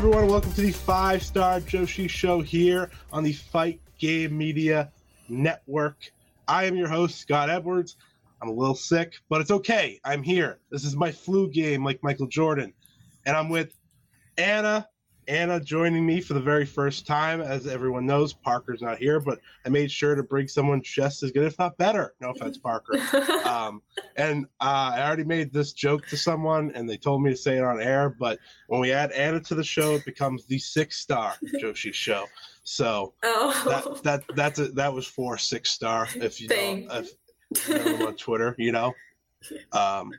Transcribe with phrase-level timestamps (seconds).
[0.00, 0.28] Everyone.
[0.28, 4.90] Welcome to the Five Star Joshi Show here on the Fight Game Media
[5.28, 6.10] Network.
[6.48, 7.96] I am your host, Scott Edwards.
[8.40, 10.00] I'm a little sick, but it's okay.
[10.02, 10.58] I'm here.
[10.70, 12.72] This is my flu game, like Michael Jordan.
[13.26, 13.74] And I'm with
[14.38, 14.88] Anna.
[15.30, 17.40] Anna joining me for the very first time.
[17.40, 21.30] As everyone knows, Parker's not here, but I made sure to bring someone just as
[21.30, 22.14] good, if not better.
[22.20, 22.98] No offense, Parker.
[23.44, 23.80] um,
[24.16, 27.58] and uh, I already made this joke to someone, and they told me to say
[27.58, 28.10] it on air.
[28.10, 32.26] But when we add Anna to the show, it becomes the six star Joshi show.
[32.64, 33.62] So Oh,
[34.02, 36.08] that that that's a, that was for six star.
[36.16, 38.94] If you know, Thank if you know on Twitter, you know,
[39.72, 40.10] um,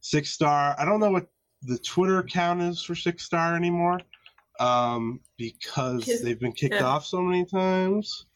[0.00, 0.74] six star.
[0.78, 1.26] I don't know what
[1.62, 4.00] the Twitter account is for six star anymore,
[4.58, 6.84] um, because they've been kicked yeah.
[6.84, 8.26] off so many times.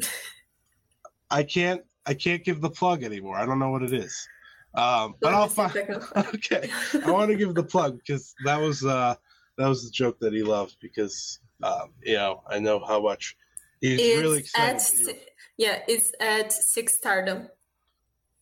[1.30, 3.36] I can't I can't give the plug anymore.
[3.36, 4.26] I don't know what it is.
[4.74, 5.72] Um, but I'll find.
[6.16, 6.70] Okay,
[7.04, 9.14] I want to give the plug because that was uh
[9.56, 13.36] that was the joke that he loved because um, you know I know how much
[13.80, 14.76] he's it's really excited.
[14.76, 15.20] at that you're- si-
[15.58, 17.48] yeah, it's at six stardom.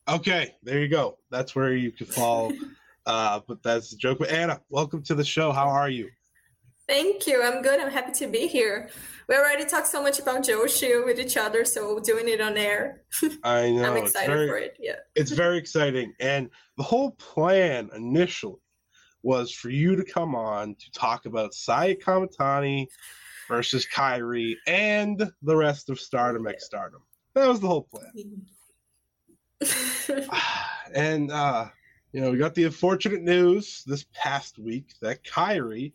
[0.09, 1.19] Okay, there you go.
[1.31, 2.53] That's where you can follow.
[3.07, 4.19] uh, but that's the joke.
[4.19, 5.51] But Anna, welcome to the show.
[5.51, 6.11] How are you?
[6.89, 7.43] Thank you.
[7.43, 7.81] I'm good.
[7.81, 8.89] I'm happy to be here.
[9.29, 13.03] We already talked so much about Joshi with each other, so doing it on air,
[13.43, 14.77] I know I'm excited very, for it.
[14.81, 14.97] Yeah.
[15.17, 16.15] it's very exciting.
[16.21, 18.61] And the whole plan initially
[19.25, 22.87] was for you to come on to talk about Saya Kamitani
[23.49, 27.03] versus Kairi and the rest of Stardom X Stardom.
[27.35, 28.47] That was the whole plan.
[30.95, 31.67] and uh,
[32.13, 35.93] you know, we got the unfortunate news this past week that Kairi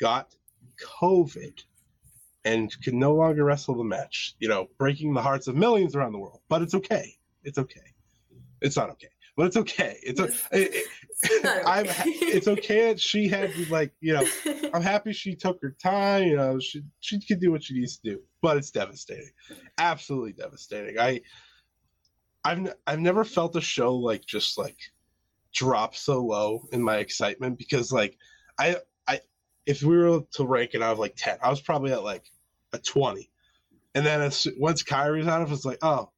[0.00, 0.34] got
[1.00, 1.62] COVID
[2.44, 4.34] and can no longer wrestle the match.
[4.38, 6.40] You know, breaking the hearts of millions around the world.
[6.48, 7.14] But it's okay.
[7.44, 7.80] It's okay.
[8.62, 9.98] It's not okay, but it's okay.
[10.02, 10.86] It's o- it, it,
[11.22, 11.86] It's I'm.
[11.86, 12.10] okay.
[12.10, 14.26] It's okay that she had like you know.
[14.74, 16.24] I'm happy she took her time.
[16.24, 19.30] You know, she she can do what she needs to do, but it's devastating,
[19.78, 20.98] absolutely devastating.
[20.98, 21.20] I,
[22.44, 24.78] I've n- I've never felt a show like just like
[25.52, 28.16] drop so low in my excitement because like
[28.58, 28.76] I
[29.66, 32.30] if we were to rank it out of like ten, I was probably at like
[32.72, 33.28] a twenty,
[33.94, 36.10] and then as once Kairi's out of, it's like oh,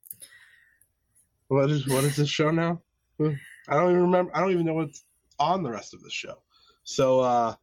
[1.48, 2.82] what is what is this show now?
[3.20, 4.30] I don't even remember.
[4.36, 5.04] I don't even know what's
[5.38, 6.42] on the rest of the show.
[6.84, 7.54] So uh,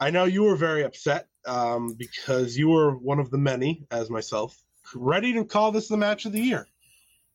[0.00, 4.10] I know you were very upset um, because you were one of the many, as
[4.10, 4.62] myself,
[4.94, 6.66] ready to call this the match of the year,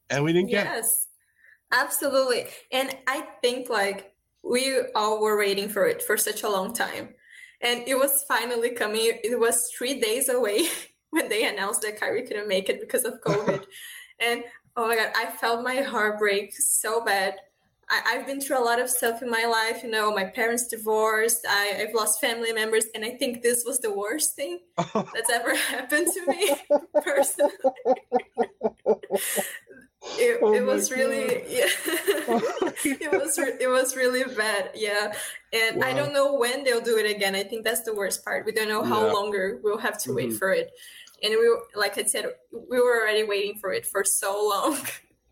[0.10, 0.66] and we didn't get.
[0.66, 1.08] Yes,
[1.72, 2.48] absolutely.
[2.72, 4.14] And I think like
[4.44, 7.10] we all were waiting for it for such a long time.
[7.64, 9.20] And it was finally coming.
[9.24, 10.68] It was three days away
[11.10, 13.64] when they announced that Kairi couldn't make it because of COVID.
[14.20, 14.44] and
[14.76, 17.36] oh my God, I felt my heart break so bad.
[17.90, 19.84] I, I've been through a lot of stuff in my life.
[19.84, 23.80] You know, my parents divorced, I, I've lost family members, and I think this was
[23.80, 26.56] the worst thing that's ever happened to me
[27.02, 27.54] personally.
[30.20, 31.68] It, Oh it was really yeah.
[32.84, 35.14] it was re- it was really bad yeah.
[35.54, 37.36] And i don't know when they'll do it again.
[37.36, 38.46] I think that's the worst part.
[38.46, 39.14] We don't know how Yeah.
[39.14, 40.38] longer we'll have to wait Mhm.
[40.40, 40.72] for it.
[41.24, 44.78] And we were- like i said we were already waiting for it for so long.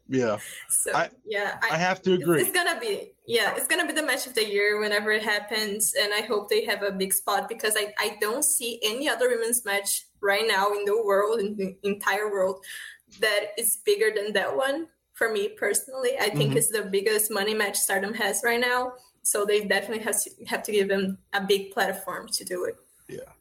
[0.07, 0.39] Yeah,
[0.69, 2.41] so I- yeah I have to agree.
[2.41, 5.94] It's gonna be yeah, it's gonna be the match of the year whenever it happens,
[5.95, 9.29] and I hope they have a big spot because I, I don't see any other
[9.29, 12.57] women's match right now in the world, in the entire world,
[13.19, 14.88] that is bigger than that one.
[15.13, 16.58] For me personally, I think Mhm.
[16.58, 18.94] it's the biggest money match Stardom has right now.
[19.24, 22.75] So they definitely have to have to give them a big platform to do it.
[23.08, 23.34] Yeah,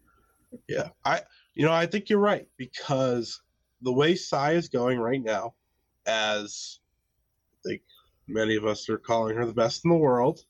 [0.69, 0.89] yeah.
[1.05, 1.23] I
[1.55, 3.41] you know I think you're right because
[3.81, 5.55] the way Sai is going right now,
[6.07, 6.81] as
[7.65, 7.83] I think
[8.29, 10.45] many of us are calling her the best in the world,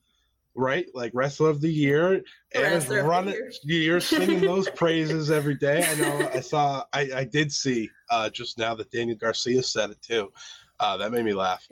[0.54, 0.86] right?
[0.94, 2.22] Like wrestler of the year,
[2.54, 3.50] and running.
[3.62, 5.84] You're singing those praises every day.
[5.86, 6.30] I know.
[6.34, 6.84] I saw.
[6.92, 10.32] I, I did see uh, just now that Daniel Garcia said it too.
[10.78, 11.66] Uh, that made me laugh.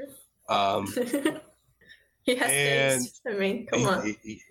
[0.48, 0.86] Um,
[2.22, 3.20] he has and taste.
[3.26, 4.06] I mean, come he, on.
[4.06, 4.42] He, he,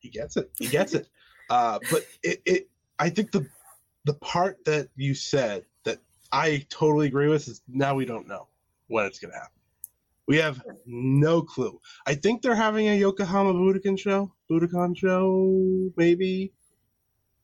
[0.00, 0.50] he, gets it.
[0.58, 1.08] He gets it.
[1.50, 2.68] Uh, but it, it,
[2.98, 3.46] I think the
[4.04, 5.98] the part that you said that
[6.30, 8.48] I totally agree with is now we don't know
[8.88, 9.61] when it's going to happen.
[10.28, 11.80] We have no clue.
[12.06, 14.32] I think they're having a Yokohama Budokan show.
[14.50, 16.52] Budokan show, maybe.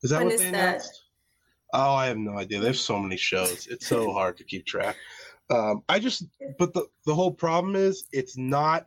[0.03, 0.69] Is that when what is they that?
[0.69, 1.05] announced?
[1.75, 2.61] Oh, I have no idea.
[2.61, 3.67] There's so many shows.
[3.67, 4.97] It's so hard to keep track.
[5.51, 6.25] Um, I just,
[6.59, 8.87] but the the whole problem is it's not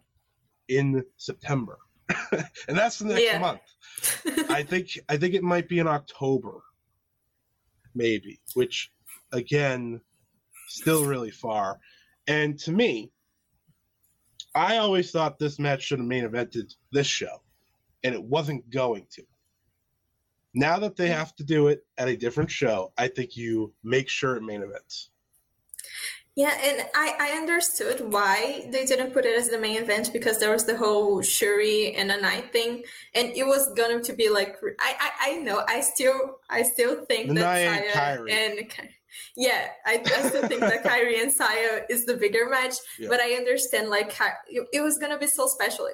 [0.68, 1.80] in September,
[2.32, 3.40] and that's the next Yeah.
[3.40, 3.62] month.
[4.50, 6.62] I think I think it might be in October,
[7.94, 8.40] maybe.
[8.54, 8.92] Which,
[9.34, 10.02] again,
[10.68, 11.80] still really far.
[12.28, 13.12] And to me,
[14.54, 17.42] I always thought this match should have main evented this show,
[18.04, 19.24] and it wasn't going to.
[20.54, 24.10] Now that they have to do it at a different show, I think you make
[24.10, 25.10] sure it main events.
[26.36, 30.40] Yeah, and I, I understood why they didn't put it as the main event because
[30.40, 32.84] there was the whole Syuri and a night thing,
[33.16, 37.04] and it was going to be like I, I, I know I still I still
[37.06, 38.32] think The that and Saya Kairi.
[38.32, 38.90] and Ky-
[39.36, 43.10] yeah I, I still think that Kairi and Saya is the bigger match, Yeah.
[43.10, 44.14] but I understand like
[44.48, 45.88] it, was gonna be so special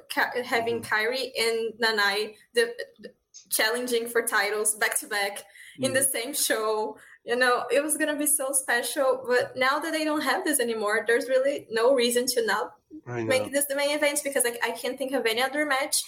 [0.45, 0.93] having Mm-hmm.
[0.93, 3.09] Kairi and Nanai the, the
[3.49, 5.43] challenging for titles back to back
[5.79, 5.93] in Mm-hmm.
[5.93, 10.03] the same show you know it was gonna be so special but now that they
[10.03, 12.71] don't have this anymore there's really no reason to not
[13.05, 16.01] make this the main event because like i can't think of any other match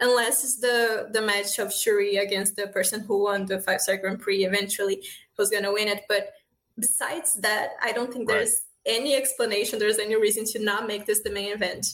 [0.00, 3.96] unless it's the the match of Syuri against the person who won the five star
[3.96, 5.02] grand prix eventually
[5.36, 6.32] who's gonna win it but
[6.78, 8.36] besides that i don't think Right.
[8.38, 11.86] there's any explanation there's any reason to not make this the main event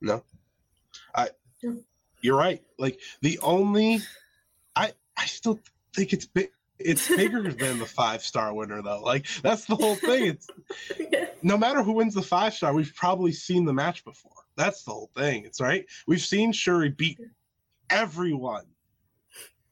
[0.00, 0.24] No.
[1.14, 1.28] I
[2.22, 2.62] you're right.
[2.78, 4.00] Like the only
[4.76, 5.58] I I still
[5.94, 9.02] think it's big it's bigger than the five star winner though.
[9.02, 10.26] Like that's the whole thing.
[10.26, 10.46] It's
[11.42, 14.32] no matter who wins the five star, we've probably seen the match before.
[14.56, 15.44] That's the whole thing.
[15.44, 15.84] It's right.
[16.06, 17.18] We've seen Syuri beat
[17.90, 18.66] everyone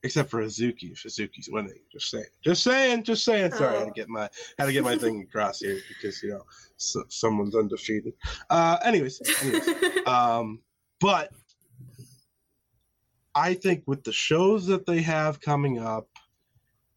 [0.02, 0.92] except for Hazuki.
[0.92, 3.52] If Hazuki's winning, just saying, just saying, just saying.
[3.52, 6.30] Sorry, I had to get my had to get my thing across here because you
[6.30, 6.44] know
[6.76, 8.14] so, someone's undefeated.
[8.48, 9.68] Uh, anyways, anyways,
[10.06, 10.60] um,
[11.00, 11.30] but
[13.34, 16.08] I think with the shows that they have coming up,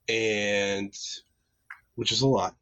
[0.07, 0.95] and
[1.95, 2.55] which is a lot,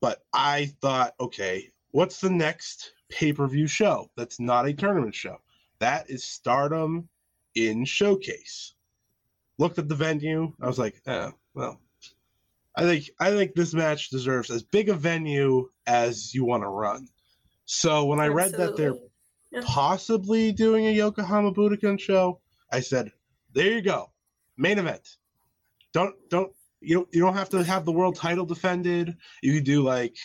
[0.00, 5.14] but I thought, okay, what's the next pay per view show that's not a tournament
[5.14, 5.38] show?
[5.78, 7.08] That is Stardom
[7.54, 8.74] in Showcase.
[9.58, 11.80] Looked at the venue, I was like, oh, well,
[12.74, 16.68] I think I think this match deserves as big a venue as you want to
[16.68, 17.08] run.
[17.64, 18.94] So when I read that they're
[19.52, 19.62] Yeah.
[19.64, 23.12] possibly doing a Yokohama Budokan show, I said,
[23.54, 24.10] "There you go,
[24.58, 25.16] main event.
[25.92, 29.16] Don't don't you don't you don't have to have the world title defended.
[29.42, 30.16] You can do like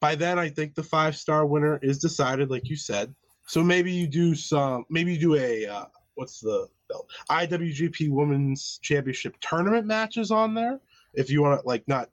[0.00, 3.14] by then I think the five star winner is decided, like you said.
[3.46, 7.10] So maybe you do some maybe you do a uh, what's the belt?
[7.30, 10.80] IWGP Women's Championship tournament matches on there
[11.14, 12.10] if you want like not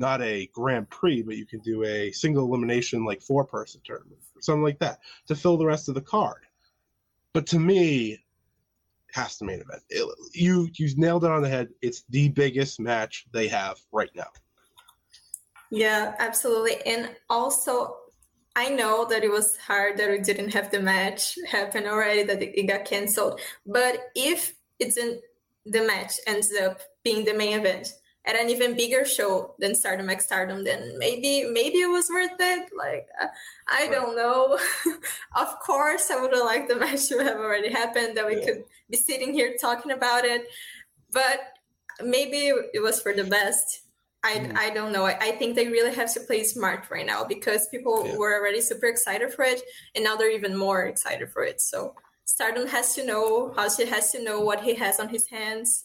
[0.00, 4.18] not a Grand Prix, but you can do a single elimination like four person tournament
[4.34, 6.42] or something like that to fill the rest of the card.
[7.32, 8.24] But to me,
[9.12, 9.82] has to main event.
[9.90, 11.68] It- you you nailed it on the head.
[11.82, 14.30] It's the biggest match they have right now.
[15.70, 16.82] Yeah, absolutely.
[16.86, 17.96] And also,
[18.56, 22.40] I know that it was hard that we didn't have the match happen already, that
[22.42, 23.40] it got canceled.
[23.66, 25.20] But if it's in
[25.66, 27.88] the match ends up being the main event
[28.26, 32.30] at an even bigger show than Stardom X Stardom, then maybe maybe it was worth
[32.38, 32.68] it.
[32.76, 33.26] Like uh,
[33.68, 33.90] I Right.
[33.92, 34.58] don't know.
[35.36, 38.44] of course, I would have liked the match to have already happened, that we Yeah.
[38.46, 40.46] could be sitting here talking about it.
[41.10, 41.40] But
[42.02, 43.80] maybe it was for the best.
[44.24, 44.56] I, Mhm.
[44.56, 45.04] I don't know.
[45.04, 48.16] I, I think they really have to play smart right now because people Yeah.
[48.16, 49.60] were already super excited for it,
[49.94, 51.60] and now they're even more excited for it.
[51.60, 55.28] So Stardom has to know, how she has to know what he has on his
[55.28, 55.84] hands.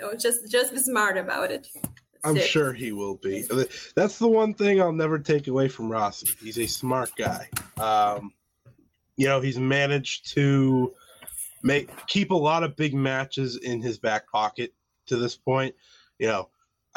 [0.00, 1.68] You know, just just be smart about it.
[1.72, 2.42] That's I'm it.
[2.42, 3.46] sure he will be.
[3.94, 6.28] That's the one thing I'll never take away from Rossy.
[6.42, 7.48] He's a smart guy.
[7.78, 8.32] Um,
[9.16, 10.94] you know, he's managed to
[11.62, 14.74] make keep a lot of big matches in his back pocket
[15.06, 15.74] to this point.
[16.18, 16.48] You know,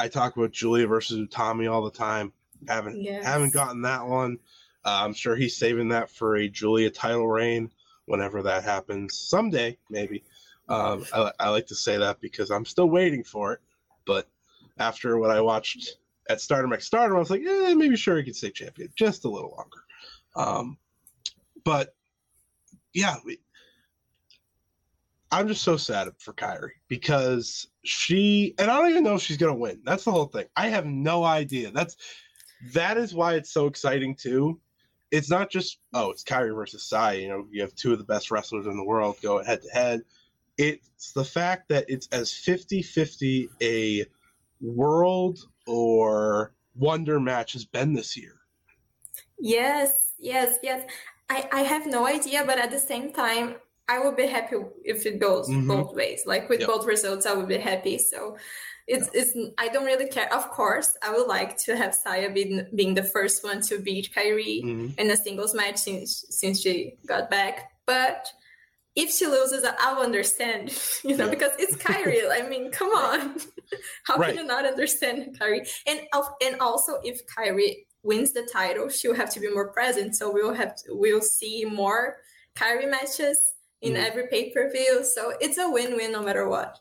[0.02, 2.32] I talk about Julia versus Utami all the time.
[2.66, 3.24] Haven't Yes.
[3.24, 4.40] haven't gotten that one.
[4.84, 7.70] Uh, I'm Syuri's saving that for a Julia title reign
[8.06, 10.24] whenever that happens someday, maybe.
[10.68, 13.60] Um, I, I like to say that because I'm still waiting for it.
[14.04, 14.28] But
[14.78, 18.24] after what I watched at Stardom X Stardom, I was like, eh, maybe sure he
[18.24, 19.84] could stay champion just a little longer.
[20.34, 20.78] Um,
[21.62, 21.94] but
[22.92, 23.38] yeah, we,
[25.32, 29.38] I'm just so sad for Kairi because she and I don't even know if she's
[29.38, 29.80] gonna win.
[29.82, 30.44] That's the whole thing.
[30.56, 31.70] I have no idea.
[31.70, 31.96] That's
[32.74, 34.60] that is why it's so exciting too.
[35.10, 37.14] It's not just oh, it's Kairi versus Sai.
[37.14, 39.68] You know, you have two of the best wrestlers in the world go head to
[39.70, 40.02] head.
[40.58, 44.04] It's the fact that it's as 50-50 a
[44.60, 48.34] world or wonder match has been this year.
[49.38, 50.86] Yes, yes, yes.
[51.30, 53.56] I, I have no idea, but at the same time,
[53.92, 55.68] I would be happy if it goes mm-hmm.
[55.68, 56.22] both ways.
[56.24, 56.68] Like with yep.
[56.68, 57.98] both results, I would be happy.
[57.98, 58.38] So
[58.88, 59.20] it's yeah.
[59.20, 60.32] it's I don't really care.
[60.32, 64.10] Of course, I would like to have Saya being being the first one to beat
[64.16, 64.98] Kairi mm-hmm.
[64.98, 67.72] in a singles match since since she got back.
[67.86, 68.32] But
[68.96, 70.72] if she loses, I'll understand,
[71.04, 71.30] you know, yeah.
[71.30, 72.22] because it's Kairi.
[72.30, 73.36] I mean, come on,
[74.06, 74.28] how right.
[74.28, 75.68] can you not understand Kairi?
[75.86, 76.00] And
[76.42, 80.16] and also, if Kairi wins the title, she'll have to be more present.
[80.16, 82.16] So we'll have to, we'll see more
[82.56, 83.38] Kairi matches
[83.82, 84.04] in mm.
[84.04, 85.04] every pay per view.
[85.04, 86.80] So it's a win win no matter what.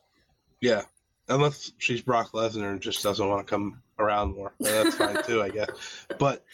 [0.62, 0.84] Yeah,
[1.28, 4.54] unless she's Brock Lesnar and just doesn't want to come around more.
[4.60, 5.70] That's fine too, I guess.
[6.20, 6.46] But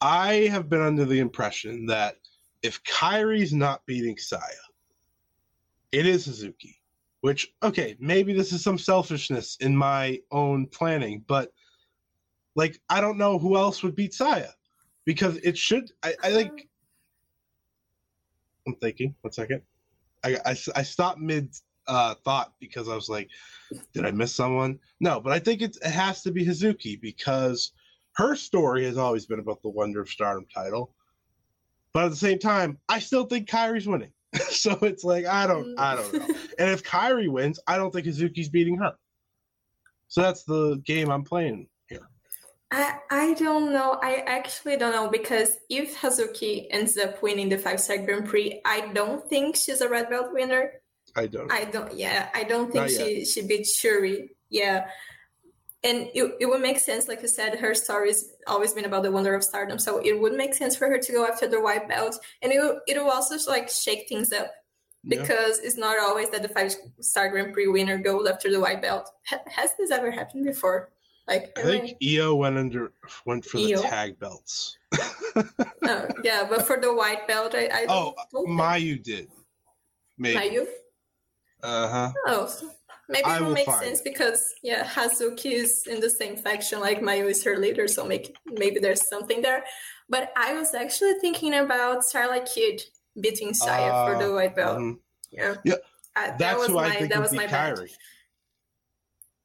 [0.00, 2.16] I have been under the impression that
[2.62, 4.40] if Kairi's not beating Saya,
[5.92, 6.80] it is Suzuki.
[7.22, 11.50] Which, okay, maybe this is some selfishness in my own planning, but
[12.54, 14.50] like I don't know who else would beat Saya
[15.04, 15.90] because it should.
[16.02, 16.68] I, I think.
[18.66, 19.14] I'm thinking.
[19.20, 19.62] One second.
[20.24, 21.54] I I, I stopped mid
[21.86, 23.28] uh, thought because I was like,
[23.92, 24.78] did I miss someone?
[25.00, 27.72] No, but I think it has to be Hazuki because
[28.16, 30.92] her story has always been about the Wonder of Stardom title.
[31.92, 34.12] But at the same time, I still think Kairi's winning.
[34.50, 36.26] so it's like I don't I don't know.
[36.58, 38.92] and if Kairi wins, I don't think Hazuki's beating her.
[40.08, 41.68] So that's the game I'm playing.
[42.76, 43.98] I I don't know.
[44.02, 48.60] I actually don't know because if Hazuki ends up winning the five star Grand Prix,
[48.66, 50.72] I don't think she's a red belt winner.
[51.16, 51.50] I don't.
[51.50, 51.94] I don't.
[51.94, 54.28] Yeah, I don't think she she beat Syuri.
[54.50, 54.88] Yeah,
[55.82, 59.10] and it, it would make sense, like you said, her story's always been about the
[59.10, 61.88] wonder of stardom, so it would make sense for her to go after the white
[61.88, 64.52] belt, and it it will also like shake things up
[65.08, 65.66] because yeah.
[65.66, 69.10] it's not always that the five star Grand Prix winner goes after the white belt.
[69.46, 70.90] has this ever happened before?
[71.28, 72.92] Like I think Io went under
[73.24, 74.78] went for the tag belts.
[74.94, 78.14] oh, yeah, but for the white belt, I, I oh
[78.46, 79.28] Mayu did.
[80.18, 80.38] Maybe.
[80.38, 80.66] Mayu.
[81.62, 82.12] Uh huh.
[82.26, 82.70] Oh, so
[83.08, 84.04] maybe it makes sense it.
[84.04, 88.36] because yeah, Hazuki is in the same faction like Mayu is her leader, so make,
[88.46, 89.64] maybe there's something there.
[90.08, 92.82] But I was actually thinking about Starlight Kid
[93.20, 94.76] beating Saya uh, for the white belt.
[94.76, 95.00] Um,
[95.32, 95.74] yeah, yeah,
[96.14, 97.90] uh, that was my that was my Kairi.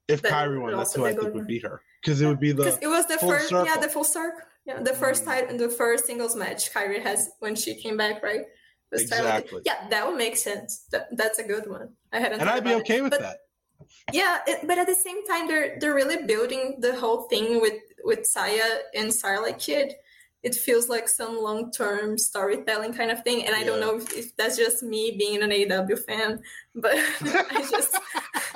[0.08, 2.52] If that Kairi won, that's who I think would beat her because it would be
[2.52, 3.66] the it was the first circle.
[3.66, 7.56] yeah the full circle yeah the first time the first singles match Kairi has when
[7.56, 8.46] she came back right
[8.92, 9.62] exactly.
[9.66, 10.86] Yeah, that would make sense.
[10.92, 11.90] That, that's a good one.
[12.12, 12.42] I hadn't.
[12.42, 13.04] And I'd be okay it.
[13.04, 13.38] with but, that.
[14.12, 17.80] Yeah, it, but at the same time, they're they're really building the whole thing with
[18.04, 19.94] with Saya and Starlight Kid.
[20.44, 23.66] It feels like some long term storytelling kind of thing, and I yeah.
[23.66, 26.42] don't know if, if, that's just me being an aw fan,
[26.76, 27.98] but I just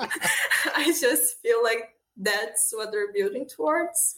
[0.74, 4.16] I just feel like that's what they're building towards.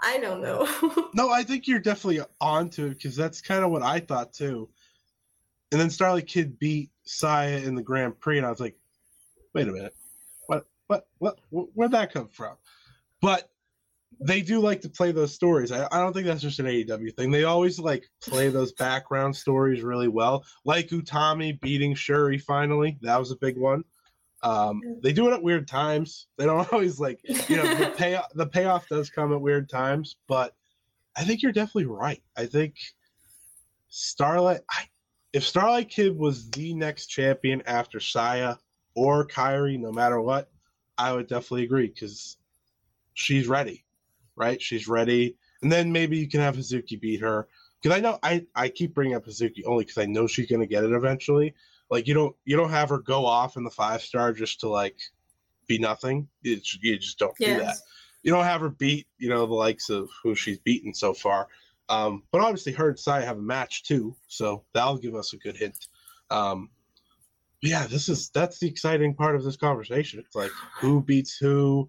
[0.00, 0.68] I don't know.
[1.14, 4.68] no, I think you're definitely onto it because that's kind of what I thought too
[5.70, 8.76] and then Starlight Kid beat Saya in the Grand Prix, and I was like,
[9.54, 9.94] wait a minute,
[10.46, 12.56] what, what, what, where'd that come from?
[13.20, 13.50] But
[14.20, 15.70] they do like to play those stories.
[15.70, 17.30] I, I don't think that's just an AEW thing.
[17.30, 20.44] They always like play those background stories really well.
[20.64, 23.84] Like Utami beating Syuri finally, that was a big one.
[24.42, 26.26] Um, they do it at weird times.
[26.36, 30.16] They don't always like, you know, the pay the payoff does come at weird times,
[30.26, 30.54] but
[31.16, 32.22] I think you're definitely right.
[32.36, 32.76] I think
[33.88, 34.60] Starlight.
[34.70, 34.84] I,
[35.32, 38.56] if Starlight Kid was the next champion after Saya
[38.94, 40.50] or Kairi, no matter what,
[40.96, 42.36] I would definitely agree because
[43.14, 43.84] she's ready,
[44.38, 44.60] right?
[44.60, 47.48] She's ready, and then maybe you can have Hazuki beat her
[47.82, 50.66] because I know I I keep bringing up Hazuki only because I know she's gonna
[50.66, 51.54] get it eventually.
[51.90, 54.68] Like you don't you don't have her go off in the five star just to
[54.68, 54.96] like
[55.66, 56.28] be nothing.
[56.42, 57.58] It, you just don't yes.
[57.58, 57.76] do that.
[58.22, 61.48] You don't have her beat you know the likes of who she's beaten so far.
[61.88, 65.38] Um, but obviously, her and Sai have a match too, so that'll give us a
[65.38, 65.88] good hint.
[66.30, 66.68] Um,
[67.62, 70.20] yeah, this is that's the exciting part of this conversation.
[70.20, 71.88] It's like who beats who,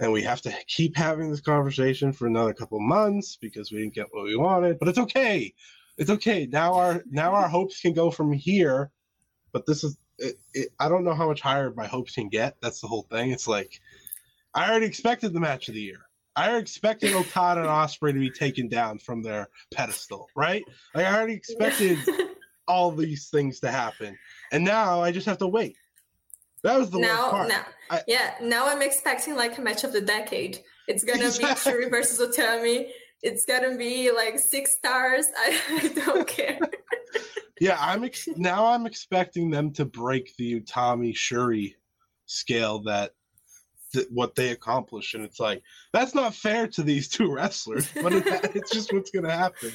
[0.00, 3.94] and we have to keep having this conversation for another couple months because we didn't
[3.94, 4.78] get what we wanted.
[4.78, 5.54] But it's okay.
[5.98, 6.46] It's okay.
[6.46, 8.90] Now our now our hopes can go from here.
[9.52, 12.56] But this is it, it, I don't know how much higher my hopes can get.
[12.60, 13.30] That's the whole thing.
[13.30, 13.80] It's like
[14.54, 16.00] I already expected the match of the year.
[16.34, 20.62] I already expected Okada and Ospreay to be taken down from their pedestal, right?
[20.94, 21.98] Like I already expected
[22.68, 24.18] all these things to happen,
[24.52, 25.78] and now I just have to wait.
[26.66, 27.48] That was the now, worst part.
[27.48, 28.34] now, I- yeah.
[28.42, 30.58] Now I'm expecting like a match of the decade.
[30.88, 32.88] It's gonna be Syuri versus Utami.
[33.22, 35.26] It's gonna be like six stars.
[35.38, 36.58] I, I don't care.
[37.60, 41.74] Yeah, I'm ex- now I'm expecting them to break the Utami Syuri
[42.26, 43.12] scale that,
[43.94, 48.12] that what they accomplish, and it's like that's not fair to these two wrestlers, but
[48.12, 48.24] it,
[48.56, 49.70] it's just what's gonna happen.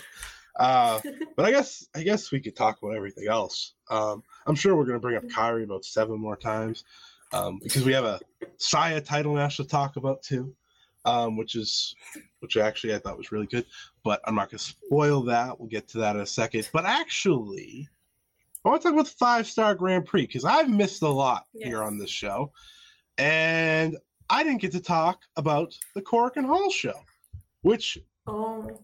[0.59, 0.99] Uh,
[1.37, 3.75] but I guess I guess we could talk about everything else.
[3.89, 6.83] Um, I'm sure we're gonna bring up Kairi about seven more times
[7.33, 8.19] um, because we have a
[8.57, 10.53] Saya title match to talk about too,
[11.05, 11.95] um, which is
[12.39, 13.65] which actually I thought was really good.
[14.03, 15.59] But I'm not gonna spoil that.
[15.59, 16.69] We'll get to that in a second.
[16.73, 17.87] But actually,
[18.65, 21.45] I want to talk about the five star Grand Prix because I've missed a lot
[21.53, 22.51] here on this show,
[23.17, 23.97] and
[24.29, 26.99] I didn't get to talk about the Korakuen Hall show,
[27.61, 28.79] which Oh,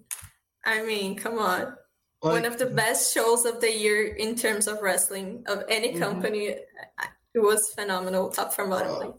[0.66, 1.76] I mean, come on.
[2.21, 5.93] Like, One of the best shows of the year in terms of wrestling of any
[5.93, 6.00] Mhm.
[6.00, 6.55] company.
[6.97, 9.13] I- It was phenomenal, top from bottom, like,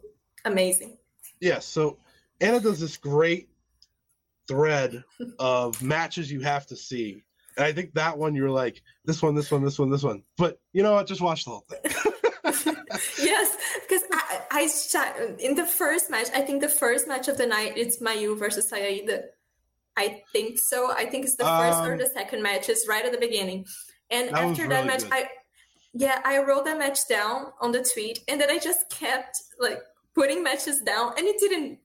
[0.45, 0.99] amazing.
[1.41, 1.99] yeah, so
[2.41, 3.49] Anna does this great
[4.49, 5.05] thread
[5.39, 7.23] of matches you have to see.
[7.57, 10.25] And I think that one you're like, this one, this one, this one, this one.
[10.37, 11.07] But you know what?
[11.07, 11.81] Just watch the whole thing.
[13.19, 13.57] yes,
[13.89, 17.47] because I, I sh- in the first match, I think the first match of the
[17.47, 19.23] night it's Mayu versus Saya Iida.
[19.99, 20.91] I think so.
[21.03, 22.69] I think it's the first or Um, the second match.
[22.69, 23.67] It's right at the beginning,
[24.11, 25.13] and That after that really match, good.
[25.13, 25.29] I
[25.95, 29.81] yeah, I wrote that match down on the tweet, and then I just kept like
[30.15, 31.79] putting matches down, and it didn't.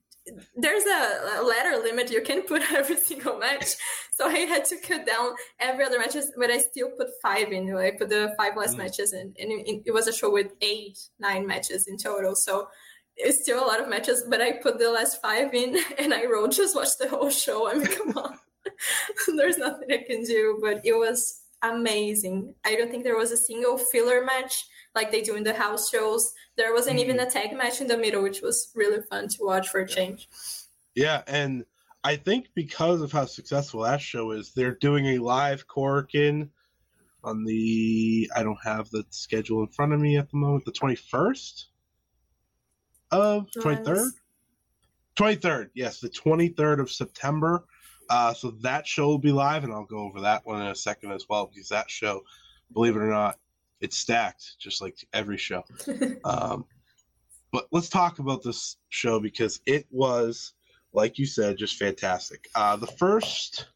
[0.56, 3.68] There's a, a letter limit you can put every single match,
[4.16, 7.74] so I had to cut down every other matches, but I still put five in.
[7.76, 8.78] I put the five last Mm.
[8.84, 12.34] matches in, and it, it was a show with eight, nine matches in total.
[12.36, 12.68] So
[13.16, 16.24] it's still a lot of matches, but I put the last five in, and I
[16.26, 17.70] wrote just watch the whole show.
[17.70, 18.38] I mean, come on,
[19.36, 22.54] there's nothing I can do, but it was amazing.
[22.64, 25.90] I don't think there was a single filler match like they do in the house
[25.90, 26.32] shows.
[26.56, 27.26] There wasn't even mm.
[27.26, 30.28] a tag match in the middle, which was really fun to watch for a change.
[30.94, 31.64] yeah, and
[32.04, 36.50] I think because of how successful that show is, they're doing a live Korakuen
[37.24, 40.72] on the I don't have the schedule in front of me at the moment, the
[40.72, 41.64] 21st
[43.20, 44.12] of twenty third.
[45.16, 47.64] Twenty third, yes, the 23rd of September.
[48.10, 50.74] Uh, so that show will be live, and I'll go over that one in a
[50.74, 52.22] second as well, because that show,
[52.72, 53.38] believe it or not,
[53.80, 55.62] it's stacked, just like every show.
[56.24, 56.64] um,
[57.52, 60.54] but let's talk about this show because it was,
[60.92, 62.48] like you said, just fantastic.
[62.54, 63.68] Uh, the first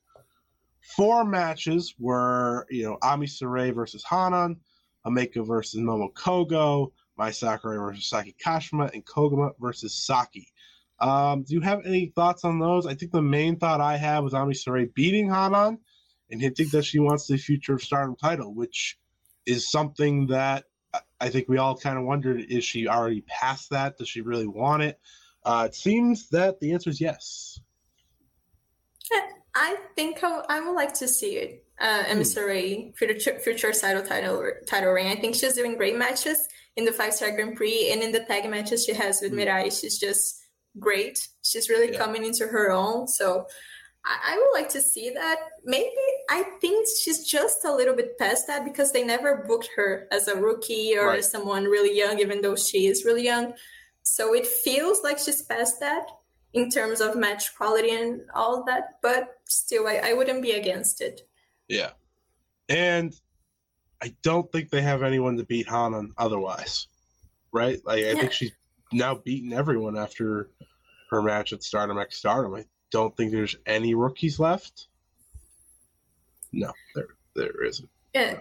[0.96, 4.56] four matches were, you know, Ami Sourei versus Hanan,
[5.06, 6.12] Ameka versus Momo
[7.18, 10.48] Mai Sakurai versus Saki Kashima, and Koguma versus Saki.
[11.00, 12.86] Um, do you have any thoughts on those?
[12.86, 15.78] I think the main thought I had was Ami Sourei beating Hanan
[16.30, 18.98] and hinting that she wants the future of Stardom title, which
[19.46, 23.70] is something that I- I think we all kind of wondered: is she already past
[23.70, 23.98] that?
[23.98, 24.98] Does she really want it?
[25.44, 27.60] Uh, it seems that the answer is yes.
[29.54, 31.64] I think I, I would like to see it.
[31.80, 32.10] Uh, Hmm.
[32.12, 35.08] Emissary future future title title title reign.
[35.08, 36.48] I think she's doing great matches
[36.78, 39.40] in the five star Grand Prix and in the tag matches she has with Hmm.
[39.40, 39.64] Mirai.
[39.78, 40.24] She's just
[40.78, 41.16] great.
[41.42, 41.98] She's really Yeah.
[41.98, 43.08] coming into her own.
[43.08, 43.46] So
[44.04, 45.38] I, I would like to see that.
[45.64, 50.06] Maybe I think she's just a little bit past that because they never booked her
[50.12, 51.24] as a rookie or Right.
[51.24, 53.54] someone really young, even though she is really young.
[54.04, 56.06] So it feels like she's past that
[56.52, 61.00] in terms of match quality and all that, but still, I, I wouldn't be against
[61.08, 61.16] it.
[61.66, 61.90] Yeah,
[62.70, 63.12] and
[64.02, 66.86] I don't think they have anyone to beat Hanan otherwise,
[67.52, 67.80] right?
[67.84, 68.52] Like I think she's
[68.92, 70.50] now beaten everyone after
[71.10, 72.54] her match at Stardom X Stardom.
[72.54, 74.88] I don't think there's any rookies left.
[76.52, 77.88] No, there there isn't.
[78.14, 78.38] Yeah.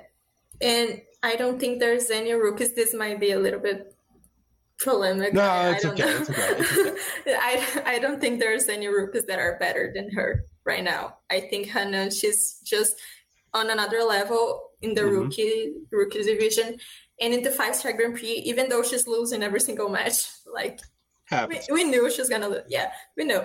[0.62, 2.74] And I don't think there's any rookies.
[2.74, 3.96] This might be a little bit
[4.84, 5.34] polemic.
[5.34, 6.18] No, it's I don't okay, know.
[6.20, 10.46] it's okay, it's I, I don't think there's any rookies that are better than her
[10.66, 11.18] right now.
[11.30, 12.96] I think Hanan, she's just
[13.54, 15.18] on another level in the Mhm.
[15.22, 16.80] rookie rookie division.
[17.20, 20.80] And in the five star Grand Prix, even though she's losing every single match, like
[21.50, 22.64] we, we knew she's gonna lose.
[22.70, 23.42] Yeah, we knew.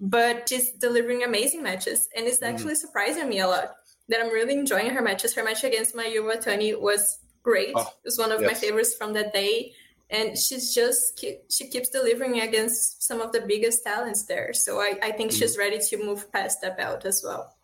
[0.00, 2.48] But she's delivering amazing matches, and it's Mhm.
[2.48, 3.74] actually surprising me a lot
[4.08, 5.34] that I'm really enjoying her matches.
[5.34, 7.72] Her match against Mayu Iwatani was great.
[7.74, 9.74] Oh, it was one of my favorites from that day,
[10.10, 14.52] and she's just she keeps delivering against some of the biggest talents there.
[14.54, 15.38] So I, I think Mm-hmm.
[15.38, 17.54] she's ready to move past that belt as well.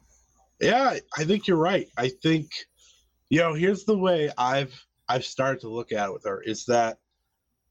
[0.61, 1.89] Yeah, I think you're right.
[1.97, 2.51] I think
[3.31, 4.75] you know, here's the way I've
[5.09, 6.99] I've started to look at it with her is that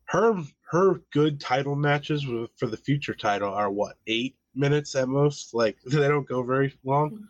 [0.06, 2.26] her her good title matches
[2.58, 5.54] for the future title are what eight minutes at most.
[5.54, 7.28] Like they don't go very long.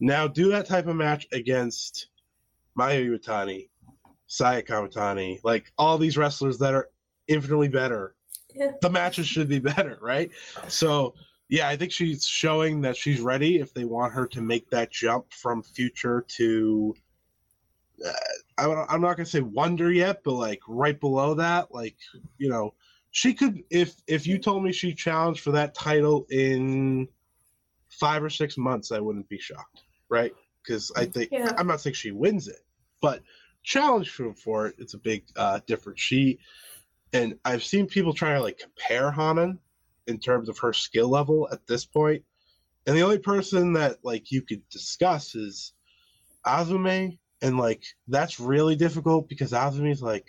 [0.00, 2.08] Now do that type of match against
[2.78, 3.68] Mayu Iwatani,
[4.26, 6.88] Saya Kamitani, like all these wrestlers that are
[7.28, 8.14] infinitely better.
[8.54, 8.72] Yeah.
[8.80, 10.30] The matches should be better, right?
[10.68, 11.14] So
[11.50, 14.92] yeah, I think she's showing that she's ready if they want her to make that
[14.92, 16.94] jump from future to.
[18.06, 18.12] Uh,
[18.56, 21.96] I, I'm not gonna say wonder yet, but like right below that, like
[22.38, 22.74] you know,
[23.10, 27.08] she could if if you told me she challenged for that title in
[27.88, 30.32] five or six months, I wouldn't be shocked, right?
[30.62, 31.52] Because I think Yeah.
[31.58, 32.60] I'm not saying she wins it,
[33.00, 33.22] but
[33.64, 36.00] challenge for for it, it's a big uh difference.
[36.00, 36.38] She
[37.12, 39.58] and I've seen people trying to like compare Hanan
[40.06, 42.22] in terms of her skill level at this point,
[42.86, 45.72] and the only person that like you could discuss is
[46.46, 50.26] Azumi, and like that's really difficult because Azumi's like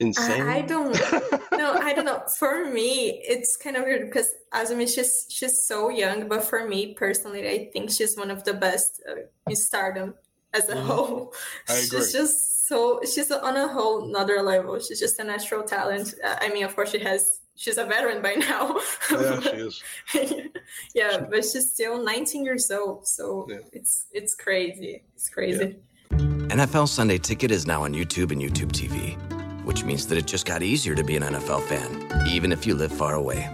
[0.00, 0.42] insane.
[0.42, 1.00] I, I don't
[1.56, 2.22] no, I don't know.
[2.38, 6.94] For me, it's kind of weird because Azumi, she's she's so young, but for me
[6.94, 10.14] personally, I think she's one of the best uh, in stardom
[10.52, 10.86] as a Mhm.
[10.86, 11.34] whole.
[11.68, 12.00] I agree.
[12.00, 14.78] She's just so she's on a whole another level.
[14.80, 16.14] She's just a natural talent.
[16.22, 17.40] Uh, I mean, of course, she has.
[17.56, 18.78] She's a veteran by now.
[19.10, 19.82] yeah, she is.
[20.94, 23.58] yeah, but she's still 19 years old, so Yeah.
[23.72, 25.02] it's it's crazy.
[25.14, 25.76] It's crazy.
[26.10, 29.16] NFL Sunday Ticket is now on YouTube and YouTube TV,
[29.64, 32.74] which means that it just got easier to be an NFL fan, even if you
[32.74, 33.48] live far away.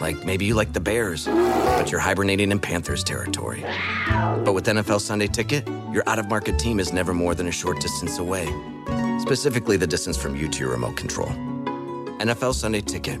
[0.00, 3.62] Like maybe you like the Bears, but you're hibernating in Panthers territory.
[4.44, 7.52] But with NFL Sunday Ticket, your out of market team is never more than a
[7.52, 8.46] short distance away,
[9.20, 11.28] specifically the distance from you to your remote control.
[12.18, 13.20] NFL Sunday Ticket,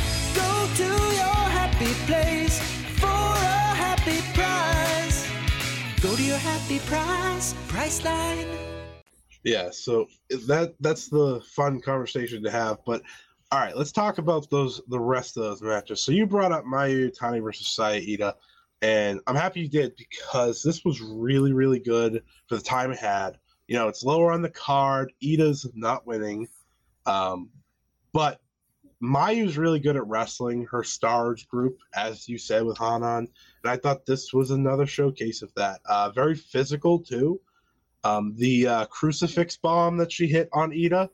[0.35, 2.59] Go to your happy place
[2.99, 5.27] for a happy price.
[6.01, 8.47] Go to your happy price, Priceline.
[9.43, 10.07] Yeah, so
[10.47, 12.79] that that's the fun conversation to have.
[12.85, 13.01] But
[13.51, 16.01] all right, let's talk about those the rest of those matches.
[16.01, 18.35] So you brought up Mayu Iwatani versus Saya Iida,
[18.81, 22.99] and I'm happy you did because this was really really good for the time it
[22.99, 23.37] had.
[23.67, 25.13] You know, it's lower on the card.
[25.23, 26.47] Iida's not winning,
[27.05, 27.49] um,
[28.13, 28.40] but
[29.01, 30.65] Mayu's really good at wrestling.
[30.69, 33.27] Her stars group, as you said with Hanan,
[33.63, 35.81] and I thought this was another showcase of that.
[35.85, 37.41] Uh, very physical too.
[38.03, 41.09] Um, the uh, crucifix bomb that she hit on Iida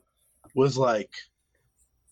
[0.54, 1.10] was like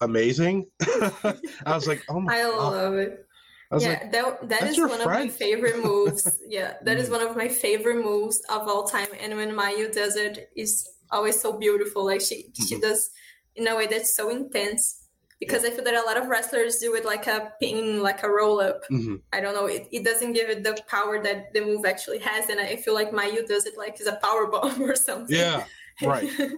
[0.01, 0.67] amazing.
[0.83, 1.35] I
[1.67, 2.73] was like, oh my I god!
[2.73, 3.27] love it.
[3.71, 6.39] I was yeah, like, that that "That's is one of my favorite moves.
[6.49, 9.09] yeah, that is one of my favorite moves of all time.
[9.21, 12.05] And when Mayu does it, it's always so beautiful.
[12.07, 12.83] Like she she Mhm.
[12.83, 13.11] does
[13.57, 15.06] in a way that's so intense.
[15.39, 18.29] Because I feel that a lot of wrestlers do it like a pin, like a
[18.31, 18.81] roll up.
[18.91, 19.21] Mhm.
[19.33, 19.67] I don't know.
[19.67, 22.95] It, it doesn't give it the power that the move actually has, and I feel
[22.95, 25.37] like Mayu does it like it's a power bomb or something.
[25.37, 25.65] yeah,
[26.03, 26.31] right.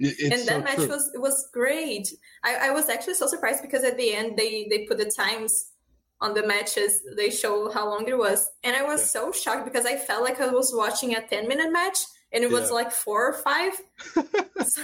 [0.00, 0.88] It's and that so match true.
[0.88, 2.06] was was great.
[2.44, 5.72] I, I was actually so surprised because at the end they they put the times
[6.20, 7.02] on the matches.
[7.16, 9.06] They show how long it was, and I was Yeah.
[9.22, 11.98] so shocked because I felt like I was watching a ten minute match,
[12.32, 13.72] and it was like four or five.
[14.64, 14.82] so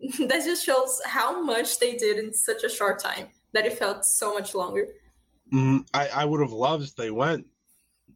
[0.18, 4.04] that just shows how much they did in such a short time that it felt
[4.04, 4.88] so much longer.
[5.52, 7.46] Mm, I, I would have loved if they went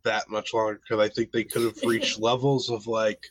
[0.04, 3.26] that much longer because I think they could have reached levels of like,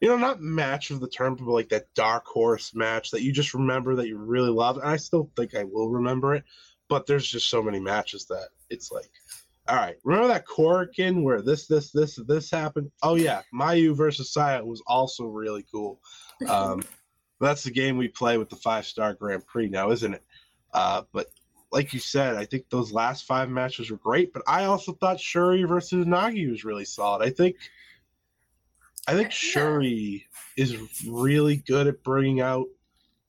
[0.00, 3.32] you know, not match of the term, but like that dark horse match that you
[3.32, 4.80] just remember that you really loved.
[4.80, 6.44] And I still think I will remember it,
[6.88, 9.10] but there's just so many matches that it's like,
[9.68, 12.90] all right, remember that Korakuen where this, this, this, this happened?
[13.02, 16.00] Oh yeah, Mayu versus Saya was also really cool.
[16.50, 16.84] Um,
[17.40, 20.24] that's the game we play with the five star Grand Prix now, isn't it?
[20.72, 21.26] Uh, but
[21.72, 24.32] like you said, I think those last five matches were great.
[24.32, 27.26] But I also thought Syuri versus Nagi was really solid.
[27.26, 27.56] I think,
[29.06, 30.24] I think Syuri
[30.56, 32.66] is really good at bringing out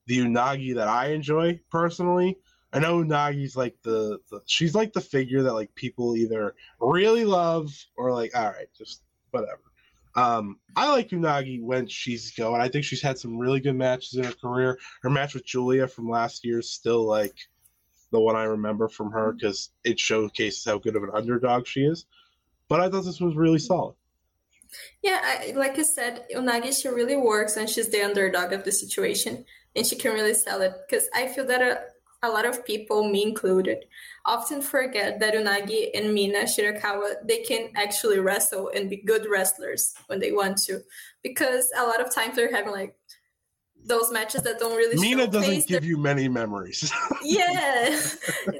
[0.05, 2.37] the Unagi that I enjoy personally.
[2.73, 7.25] I know Unagi's like the, the she's like the figure that like people either really
[7.25, 9.61] love or like all right, just whatever.
[10.17, 12.59] Um, I like Unagi when she's going.
[12.59, 14.79] I think she's had some really good matches in her career.
[15.03, 17.35] Her match with Julia from last year is still like
[18.11, 21.81] the one I remember from her because it showcases how good of an underdog she
[21.81, 22.07] is.
[22.67, 23.93] But I thought this was really solid.
[25.03, 28.71] Yeah, I, like I said, Unagi she really works and she's the underdog of the
[28.71, 30.73] situation, and she can really sell it.
[30.89, 31.75] Because I feel that uh,
[32.23, 33.85] a lot of people, me included,
[34.25, 39.93] often forget that Unagi and Mina Shirakawa they can actually wrestle and be good wrestlers
[40.07, 40.81] when they want to,
[41.23, 42.95] because a lot of times they're having like
[43.85, 46.91] those matches that don't really Mina doesn't their- give you many memories.
[47.23, 47.99] yeah.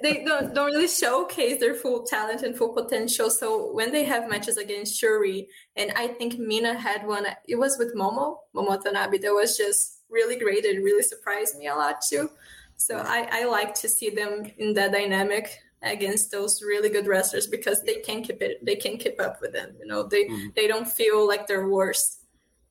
[0.04, 3.30] They don't, don't really showcase their full talent and full potential.
[3.30, 7.78] So when they have matches against Syuri and i think mina had one it was
[7.78, 12.02] with momo momo Watanabe that was just really great it really surprised me a lot
[12.02, 12.30] too
[12.78, 15.50] so I, I like to see them in that dynamic
[15.82, 19.54] against those really good wrestlers because they can keep it they can keep up with
[19.54, 20.56] them you know they Mhm.
[20.56, 22.20] they don't feel like they're worse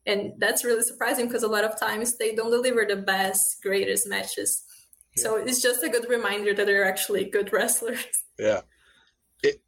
[0.06, 4.08] and that's really surprising because a lot of times they don't deliver the best greatest
[4.08, 4.62] matches
[5.16, 8.04] so it's just a good reminder that they're actually good wrestlers.
[8.38, 8.60] Yeah.
[9.42, 9.62] It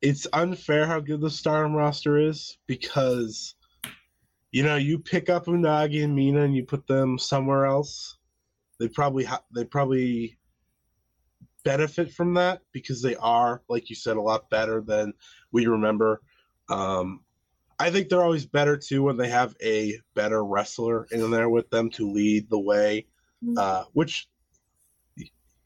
[0.00, 3.56] it's unfair how good the Stardom roster is because
[4.52, 8.18] you know, you pick up Unagi and Mina and you put them somewhere else,
[8.82, 10.36] they probably ha- they probably
[11.64, 15.12] benefit from that because they are like you said a lot better than
[15.52, 16.20] we remember.
[16.68, 17.20] Um
[17.78, 21.70] I think they're always better too when they have a better wrestler in there with
[21.70, 23.06] them to lead the way.
[23.56, 24.28] Uh, which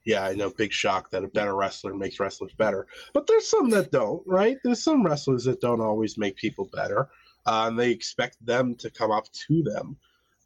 [0.07, 2.87] yeah, I know, big shock that a better wrestler makes wrestlers better.
[3.12, 4.57] But there's some that don't, right?
[4.62, 7.09] There's some wrestlers that don't always make people better,
[7.44, 9.96] uh, and they expect them to come up to them.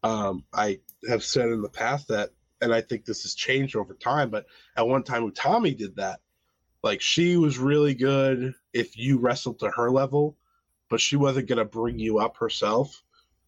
[0.02, 2.30] Um, I have said in the past that,
[2.60, 4.46] and I think this has changed over time, but
[4.76, 6.20] at one time Utami did that.
[6.82, 10.36] Like she was really good if you wrestled to her level,
[10.88, 13.02] but she wasn't gonna bring you up herself.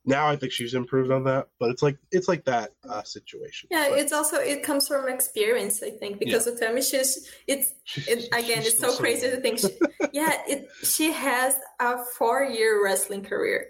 [0.05, 3.69] Now I think she's improved on that, but it's like it's like that uh, situation.
[3.71, 7.73] Yeah, But it's also it comes from experience, I think, because Utami she's it's
[8.09, 9.61] it, again she's it's so so crazy to think.
[9.61, 9.69] She,
[10.13, 13.69] yeah, it she has a four year wrestling career,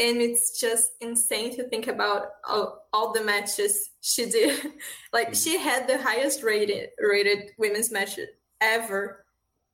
[0.00, 4.58] and it's just insane to think about all, all the matches she did.
[5.12, 5.34] like Mm-hmm.
[5.42, 8.18] she had the highest rated rated women's match
[8.60, 9.24] ever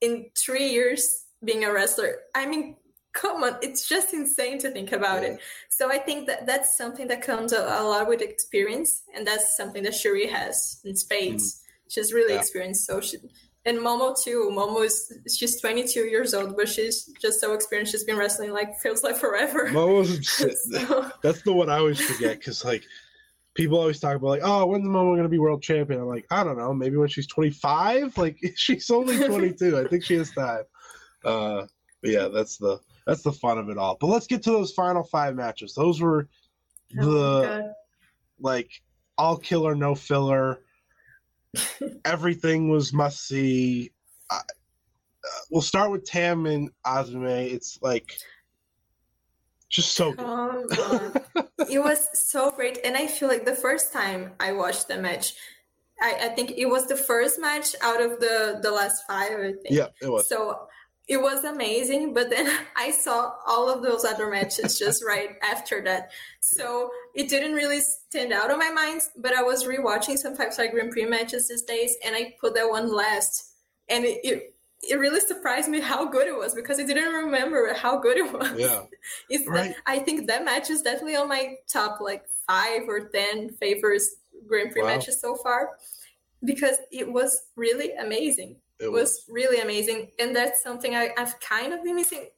[0.00, 2.12] in three years being a wrestler.
[2.34, 2.76] I mean,
[3.12, 5.38] come on, it's just insane to think about it.
[5.70, 9.56] So I think that that's something that comes a, a lot with experience, and that's
[9.56, 11.62] something that Syuri has in spades.
[11.88, 12.40] She's really Yeah.
[12.40, 13.18] experienced, so she
[13.66, 14.50] and Momo too.
[14.52, 17.92] Momo is she's 22 years old, but she's just so experienced.
[17.92, 19.68] She's been wrestling like feels like forever.
[19.70, 20.26] Momo's
[20.86, 22.84] So- that's the one I always forget because like
[23.54, 26.00] people always talk about like oh when's Momo gonna be world champion?
[26.00, 28.16] I'm like I don't know maybe when she's 25.
[28.18, 29.78] Like she's only 22.
[29.78, 30.62] I think she has time.
[31.24, 31.66] Uh,
[32.02, 33.96] but yeah, that's the that's the fun of it all.
[34.00, 35.74] But let's get to those final five matches.
[35.74, 36.28] Those were
[37.00, 37.64] Oh the God.
[38.40, 38.70] like
[39.18, 40.60] all killer no filler.
[42.04, 43.90] Everything was must see.
[44.30, 44.40] I, uh,
[45.50, 47.52] we'll start with Tam and Azumi.
[47.52, 48.16] It's like
[49.68, 50.70] just so good.
[50.76, 52.78] Come it was so great.
[52.84, 55.34] And I feel like the first time I watched the match,
[56.00, 59.52] I, I think it was the first match out of the, the last five, I
[59.52, 59.70] think.
[59.70, 60.28] Yeah, it was.
[60.28, 60.68] So
[61.08, 62.14] it was amazing.
[62.14, 66.10] But then I saw all of those other matches just right after that.
[66.40, 69.02] So it didn't really stand out on my mind.
[69.16, 72.54] But I was rewatching some Five Star Grand Prix matches these days and I put
[72.54, 73.52] that one last.
[73.88, 74.52] And it, it
[74.88, 78.32] it really surprised me how good it was because I didn't remember how good it
[78.32, 78.52] was.
[78.56, 78.82] Yeah.
[79.30, 79.74] It's Right.
[79.86, 84.16] I think that match is definitely on my top like five or ten favorites
[84.46, 84.88] Grand Prix Wow.
[84.88, 85.70] matches so far
[86.44, 88.56] because it was really amazing.
[88.80, 92.28] It It was really amazing, and that's something I, I've kind of been missing.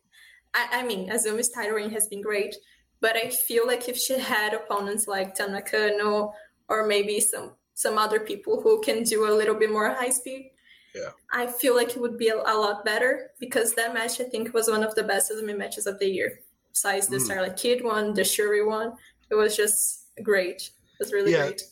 [0.55, 2.55] I, I mean, Azumi's title reign has been great,
[3.01, 6.33] but I feel like if she had opponents like Tam Nakano
[6.69, 10.51] or maybe some some other people who can do a little bit more high speed,
[10.95, 11.11] Yeah.
[11.33, 14.53] I feel like it would be a, a lot better because that match I think
[14.53, 16.41] was one of the best Azumi matches of the year.
[16.73, 17.25] Besides the Mm.
[17.27, 18.93] Starlight Kid one, the Syuri one,
[19.31, 20.61] it was just great.
[20.95, 21.47] It was really Yeah.
[21.47, 21.63] great.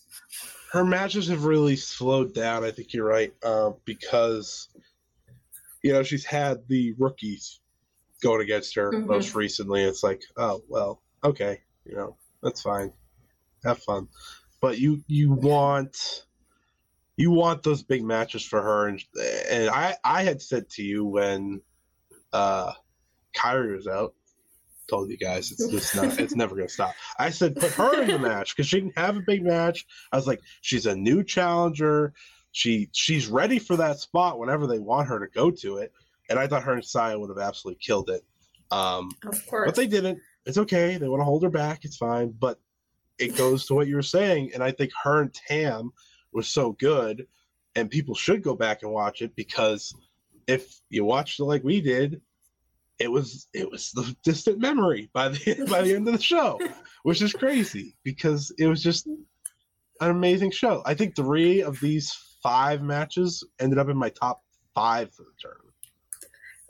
[0.72, 2.64] Her matches have really slowed down.
[2.64, 4.68] I think you're right uh, because
[5.82, 7.60] you know she's had the rookies
[8.22, 9.06] going against her Mhm.
[9.06, 9.82] most recently.
[9.84, 12.92] It's like, oh well, okay, you know that's fine,
[13.64, 14.08] have fun,
[14.60, 16.26] but you you want
[17.16, 19.02] you want those big matches for her, and
[19.48, 21.62] and I I had said to you when
[22.32, 22.72] uh
[23.36, 24.14] Kairi was out.
[24.88, 26.94] Told you guys it's just not it's never gonna stop.
[27.18, 29.86] I said put her in the match because she can have a big match.
[30.12, 32.12] I was like, she's a new challenger.
[32.52, 35.92] She she's ready for that spot whenever they want her to go to it.
[36.30, 38.24] And I thought her and Saya would have absolutely killed it.
[38.70, 39.66] Um, Of course.
[39.66, 40.18] but they didn't.
[40.44, 40.96] It's okay.
[40.96, 41.84] They want to hold her back.
[41.84, 42.34] It's fine.
[42.38, 42.58] But
[43.18, 45.90] it goes to what you were saying, and I think her and Tam
[46.32, 47.26] was so good,
[47.74, 49.94] and people should go back and watch it because
[50.46, 52.20] if you watched it like we did,
[52.98, 56.58] it was it was the distant memory by the by the end of the show,
[57.02, 60.82] which is crazy because it was just an amazing show.
[60.86, 64.42] I think three of these five matches ended up in my top
[64.74, 65.66] five for the tournament.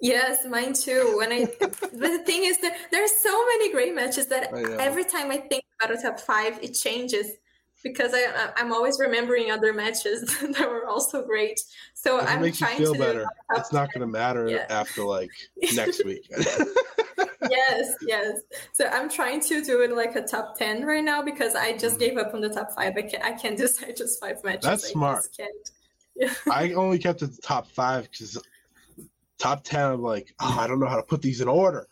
[0.00, 1.14] Yes, mine too.
[1.16, 5.04] When I the thing is that there are so many great matches that oh, every
[5.04, 7.32] time I think about a top five, it changes
[7.86, 11.60] because I I'm always remembering other matches that were also great.
[11.94, 14.66] So it I'm makes you feel to better, it's not going to matter Yeah.
[14.70, 15.30] after like
[15.74, 16.26] next week.
[17.50, 18.40] yes, yes.
[18.72, 21.98] So I'm trying to do it like a top ten right now because I just
[21.98, 22.16] mm-hmm.
[22.16, 22.94] gave up on the top five.
[22.96, 24.62] I can I can't decide just five matches.
[24.62, 25.28] That's I smart.
[26.50, 28.38] I only kept it to top five because
[29.38, 31.86] top ten, I'm like, oh, I don't know how to put these in order.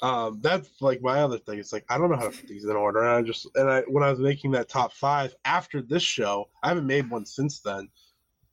[0.00, 1.58] Um, that's like my other thing.
[1.58, 3.68] It's like I don't know how to put these in order, and I just and
[3.68, 7.26] I when I was making that top five after this show, I haven't made one
[7.26, 7.88] since then.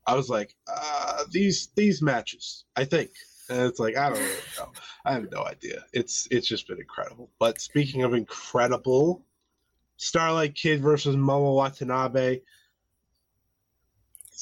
[0.07, 3.11] I was like, uh, these these matches, I think,
[3.49, 4.71] and it's like I don't really know.
[5.05, 5.83] I have no idea.
[5.93, 7.29] It's it's just been incredible.
[7.39, 9.23] But speaking of incredible,
[9.97, 12.41] Starlight Kid versus Momo Watanabe.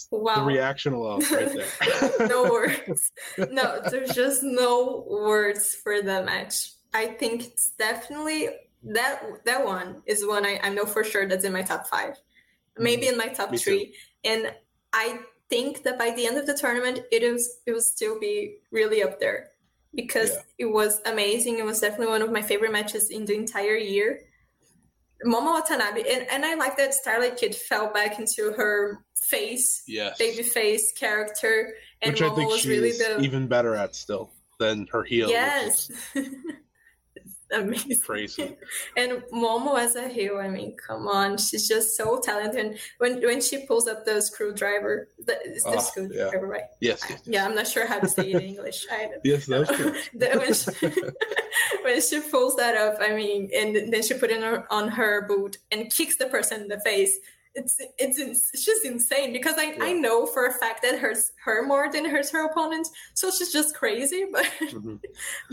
[0.09, 0.37] Wow.
[0.37, 2.11] The reaction alone, right there.
[2.27, 3.11] no words.
[3.37, 6.71] No, there's just no words for the match.
[6.93, 8.49] I think it's definitely
[8.83, 12.15] that that one is one I, I know for sure that's in my top five.
[12.77, 13.51] Maybe in my top Mm-hmm.
[13.53, 13.63] Me too.
[13.63, 13.95] three.
[14.23, 14.53] And
[14.93, 18.57] I think that by the end of the tournament it was it will still be
[18.71, 19.49] really up there
[19.95, 20.41] because Yeah.
[20.59, 21.59] it was amazing.
[21.59, 24.21] It was definitely one of my favorite matches in the entire year.
[25.25, 30.17] Momo Watanabe and, and I like that Starlight Kid fell back into her face Yes.
[30.17, 34.31] baby face character and Which I think was she's really the even better at still
[34.59, 35.29] than her heel.
[35.29, 36.27] yes is
[37.61, 38.55] amazing Crazy.
[38.97, 43.21] and Momo as a heel I mean come on she's just so talented and when
[43.21, 47.01] when she pulls up the screwdriver the, it's the Oh, screwdriver right Yes.
[47.09, 47.21] yes.
[47.25, 49.93] yeah I'm not sure how to say it in English I don't Yes, that's true.
[50.13, 50.71] When, she,
[51.83, 55.57] when she pulls that up, I mean, and then she put it on her boot
[55.71, 57.17] and kicks the person in the face.
[57.55, 61.63] It's it's it's just insane because I, I know for a fact that hurts her
[61.65, 62.87] more than hurts her opponent.
[63.13, 64.99] So she's just crazy, but Mhm.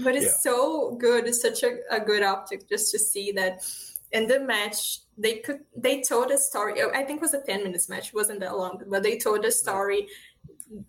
[0.03, 0.53] but it's Yeah.
[0.53, 1.27] so good.
[1.27, 3.63] It's such a, a good optic just to see that.
[4.13, 6.83] In the match, they could they told a story.
[6.83, 8.09] oh, I think it was a ten minutes match.
[8.09, 10.09] It wasn't that long, but they told a story.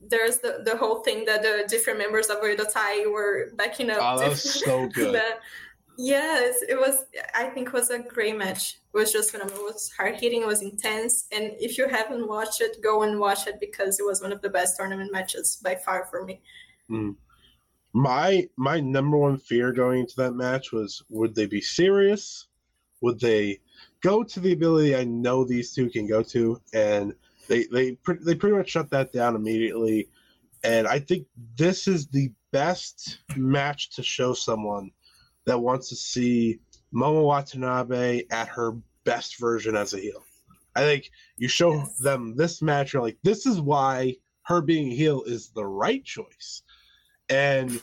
[0.08, 4.00] There's the, the whole thing that the different members of Oedo Tai were backing up.
[4.02, 5.14] Oh, that was so good.
[5.14, 5.40] that-
[5.98, 7.06] yes, it was.
[7.34, 8.80] I think it was a great match.
[8.94, 9.62] It was just phenomenal.
[9.62, 10.42] It was hard hitting.
[10.42, 11.28] It was intense.
[11.32, 14.42] And if you haven't watched it, go and watch it because it was one of
[14.42, 16.42] the best tournament matches by far for me.
[16.88, 17.12] Hmm.
[17.94, 22.48] My my number one fear going into that match was would they be serious?
[23.02, 23.60] Would they
[24.02, 26.62] go to the ability I know these two can go to?
[26.74, 27.14] And
[27.48, 30.10] they they they pretty much shut that down immediately.
[30.64, 31.28] And I think
[31.58, 34.92] this is the best match to show someone
[35.46, 36.60] that wants to see
[36.94, 38.74] Momo Watanabe at her
[39.04, 40.24] best version as a heel.
[40.76, 41.98] I think you show Yes.
[42.00, 46.04] them this match, you're like, this is why her being a heel is the right
[46.04, 46.64] choice.
[47.30, 47.82] And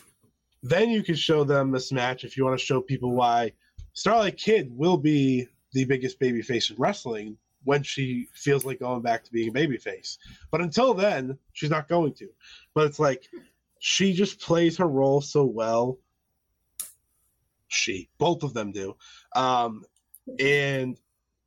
[0.63, 3.53] then you can show them this match if you want to show people why
[3.93, 9.23] Starlight Kid will be the biggest babyface in wrestling when she feels like going back
[9.23, 10.17] to being a babyface.
[10.51, 12.29] But until then, she's not going to.
[12.73, 13.27] But it's like
[13.79, 15.97] she just plays her role so well.
[17.69, 18.95] She, both of them do.
[19.35, 19.83] Um,
[20.39, 20.97] and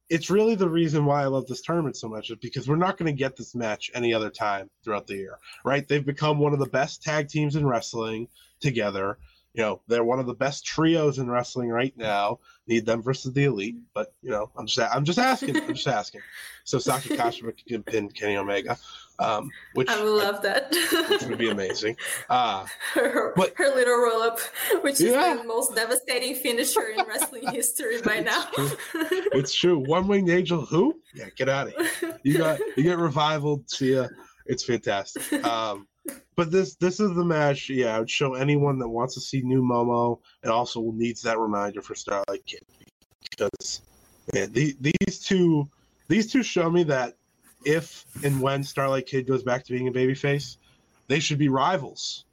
[0.08, 2.96] it's really the reason why I love this tournament so much is because we're not
[2.96, 5.86] going to get this match any other time throughout the year, right?
[5.86, 8.28] They've become one of the best tag teams in wrestling
[8.60, 9.18] together.
[9.54, 12.38] You know, they're one of the best trios in wrestling right now.
[12.66, 15.56] Need them versus the elite, but you know, I'm just I'm just asking.
[15.56, 16.22] I'm just asking.
[16.64, 18.78] So Saki Kashima can pin Kenny Omega,
[19.18, 20.70] um, which I would love that.
[21.10, 21.96] which would be amazing.
[22.30, 24.38] Uh, her, But- her little roll up,
[24.82, 25.34] which Yeah.
[25.34, 28.46] is the most devastating finisher in wrestling history by now.
[29.34, 29.78] it's true.
[29.80, 30.64] One winged angel.
[30.64, 30.98] Who?
[31.14, 32.18] Yeah, get out of here.
[32.22, 33.64] You got you get revival.
[33.66, 34.06] See ya.
[34.46, 35.44] It's fantastic.
[35.44, 35.86] Um,
[36.36, 37.68] but this this is the match.
[37.68, 41.38] Yeah, I would show anyone that wants to see new Momo and also needs that
[41.38, 42.62] reminder for Starlight Kid
[43.30, 43.82] because
[44.34, 45.68] man, the, these two
[46.08, 47.16] these two show me that
[47.64, 50.56] if and when Starlight Kid goes back to being a babyface,
[51.08, 52.24] they should be rivals.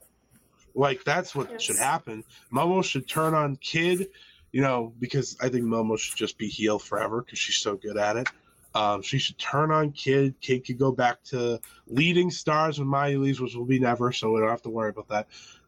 [0.75, 1.61] Like that's what Yes.
[1.61, 2.23] should happen.
[2.51, 4.07] Momo should turn on Kid,
[4.51, 7.97] you know, because I think Momo should just be heel forever because she's so good
[7.97, 8.29] at it.
[8.75, 10.35] Um, she should turn on Kid.
[10.41, 14.31] Kid could go back to leading stars when Mayu leaves, which will be never, so
[14.31, 15.27] we don't have to worry about that.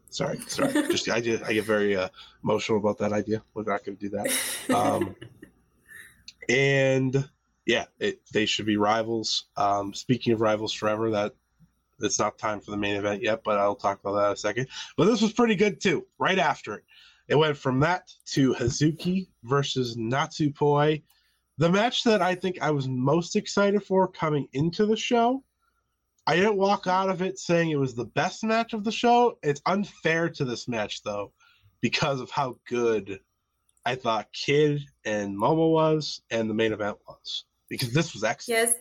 [0.10, 0.74] Sorry, sorry.
[0.90, 2.10] Just I just I get very uh,
[2.44, 3.42] emotional about that idea.
[3.54, 4.76] We're not going to do that.
[4.76, 5.16] Um,
[6.50, 7.30] and
[7.66, 9.46] yeah, it, they should be rivals.
[9.56, 11.34] Um, speaking of rivals forever, that
[12.02, 14.38] it's not time for the main event yet, but I'll talk about that in a
[14.38, 14.68] second.
[14.98, 16.06] But this was pretty good too.
[16.20, 16.84] Right after it,
[17.28, 21.04] it went from that to Hazuki versus Natsupoi,
[21.58, 25.44] the match that I think I was most excited for coming into the show.
[26.28, 29.38] I didn't walk out of it saying it was the best match of the show.
[29.44, 31.34] It's unfair to this match though,
[31.82, 33.20] because of how good
[33.86, 37.46] I thought Kid and Momo was and the main event was.
[37.70, 38.60] Because this was excellent.
[38.60, 38.76] Yes.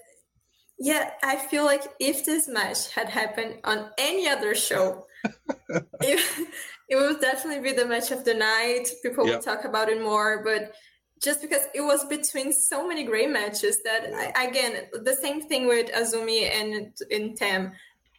[0.78, 5.06] Yeah, I feel like if this match had happened on any other show,
[6.00, 6.48] it,
[6.88, 8.88] it would definitely be the match of the night.
[9.02, 9.34] People Yep.
[9.36, 10.72] would talk about it more, but
[11.22, 15.66] just because it was between so many great matches that I, again, the same thing
[15.66, 17.72] with Azumi and in Tam.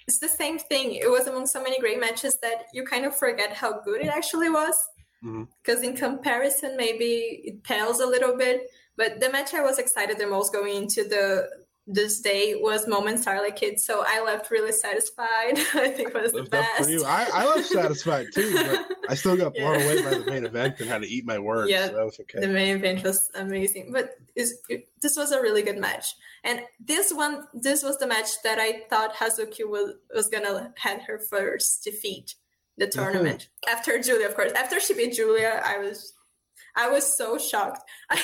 [0.08, 0.94] It's the same thing.
[0.94, 4.08] It was among so many great matches that you kind of forget how good it
[4.08, 4.76] actually was.
[5.24, 5.44] Mm-hmm.
[5.64, 8.68] Because in comparison, maybe it pales a little bit.
[8.98, 11.50] But the match I was excited the most going into the
[11.88, 15.28] this day was Moment Starlight Kid, so I left really satisfied.
[15.74, 16.84] I think it was the best.
[16.84, 17.04] for you.
[17.06, 19.86] I, I left satisfied too, but I still got blown Yeah.
[19.86, 21.72] away by the main event and had to eat my words.
[21.72, 22.40] Yeah, so that was okay.
[22.40, 24.60] The main event was amazing, but is
[25.02, 26.14] this was a really good match.
[26.44, 31.02] And this one, this was the match that I thought Hazuki was was gonna had
[31.04, 32.36] her first defeat
[32.78, 33.00] the Mm-hmm.
[33.00, 34.54] tournament after Julia, of course.
[34.54, 36.14] After she beat Julia, I was
[36.76, 37.82] I was so shocked.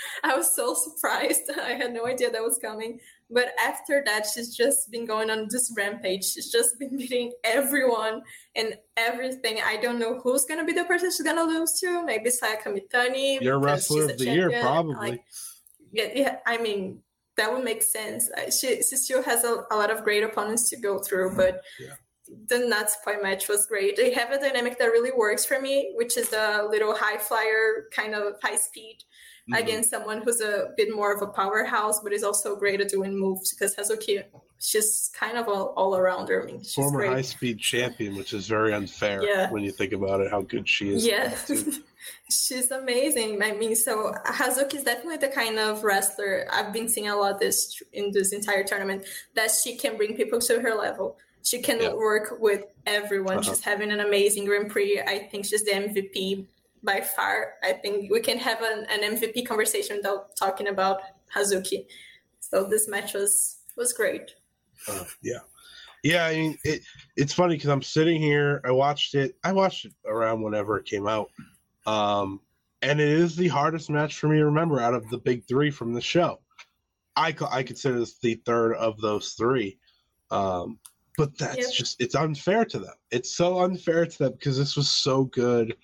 [0.24, 1.50] I was so surprised.
[1.60, 3.00] I had no idea that was coming.
[3.30, 6.24] But after that, she's just been going on this rampage.
[6.24, 8.22] She's just been beating everyone
[8.56, 9.58] and everything.
[9.64, 12.04] I don't know who's gonna be the person she's gonna lose to.
[12.04, 13.40] Maybe Saya Kamitani.
[13.40, 14.94] Your wrestler of the year, probably.
[14.94, 15.24] Like,
[15.92, 16.36] yeah, yeah.
[16.46, 17.02] I mean,
[17.36, 18.30] that would make sense.
[18.58, 21.94] She, she still has a, a lot of great opponents to go through, but Yeah.
[22.48, 23.96] the Natsupoi match was great.
[23.96, 27.88] They have a dynamic that really works for me, which is the little high flyer
[27.92, 28.98] kind of high speed
[29.48, 29.58] Mhm.
[29.60, 33.16] against someone who's a bit more of a powerhouse, but is also great at doing
[33.18, 34.22] moves because Hazuki,
[34.58, 36.42] she's kind of all, all arounder.
[36.42, 39.50] I mean, she's Former high speed champion, which is very unfair Yeah.
[39.50, 41.06] when you think about it, how good she is.
[41.06, 41.34] Yeah,
[42.30, 43.42] she's amazing.
[43.42, 47.40] I mean, so Hazuki is definitely the kind of wrestler I've been seeing a lot
[47.40, 51.16] this in this entire tournament that she can bring people to her level.
[51.42, 51.94] She can Yeah.
[51.94, 53.38] work with everyone.
[53.38, 53.42] Uh-huh.
[53.54, 55.00] She's having an amazing Grand Prix.
[55.00, 56.46] I think she's the MVP
[56.82, 57.54] by far.
[57.62, 61.00] I think we can have an, an MVP conversation without talking about
[61.34, 61.86] Hazuki.
[62.40, 64.30] So this match was was great.
[64.88, 65.38] Uh, yeah,
[66.02, 66.26] yeah.
[66.26, 66.82] I mean, it,
[67.16, 68.60] it's funny because I'm sitting here.
[68.64, 69.36] I watched it.
[69.44, 71.30] I watched it around whenever it came out,
[71.86, 72.40] um,
[72.82, 75.70] and it is the hardest match for me to remember out of the big three
[75.70, 76.40] from the show.
[77.16, 79.78] I I consider this the third of those three,
[80.30, 80.78] um,
[81.16, 81.72] but that's Yep.
[81.72, 82.94] just it's unfair to them.
[83.10, 85.76] It's so unfair to them because this was so good.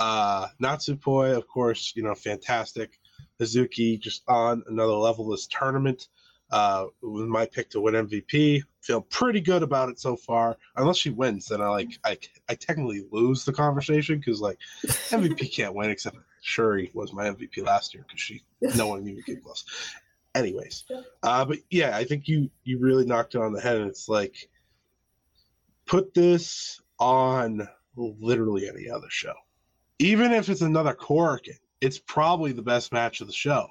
[0.00, 2.98] Uh, Natsupoi, of course, you know, fantastic.
[3.38, 6.08] Hazuki just on another level this tournament.
[6.50, 8.62] Uh, was my pick to win MVP.
[8.80, 10.56] Feel pretty good about it so far.
[10.74, 15.54] Unless she wins, then I like I, I technically lose the conversation because like MVP
[15.54, 18.42] can't win except Syuri was my MVP last year because she
[18.74, 19.64] no one even came close.
[20.34, 20.84] Anyways,
[21.22, 23.76] uh, but yeah, I think you you really knocked it on the head.
[23.76, 24.48] And it's like
[25.86, 29.34] put this on literally any other show,
[30.00, 31.58] even if it's another Korakuen.
[31.80, 33.68] It's probably the best match of the show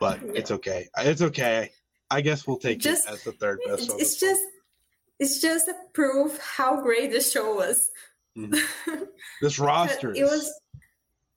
[0.00, 0.88] but it's okay.
[0.98, 1.70] It's okay.
[2.10, 3.84] I guess we'll take Just- it as the third best.
[3.84, 4.42] It's, it's just
[5.18, 7.90] it's just a proof how great the show was.
[8.36, 9.04] Mm-hmm.
[9.40, 10.12] this roster.
[10.12, 10.52] it was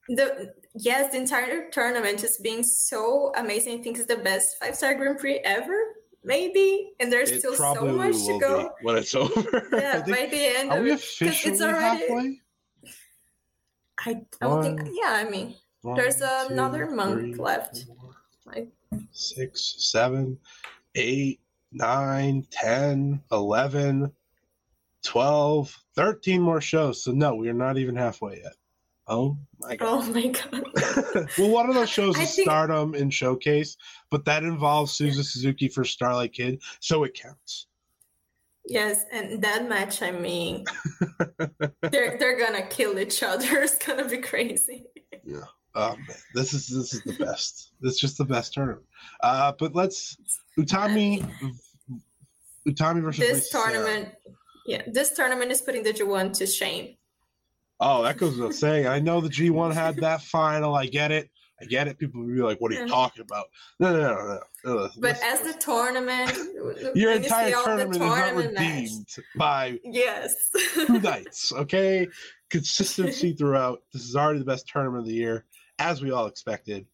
[0.09, 4.75] the yes the entire tournament just being so amazing i think it's the best five
[4.75, 5.77] star grand prix ever
[6.23, 9.67] maybe and there's it still so much to go when it's over.
[9.73, 12.39] Yeah by the end are of we officially it's already halfway?
[14.05, 18.69] I don't think yeah i mean One, there's two, another month three, left four, like
[19.11, 20.37] six, seven,
[20.95, 21.39] eight,
[21.71, 24.11] nine, 10, 11,
[25.03, 27.03] 12, 13 more shows.
[27.03, 28.53] So, no, we are not even halfway yet.
[29.07, 29.87] Oh my God.
[29.87, 33.77] oh my god well, one of those shows I is think- Stardom in Showcase,
[34.11, 37.67] but that involves Suzu Suzuki for Starlight Kid, so it counts.
[38.67, 40.65] Yes and that match i mean
[41.91, 44.85] they're they're gonna kill each other it's gonna be crazy
[45.79, 47.73] Oh man, this is this is the best.
[47.81, 48.83] This is just the best tournament.
[49.21, 50.17] Uh, but let's
[50.57, 51.23] Utami
[52.67, 54.09] Utami versus this Lisa tournament
[54.65, 56.97] yeah this tournament is putting the G1 to shame
[57.79, 58.87] Oh, that goes without saying.
[58.87, 60.75] I know the G one had that final.
[60.75, 61.29] I get it.
[61.59, 61.97] I get it.
[61.97, 63.45] People will be like, "What are you talking about?"
[63.79, 64.75] No, no, no, no.
[64.75, 64.89] no.
[64.99, 66.33] But as the tournament,
[66.95, 70.51] your entire tournament is not redeemed by Yes.
[70.73, 71.51] two nights.
[71.53, 72.07] Okay,
[72.49, 73.81] consistency throughout.
[73.93, 75.45] This is already the best tournament of the year,
[75.79, 76.85] as we all expected,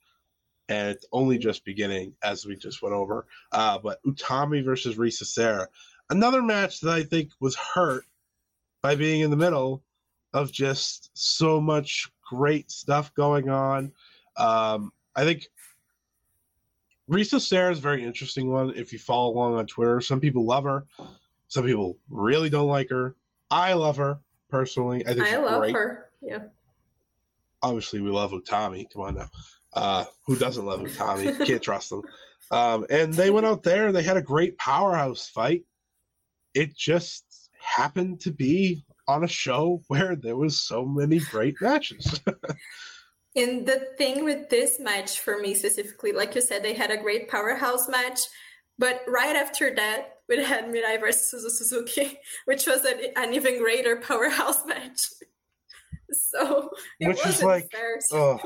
[0.69, 3.25] and it's only just beginning, as we just went over.
[3.51, 5.67] Uh, but Utami versus Risa Sera,
[6.09, 8.05] another match that I think was hurt
[8.81, 9.83] by being in the middle
[10.33, 13.91] of just so much great stuff going on.
[14.37, 15.47] Um, I think
[17.09, 18.73] Risa Sera is a very interesting one.
[18.75, 20.85] If you follow along on Twitter, some people love her,
[21.47, 23.15] some people really don't like her.
[23.51, 24.19] I love her
[24.49, 25.05] personally.
[25.05, 25.75] I think I love great.
[25.75, 26.09] her.
[26.21, 26.39] Yeah.
[27.61, 28.89] Obviously, we love Utami.
[28.91, 29.29] Come on now,
[29.73, 31.45] uh, who doesn't love Utami?
[31.45, 32.01] Can't trust them.
[32.51, 33.87] Um, and they went out there.
[33.87, 35.63] And they had a great powerhouse fight.
[36.53, 42.19] It just happened to be on a show where there was so many great matches.
[43.35, 46.97] And the thing with this match for me specifically, like you said, they had a
[46.97, 48.19] great powerhouse match,
[48.77, 53.95] but right after that, we had Mirai versus Suzuki, which was an, an even greater
[54.07, 54.99] powerhouse match.
[56.15, 56.69] So
[56.99, 57.99] it Which is wasn't like, fair.
[58.13, 58.39] ugh.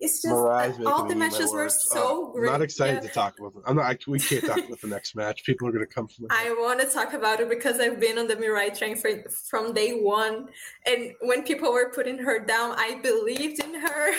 [0.00, 2.48] It's just Mariah's all the matches were so Uh, great.
[2.48, 3.08] I'm not excited Yeah.
[3.08, 3.62] to talk about them.
[3.66, 3.86] I'm not.
[3.86, 5.44] I, we can't talk about the next match.
[5.44, 6.26] People are going to come from.
[6.30, 9.10] I want to talk about it because I've been on the Mirai train for,
[9.48, 10.48] from day one.
[10.86, 14.12] And when people were putting her down, I believed in her.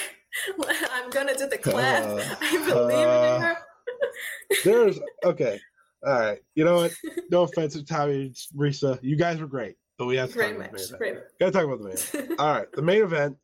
[0.92, 2.04] I'm going to do the clap.
[2.06, 3.58] Uh, I believe uh, in her.
[4.64, 5.60] There's okay.
[6.06, 6.40] All right.
[6.56, 6.94] You know what?
[7.32, 9.00] No offense to Tommy, Risa.
[9.02, 10.92] You guys were great, but we have to Great talk about the match.
[10.92, 11.00] main event.
[11.00, 11.40] Great.
[11.40, 12.40] Gotta talk about the main event.
[12.40, 12.72] All right.
[12.72, 13.38] The main event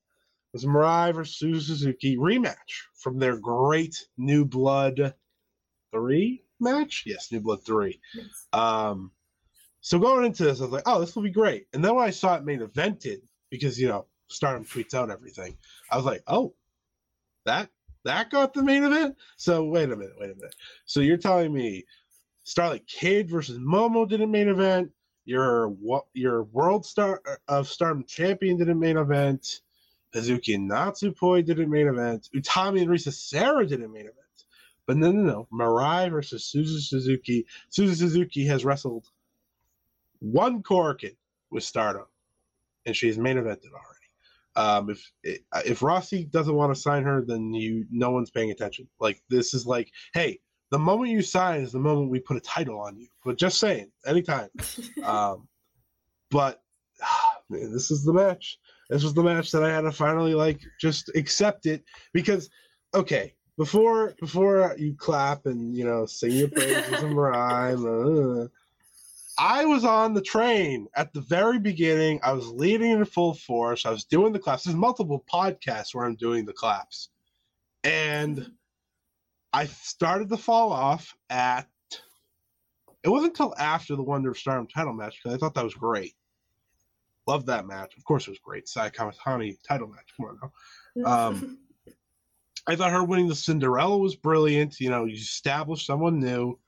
[0.53, 2.55] was Mirai versus Suzuki rematch
[2.95, 5.13] from their great New Blood
[5.91, 7.03] three match.
[7.05, 7.99] Yes, New Blood three.
[8.53, 9.11] Um,
[9.81, 11.67] so going into this, I was like, oh, this will be great.
[11.73, 15.57] And then when I saw it main evented, because you know, Stardom tweets out everything,
[15.91, 16.53] I was like, oh,
[17.45, 17.69] that
[18.05, 19.15] that got the main event.
[19.37, 20.55] So wait a minute, wait a minute.
[20.85, 21.83] So you're telling me
[22.43, 24.91] Starlight Kid versus Momo did a main event.
[25.25, 29.61] Your what your World Star uh, of Stardom champion did a main event.
[30.15, 32.29] Hazuki and Natsupoi did a main event.
[32.35, 34.17] Utami and Risa Sera did a main event.
[34.85, 35.47] But no, no, no.
[35.51, 37.45] Mirai versus Suzu Suzuki.
[37.71, 39.07] Suzu Suzuki has wrestled
[40.19, 41.15] one Korakuen
[41.51, 42.05] with Stardom,
[42.85, 43.93] and she's main evented already.
[44.55, 45.11] Um, if
[45.65, 48.87] if Rossy doesn't want to sign her, then you no one's paying attention.
[48.99, 50.39] Like this is like, hey,
[50.69, 53.07] the moment you sign is the moment we put a title on you.
[53.23, 54.49] But just saying, anytime.
[55.03, 55.47] um,
[56.29, 56.61] but
[57.49, 58.59] man, this is the match.
[58.93, 61.83] This was the match that I had to finally like just accept it
[62.13, 62.51] because
[62.93, 68.47] okay, before before you clap and you know sing your praises and rhyme, uh,
[69.39, 72.19] I was on the train at the very beginning.
[72.21, 73.87] I was leading in full force.
[73.87, 74.65] I was doing the claps.
[74.65, 77.09] There's multiple podcasts where I'm doing the claps,
[77.83, 78.51] and
[79.53, 81.67] I started to fall off at.
[83.01, 85.73] It wasn't until after the Wonder of Stardom title match because I thought that was
[85.73, 86.13] great.
[87.27, 87.95] Loved that match.
[87.97, 88.67] Of course, it was great.
[88.67, 90.13] Sai Kamitani title match.
[90.17, 90.51] Come on now.
[91.05, 91.57] Um,
[92.67, 94.79] I thought her winning the Cinderella was brilliant.
[94.79, 96.59] You know, you established someone new.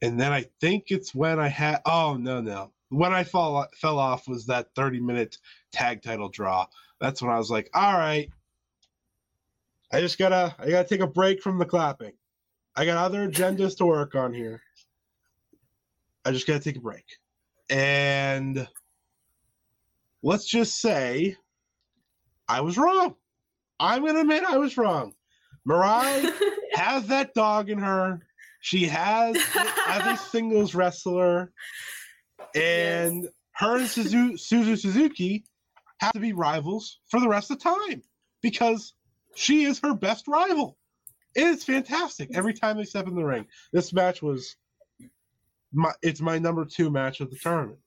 [0.00, 3.98] And then I think it's when I had oh no no when I fall fell
[3.98, 5.38] off was that 30 minute
[5.72, 6.66] tag title draw.
[7.00, 8.30] That's when I was like, all right,
[9.92, 12.12] I just gotta I gotta take a break from the clapping.
[12.74, 14.62] I got other agendas to work on here.
[16.24, 17.04] I just gotta take a break.
[17.70, 18.68] And
[20.26, 21.36] let's just say
[22.48, 23.14] I was wrong.
[23.78, 25.14] I'm gonna admit I was wrong.
[25.68, 26.32] Mirai
[26.74, 28.20] has that dog in her.
[28.60, 29.36] She has
[29.88, 31.52] as a singles wrestler,
[32.54, 35.44] and her and Suzu, Suzu Suzuki
[36.00, 38.02] have to be rivals for the rest of the time
[38.42, 38.94] because
[39.36, 40.76] she is her best rival.
[41.36, 43.46] It is fantastic every time they step in the ring.
[43.72, 44.56] This match was
[45.72, 47.78] my it's my number two match of the tournament.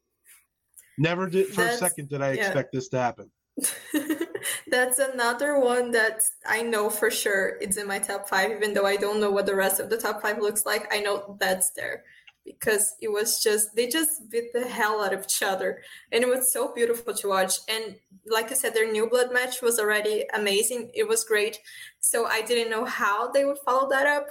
[1.00, 2.46] Never did for That's- a second did I yeah.
[2.46, 3.32] expect this to happen.
[4.68, 8.86] That's another one that I know for sure it's in my top five, even though
[8.86, 10.94] I don't know what the rest of the top five looks like.
[10.94, 12.04] I know that's there
[12.46, 15.82] because it was just, they just beat the hell out of each other.
[16.12, 17.56] And it was so beautiful to watch.
[17.68, 17.96] And
[18.28, 20.92] like I said, their new blood match was already amazing.
[20.94, 21.60] It was great.
[22.00, 24.28] So I didn't know how they would follow that up.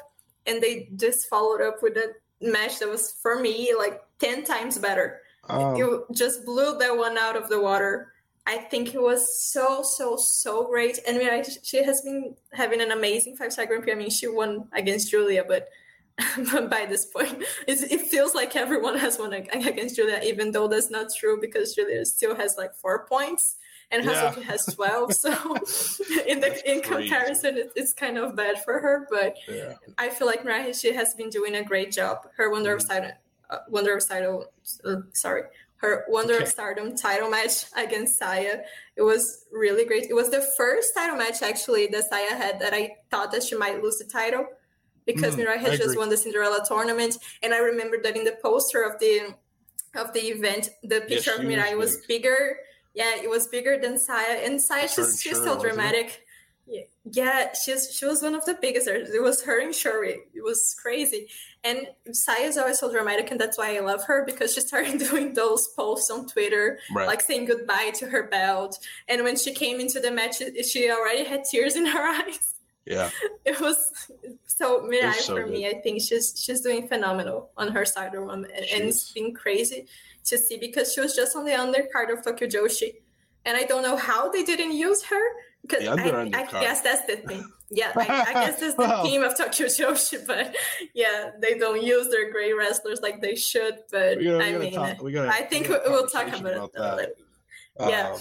[0.46, 4.78] And they just followed up with a match that was, for me, like 10 times
[4.78, 5.20] better.
[5.48, 8.12] Um, you just blew that one out of the water.
[8.46, 10.98] I think it was so, so, so great.
[11.06, 13.92] And Mirai, she has been having an amazing five star Grand Prix.
[13.92, 15.68] I mean, she won against Julia, but
[16.70, 20.90] by this point, it's, it feels like everyone has won against Julia, even though that's
[20.90, 23.56] not true because Julia still has like four points
[23.90, 24.34] and Yeah.
[24.40, 25.14] Has 12.
[25.14, 25.30] So
[26.26, 27.08] in the in crazy.
[27.08, 29.06] comparison, it, it's kind of bad for her.
[29.10, 29.74] But yeah.
[29.96, 32.18] I feel like Mirai, she has been doing a great job.
[32.36, 33.12] Her Wonder of Stardom,
[33.50, 34.44] uh, Wonder of Stardom,
[34.84, 35.42] uh, sorry,
[35.76, 36.42] her Wonder Okay.
[36.42, 38.58] of Stardom title match against Saya.
[38.96, 40.04] It was really great.
[40.10, 43.56] It was the first title match actually that Saya had that I thought that she
[43.56, 44.46] might lose the title
[45.06, 45.96] because Mm, Mirai had I just agree.
[45.96, 49.34] won the Cinderella tournament, and I remember that in the poster of the
[49.94, 52.58] of the event, the picture of she was Mirai was bigger.
[52.94, 56.22] Yeah, it was bigger than Saya, and Saya she's, she's so dramatic.
[56.70, 58.86] Yeah, yeah, she's she was one of the biggest.
[58.88, 60.16] It was her and Syuri.
[60.34, 61.28] It was crazy.
[61.64, 64.98] And Saya is always so dramatic, and that's why I love her because she started
[65.10, 67.06] doing those posts on Twitter, Right.
[67.06, 68.78] like saying goodbye to her belt.
[69.08, 72.54] And when she came into the match, she already had tears in her eyes.
[72.84, 73.10] Yeah.
[73.44, 73.76] It was
[74.46, 75.66] so Mirai so for me.
[75.68, 79.34] I think she's she's doing phenomenal on her side of woman, and, and it's been
[79.34, 79.86] crazy
[80.24, 82.96] to see because she was just on the undercard of Tokyo Joshi,
[83.46, 85.24] and I don't know how they didn't use her.
[85.62, 87.44] Because I, I guess that's the thing.
[87.70, 89.04] Yeah, I, I guess that's the Well.
[89.04, 90.56] theme of Tokyo Joshi, but
[90.94, 93.74] yeah, they don't use their great wrestlers like they should.
[93.90, 97.18] But gotta- I mean, talk- gotta- I think we gotta we'll talk about, about it.
[97.76, 97.90] that.
[97.90, 98.12] Yeah.
[98.12, 98.20] Um,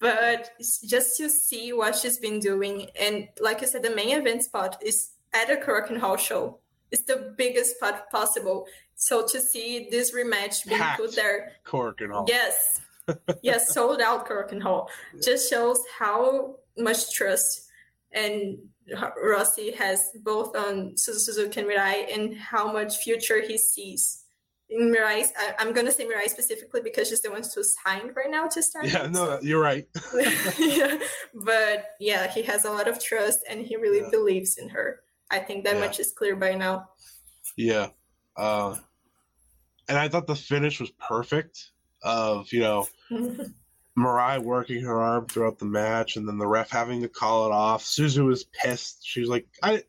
[0.00, 4.42] But just to see what she's been doing, and like I said, the main event
[4.42, 6.58] spot is at a Korakuen Hall show.
[6.90, 8.66] It's the biggest spot possible.
[8.96, 12.26] So to see this rematch being put there, Korakuen Hall.
[12.28, 12.80] yes,
[13.42, 14.90] yes, sold out Korakuen Hall,
[15.22, 17.68] just shows how much trust
[18.12, 18.58] and
[19.24, 24.24] Rossy has both on Suzuki and Mirai, and how much future he sees.
[24.68, 28.30] In Mirai, I, I'm gonna say Mirai specifically because she's the one who's signed right
[28.30, 28.86] now to start.
[28.86, 29.86] Yeah, no, you're right.
[30.58, 30.98] yeah,
[31.34, 34.08] but yeah, he has a lot of trust and he really Yeah.
[34.10, 35.00] believes in her.
[35.30, 35.80] I think that Yeah.
[35.80, 36.88] much is clear by now.
[37.56, 37.88] Yeah.
[38.36, 38.76] Uh,
[39.88, 41.70] and I thought the finish was perfect
[42.02, 42.86] of, you know,
[43.94, 47.52] Mariah working her arm throughout the match and then the ref having to call it
[47.52, 47.84] off.
[47.84, 49.06] Suzu was pissed.
[49.06, 49.82] She was like, I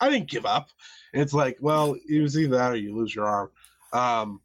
[0.00, 0.68] I didn't give up.
[1.12, 3.50] And it's like, well, it was either that or you lose your arm.
[3.92, 4.40] Um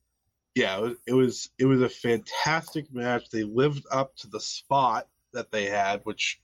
[0.56, 3.30] yeah, it was, it was it was a fantastic match.
[3.30, 6.40] They lived up to the spot that they had, which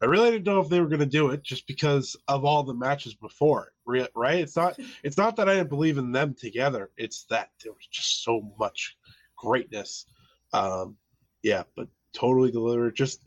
[0.00, 2.64] I really didn't know if they were going to do it just because of all
[2.64, 4.40] the matches before Right?
[4.40, 6.90] It's not it's not that I didn't believe in them together.
[6.96, 8.96] It's that there was just so much
[9.36, 10.06] greatness.
[10.52, 10.96] Um,
[11.42, 12.94] yeah, but totally delivered.
[12.96, 13.22] Just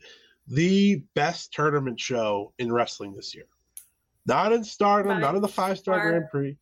[0.48, 3.46] the best tournament show in wrestling this year.
[4.26, 6.00] Not in Stardom, not in the five star.
[6.10, 6.56] Grand Prix.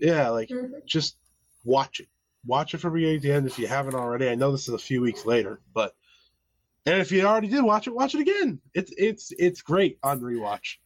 [0.00, 0.84] Yeah, like Mhm.
[0.86, 1.16] just
[1.64, 2.08] watch it.
[2.44, 4.28] Watch it from beginning to end if you haven't already.
[4.28, 5.94] I know this is a few weeks later, but
[6.84, 8.60] and if you already did watch it, watch it again.
[8.74, 10.76] It's it's it's great on rewatch.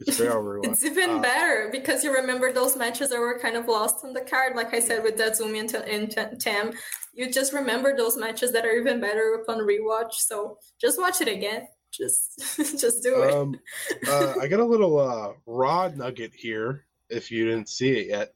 [0.00, 0.64] It's great on rewatch.
[0.72, 4.12] It's even Uh, better because you remember those matches that were kind of lost on
[4.14, 6.72] the card, like I said with Datsumi and, T- and Tam.
[7.16, 10.12] You just remember those matches that are even better upon rewatch.
[10.12, 11.66] So just watch it again.
[11.90, 13.32] Just just do it.
[13.32, 13.58] Um,
[14.06, 16.84] uh, I got a little uh, raw nugget here.
[17.08, 18.34] If you didn't see it yet,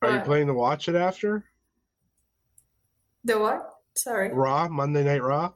[0.00, 1.44] are you planning to watch it after
[3.24, 3.74] the what?
[3.94, 4.32] Sorry.
[4.32, 5.52] Raw Monday Night Raw?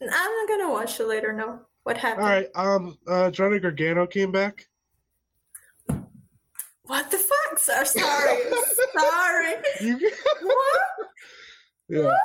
[0.00, 1.32] I'm not gonna watch it later.
[1.32, 1.60] No.
[1.82, 2.24] What happened?
[2.24, 2.48] All right.
[2.54, 4.68] Um, uh, Johnny Gargano came back.
[6.84, 7.18] What the
[7.60, 8.38] So- Sorry.
[8.98, 9.54] Sorry.
[10.42, 11.08] What?
[11.88, 12.16] yeah,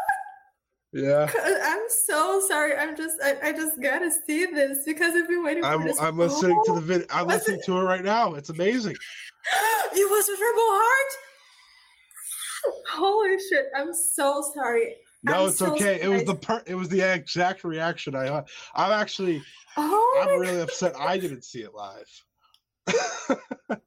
[0.93, 1.27] yeah.
[1.63, 2.75] I'm so sorry.
[2.77, 5.99] I'm just I, I just gotta see this because I've been waiting for I'm this.
[5.99, 7.07] I'm listening to the video.
[7.09, 8.36] I'm Was listening it- to it right now.
[8.36, 8.93] It's amazing.
[9.93, 11.11] it was with Rebel Heart.
[12.91, 13.65] Holy shit!
[13.75, 14.95] I'm so sorry.
[15.23, 15.99] No, I'm it's so okay.
[16.01, 16.65] It was the surprised.
[16.65, 18.47] per- it was the exact reaction I had.
[18.75, 19.41] I'm actually
[19.77, 22.07] Oh I'm really upset I didn't see it live.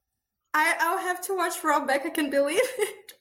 [0.59, 2.05] I I'll have to watch Rob back.
[2.05, 3.13] I can believe it.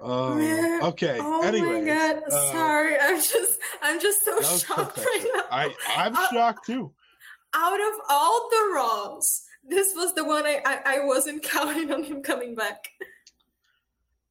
[0.00, 1.18] Um, Man, okay.
[1.20, 2.22] Oh Anyways, my god!
[2.30, 2.96] uh, sorry.
[3.00, 5.06] I'm just I'm just so shocked perfect.
[5.06, 5.42] right now.
[5.50, 6.92] I I'm Uh, shocked too.
[7.54, 12.04] Out of all the Raws, this was the one I, I I wasn't counting on
[12.04, 12.88] him coming back.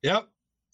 [0.04, 0.28] Yep,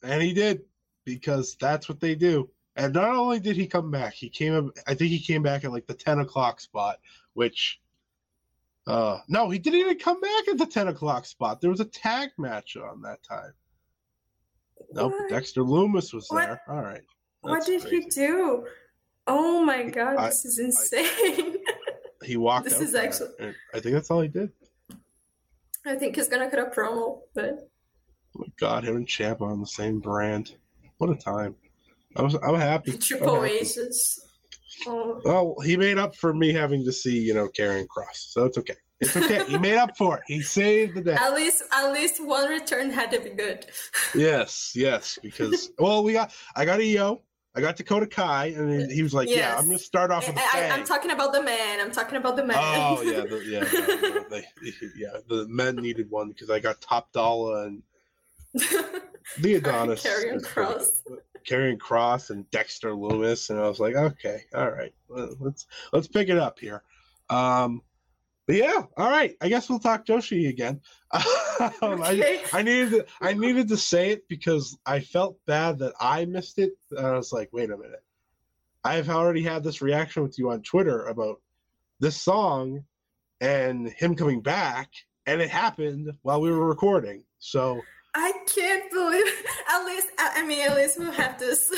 [0.04, 0.62] and he did
[1.06, 2.50] because that's what they do.
[2.76, 4.72] And not only did he come back, he came.
[4.88, 6.98] I think he came back at like the ten o'clock spot,
[7.34, 7.80] which.
[8.90, 11.62] Uh no, he didn't even come back at the ten o'clock spot.
[11.62, 13.52] There was a tag match on that time.
[14.94, 15.30] Nope, What?
[15.30, 16.46] Dexter Lumis was What?
[16.48, 16.62] there.
[16.68, 17.02] All right.
[17.42, 18.66] What That's did he do?
[19.28, 21.56] Oh my god, I- this is insane.
[22.26, 23.30] He walked This is actually-
[23.74, 24.52] I think that's all he did.
[25.86, 27.70] I think he's gonna cut a promo, but
[28.36, 30.56] Oh my God, him and Ciampa on the same brand.
[30.98, 31.56] What a time!
[32.18, 32.98] I was, I'm happy.
[32.98, 33.66] Triple happy.
[34.88, 38.46] Oh, Well, he made up for me having to see, you know, Karrion Kross, so
[38.46, 38.76] it's okay.
[39.00, 39.46] It's okay.
[39.46, 40.24] he made up for it.
[40.28, 41.14] He saved the day.
[41.14, 43.66] at least at least one return had to be good.
[44.16, 47.22] Yes, yes, because well, we got I got IYO,
[47.56, 50.40] I got Dakota Kai, and he was like, "Yeah, I'm to start off with a
[50.40, 51.80] I, I, bang." I'm talking about the man.
[51.80, 52.58] I'm talking about the man.
[52.60, 54.46] Oh yeah, the, yeah, no, no, they,
[54.96, 55.18] yeah.
[55.28, 57.84] The men needed one because I got Top Dolla and
[58.54, 61.04] the Adonis, Karrion is pretty Kross.
[61.08, 61.20] good.
[61.46, 66.30] Karrion Kross and Dexter Lumis, and I was like, okay, all right, let's let's pick
[66.30, 66.84] it up here.
[67.30, 67.82] Um,
[68.50, 69.36] but yeah, all right.
[69.42, 70.82] I guess we'll talk Joshi again.
[71.82, 72.42] Um, Okay.
[72.54, 76.24] I, I needed to, I needed to say it because I felt bad that I
[76.24, 76.72] missed it.
[76.92, 78.02] And I was like, wait a minute.
[78.82, 81.42] I've already had this reaction with you on Twitter about
[82.00, 82.86] this song
[83.42, 84.90] and him coming back,
[85.26, 87.24] and it happened while we were recording.
[87.40, 87.82] So
[88.16, 89.24] I can't believe.
[89.70, 91.72] At least, I mean, at least we'll have this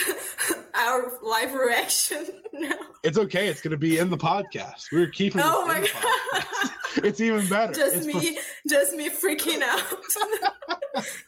[0.74, 2.72] our live reaction now.
[3.04, 3.48] it's okay.
[3.48, 4.86] It's going to be in the podcast.
[4.94, 5.42] We're keeping.
[5.44, 6.72] Oh my the
[7.08, 7.74] it's even better.
[7.74, 8.38] Just It's me,
[8.70, 9.82] just me freaking out.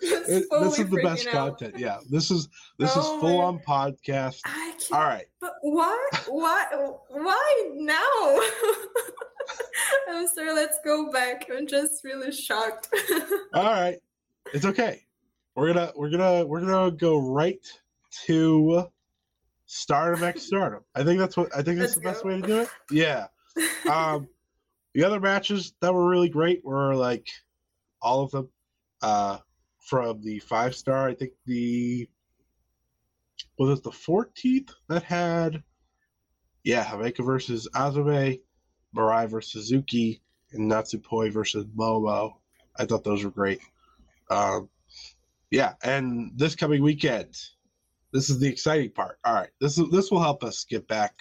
[0.01, 1.33] It- this is the best out.
[1.59, 1.75] content.
[1.77, 2.47] Yeah, this is
[2.79, 4.39] this Oh is full on podcast.
[4.45, 4.91] I can't.
[4.93, 6.09] All right, But why?
[6.27, 6.65] Why?
[7.09, 8.39] Why now?
[10.09, 10.53] I'm sorry.
[10.53, 11.47] Let's go back.
[11.55, 12.87] I'm just really shocked.
[13.53, 13.97] all right,
[14.53, 15.05] it's okay.
[15.55, 17.65] We're gonna we're gonna we're gonna go right
[18.25, 18.87] to
[19.65, 20.83] Stardom X Stardom.
[20.95, 22.29] I think that's what I think that's Let's the best go.
[22.29, 22.69] way to do it.
[22.91, 23.27] Yeah.
[23.87, 24.29] Um,
[24.95, 27.27] the other matches that were really great were like
[28.01, 28.49] all of them.
[29.01, 29.37] Uh,
[29.79, 32.09] from the five star, I think the
[33.59, 35.61] was it the fourteenth that had
[36.63, 38.41] yeah, Himeka versus Azumi,
[38.95, 40.21] Mirai versus Suzuki,
[40.53, 42.33] and Natsupoi versus Momo.
[42.77, 43.59] I thought those were great.
[44.33, 44.69] Um,
[45.51, 47.35] yeah, and this coming weekend,
[48.11, 49.19] this is the exciting part.
[49.23, 51.13] All right, this is this will help us get back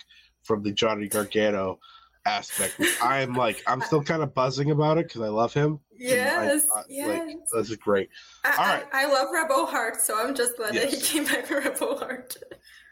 [0.44, 1.78] from the Johnny Gargano
[2.24, 2.74] aspect.
[3.02, 5.80] I'm like, I'm still kind of buzzing about it because I love him.
[6.00, 7.08] and I- yes, I- yes.
[7.26, 8.08] Like, this is great.
[8.44, 8.86] I, all right.
[8.92, 11.98] I, I love Rebel Heart, so I'm just glad that he came back with Rebel
[11.98, 12.36] Heart.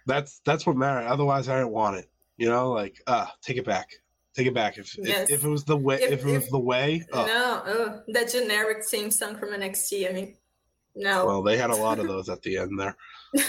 [0.07, 1.11] That's that's what matters.
[1.11, 2.11] Otherwise, I didn't want it.
[2.37, 3.89] You know, like, uh, take it back.
[4.41, 4.79] Take it back.
[4.79, 5.29] If Yes.
[5.29, 7.63] if, if it was the way, if, If- it was if- the way, uh, No,
[7.67, 10.09] ugh, that generic theme song from NXT.
[10.09, 10.37] I mean,
[10.95, 11.27] no.
[11.27, 12.97] Well, they had a lot of those at the end there.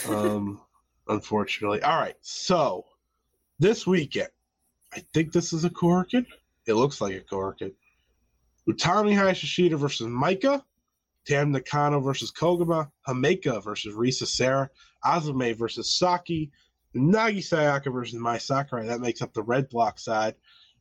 [0.09, 0.59] Um,
[1.07, 1.81] unfortunately.
[1.81, 2.17] All right.
[2.19, 2.85] So
[3.57, 4.27] this weekend,
[4.93, 6.25] I think this is a Korakuen.
[6.67, 7.71] It looks like a Korakuen.
[8.67, 10.61] Utami Hayashishita versus Maika.
[11.25, 12.91] Tam Nakano versus Koguma.
[13.07, 14.69] Himeka versus Risa Sera.
[15.05, 16.51] Azumi versus Saki.
[16.93, 18.85] Nagi Sayaka versus Mai Sakurai.
[18.87, 20.35] That makes up the red block side.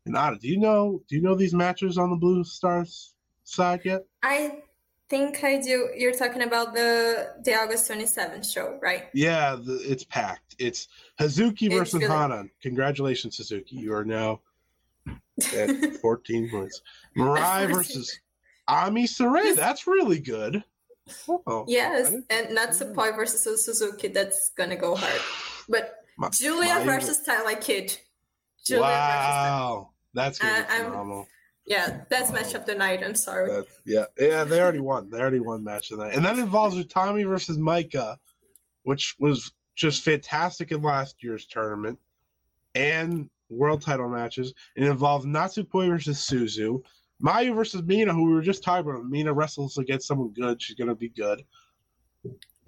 [0.07, 3.83] And Ada, do you know do you know these matches on the Blue Stars side
[3.85, 4.05] yet?
[4.23, 4.63] I
[5.09, 5.91] think I do.
[5.97, 9.05] You're talking about the the August 27th show, right?
[9.13, 10.57] Yeah, the, it's packed.
[10.59, 10.89] It's
[11.21, 12.51] Hazuki It's versus really- Hanan.
[12.63, 13.77] Congratulations, Suzuki.
[13.77, 14.41] You are now
[15.55, 16.83] at 14 points.
[17.17, 18.21] Mirai versus
[18.69, 19.55] Ami Sourei.
[19.55, 20.65] That's really good.
[21.29, 24.09] Oh, Yes, and Natsupoi versus Suzuki.
[24.09, 25.21] That's gonna go hard.
[25.69, 27.99] But My- Julia my- versus Tyler Kid.
[28.65, 31.29] Julia Wow, that's gonna Uh, be I'm- phenomenal.
[31.67, 33.03] yeah, that's match of the night.
[33.05, 33.51] I'm sorry.
[33.51, 35.11] That- yeah, yeah, they already won.
[35.11, 38.17] They already won match of the night, and that involves Utami versus Maika,
[38.83, 41.99] which was just fantastic in last year's tournament,
[42.75, 44.53] and world title matches.
[44.77, 46.83] It involved Natsupoi versus Suzu,
[47.23, 49.05] Mayu versus Mina, who we were just talking about.
[49.07, 50.61] Mina wrestles against someone good.
[50.63, 51.45] She's gonna be good.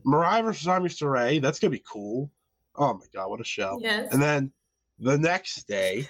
[0.04, 1.40] Mirai versus Ami Sourei.
[1.40, 2.30] That's gonna be cool.
[2.74, 3.78] Oh my god, what a show!
[3.80, 4.12] Yes.
[4.12, 4.52] And then
[5.02, 6.08] the next day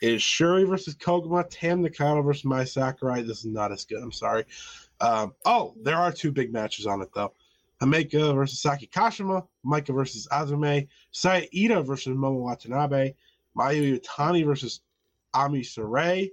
[0.00, 3.20] is Syuri versus Koguma, Tam Nakano versus Mai Sakurai.
[3.20, 4.02] This is not as good.
[4.02, 4.44] I'm sorry.
[5.00, 7.34] Um, oh, there are two big matches on it though.
[7.82, 13.14] Himeka versus Saki Kashima, Maika versus Azumi, Saya Iida versus Momo Watanabe,
[13.56, 14.80] Mayu Iwatani versus
[15.34, 16.30] Ami Sourei,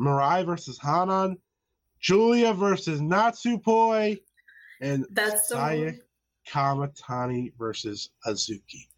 [0.00, 1.36] Mirai versus Hanan,
[2.00, 4.18] Julia versus Natsupoi,
[4.80, 5.92] and That's Saya.
[6.46, 8.88] Kamitani versus Hazuki.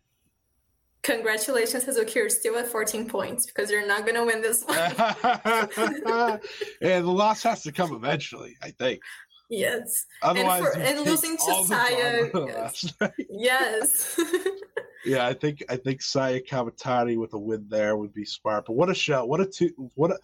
[1.06, 2.16] Congratulations, Hazuki.
[2.16, 4.76] You're still at 14 points because you're not gonna win this one.
[6.80, 9.02] and the loss has to come eventually, I think.
[9.48, 10.04] yes.
[10.20, 12.94] Otherwise, for- and losing to Saya, yes.
[13.30, 14.20] Yes.
[15.04, 18.64] yeah, I think I think Saya Kamitani with a win there would be smart.
[18.66, 19.24] But what a show!
[19.24, 19.70] What a two!
[19.94, 20.18] What a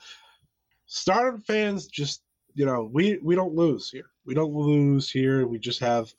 [0.87, 2.23] Stardom fans just
[2.55, 4.11] you know we we don't lose here.
[4.27, 5.47] We don't lose here.
[5.47, 6.13] We just have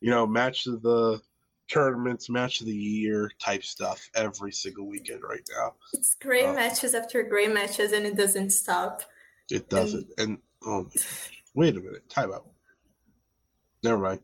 [0.00, 1.20] you know match of the
[1.68, 5.74] tournaments, match of the year type stuff every single weekend right now.
[5.92, 6.50] it's great Oh.
[6.50, 9.02] Uh, matches after great matches, and it doesn't stop.
[9.50, 10.06] It doesn't.
[10.18, 10.86] And oh,
[11.54, 12.46] wait a minute, time out.
[13.82, 14.20] Never mind.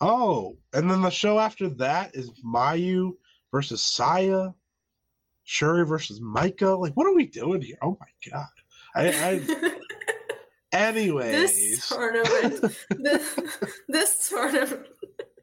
[0.00, 3.12] Oh, and then the show after that is Mayu
[3.50, 4.50] versus Saya,
[5.46, 6.78] Syuri versus Maika.
[6.78, 7.78] Like, what are we doing here?
[7.82, 8.46] Oh my god.
[8.94, 9.74] I, I
[10.72, 11.32] anyways.
[11.32, 13.40] this tournament, this,
[13.88, 14.86] this tournament,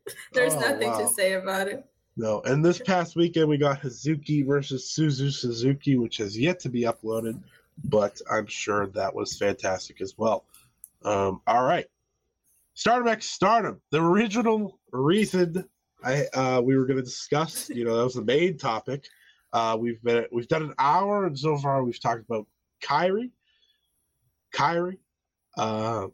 [0.34, 1.00] there's Oh, nothing wow.
[1.00, 1.86] to say about it.
[2.18, 6.70] No, and this past weekend we got Hazuki versus Suzu Suzuki, which has yet to
[6.70, 7.42] be uploaded,
[7.84, 10.46] but I'm sure that was fantastic as well.
[11.04, 11.88] Um, all right,
[12.74, 15.68] Stardom X Stardom, the original reason
[16.04, 17.70] I uh, we were going to discuss.
[17.70, 19.06] You know, that was the main topic.
[19.52, 22.48] Uh, we've been we've done an hour, and so far we've talked about
[22.82, 23.30] Kairi,
[24.54, 24.98] Kairi,
[25.58, 26.08] uh,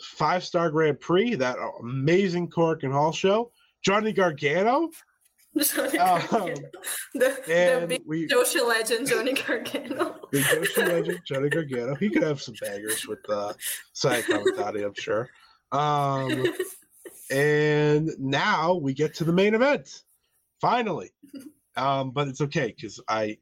[0.00, 3.52] five star Grand Prix, that amazing Korakuen Hall show.
[3.84, 4.90] Johnny Gargano,
[5.58, 6.54] Johnny Um, Gargano.
[7.14, 10.16] The, the and big we- Joshi legend, Johnny Gargano.
[10.32, 11.94] the Joshi legend Johnny Gargano.
[11.94, 13.52] He could have some bangers with uh,
[13.92, 15.28] Sai Kamitani, I'm sure.
[15.72, 16.44] Um,
[17.30, 20.02] and now we get to the main event,
[20.60, 21.10] finally.
[21.76, 23.38] Um, but it's okay because I,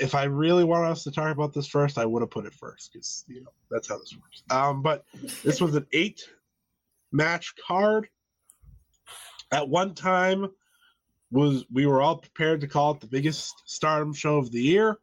[0.00, 2.54] if I really want us to talk about this first, I would have put it
[2.54, 4.42] first because you know that's how this works.
[4.50, 5.04] Um, but
[5.44, 6.22] this was an eight
[7.12, 8.08] match card.
[9.52, 10.48] At one time,
[11.30, 14.98] was we were all prepared to call it the biggest Stardom show of the year.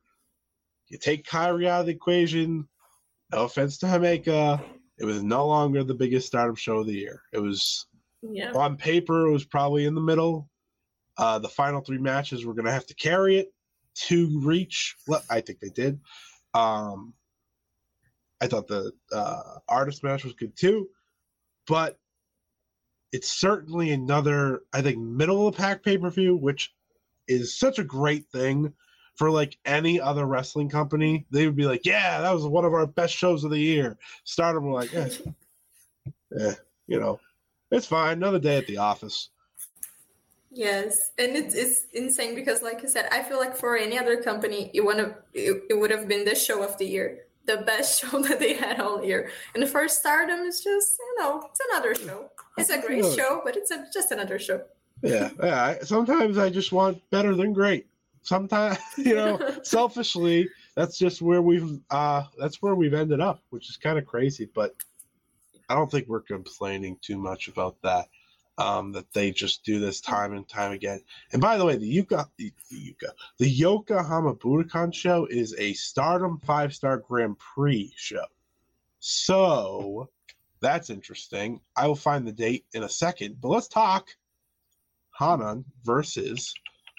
[0.89, 2.67] You take Kairi out of the equation.
[3.31, 4.63] No offense to Jamaica,
[4.97, 7.21] it was no longer the biggest Stardom show of the year.
[7.33, 7.85] It was
[8.21, 8.53] Yeah.
[8.53, 10.49] on paper, it was probably in the middle.
[11.17, 13.53] Uh, the final three matches were going to have to carry it
[14.05, 14.95] to reach.
[15.07, 15.99] Well, I think they did.
[16.53, 17.13] Um,
[18.39, 20.89] I thought the uh, artist match was good too,
[21.67, 21.97] but
[23.11, 26.73] it's certainly another, I think, middle of the pack pay per view, which
[27.27, 28.73] is such a great thing
[29.15, 31.25] for like any other wrestling company.
[31.31, 33.97] They would be like, "Yeah, that was one of our best shows of the year."
[34.23, 35.09] Stardom were like, eh,
[36.39, 37.19] eh, you know,
[37.71, 38.17] it's fine.
[38.17, 39.29] Another day at the office.
[40.57, 44.19] Yes, and it's it's insane because, like you said, I feel like for any other
[44.23, 47.57] company, it would have it, it would have been the show of the year, the
[47.57, 49.29] best show that they had all year.
[49.53, 52.31] And for Stardom, it's just you know, it's another show.
[52.57, 54.63] It's a great show, but it's a, just another show.
[55.03, 55.63] Yeah, yeah.
[55.63, 57.85] I- Sometimes I just want better than great.
[58.23, 63.69] Sometimes, you know, selfishly, that's just where we've uh that's where we've ended up, which
[63.69, 64.75] is kind of crazy, but
[65.69, 68.07] I don't think we're complaining too much about that.
[68.59, 71.01] Um, that they just do this time and time again.
[71.31, 76.39] And by the way, the Yuka, the Yuka, the Yokohama Budokan show is a Stardom
[76.43, 78.25] five star Grand Prix show.
[78.99, 80.09] So
[80.59, 81.61] that's interesting.
[81.75, 84.07] I will find the date in a second, but let's talk
[85.17, 86.53] Hanan versus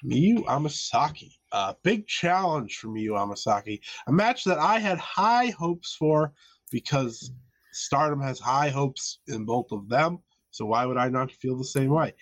[0.04, 1.32] Miyu Amasaki.
[1.52, 3.80] A big challenge for Miyu Amasaki.
[4.06, 6.32] A match that I had high hopes for
[6.70, 7.32] because
[7.72, 10.20] Stardom has high hopes in both of them.
[10.58, 12.14] So why would I not feel the same way?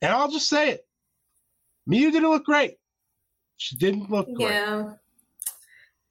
[0.00, 0.86] And I'll just say it.
[1.86, 2.78] Miyu didn't look great.
[3.58, 4.48] She didn't look great.
[4.48, 4.94] Yeah.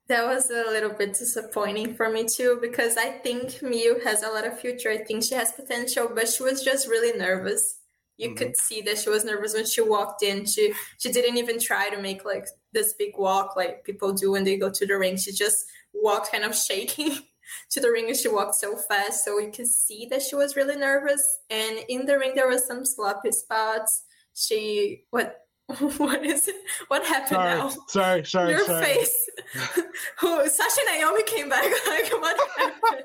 [0.07, 4.27] That was a little bit disappointing for me too because I think Miyu has a
[4.29, 4.91] lot of future.
[4.91, 7.79] I think she has potential, but she was just really nervous.
[8.17, 8.37] You Mhm.
[8.37, 10.45] could see that she was nervous when she walked in.
[10.45, 14.43] She she didn't even try to make like this big walk like people do when
[14.43, 15.17] they go to the ring.
[15.17, 17.17] She just walked kind of shaking
[17.71, 19.25] to the ring and she walked so fast.
[19.25, 21.23] So you can see that she was really nervous.
[21.49, 24.03] And in the ring there was some sloppy spots.
[24.33, 25.37] She what
[25.97, 26.55] what is it?
[26.87, 27.69] What happened Sorry, now?
[27.87, 28.85] sorry, sorry, Your sorry.
[28.85, 29.29] face.
[30.23, 31.63] oh, Sasha Naomi came back.
[31.87, 33.03] Like, what happened?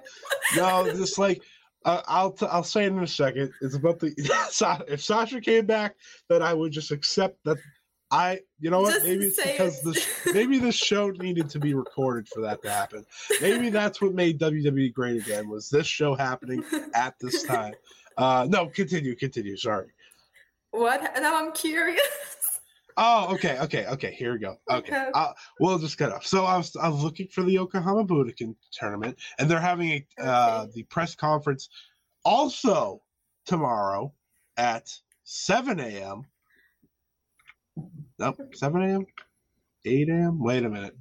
[0.57, 1.43] no, just like
[1.85, 3.53] uh, I'll t- I'll say it in a second.
[3.63, 4.13] It's about the
[4.89, 5.95] if Sasha came back,
[6.29, 7.59] then I would just accept that.
[8.11, 9.03] I you know what?
[9.03, 9.85] Maybe it's because it.
[9.95, 13.05] this maybe this show needed to be recorded for that to happen.
[13.41, 16.63] Maybe that's what made WWE great again was this show happening
[16.95, 17.75] at this time.
[18.17, 19.57] Uh, no, continue, continue.
[19.57, 19.89] Sorry.
[20.71, 21.03] What?
[21.21, 22.01] Now I'm curious.
[22.99, 24.15] Oh, okay, okay, okay.
[24.15, 24.57] Here we go.
[24.71, 25.11] Okay, Okay.
[25.13, 26.25] uh, we'll just get off.
[26.27, 30.07] So I was, I was looking for the Yokohama Budokan tournament, and they're having a
[30.23, 30.73] uh, Okay.
[30.77, 31.69] the press conference
[32.25, 33.03] also
[33.45, 34.15] tomorrow
[34.57, 34.91] at
[35.25, 36.23] 7 a.m.
[38.19, 39.07] Nope, 7 a.m.
[39.85, 40.43] 8 a.m.
[40.43, 40.97] Wait a minute.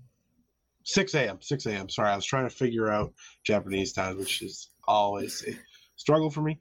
[0.84, 1.38] 6 a.m.
[1.41, 1.89] 6 a.m.
[1.89, 3.13] Sorry, I was trying to figure out
[3.43, 5.53] Japanese time, which is always a
[5.95, 6.59] struggle for me.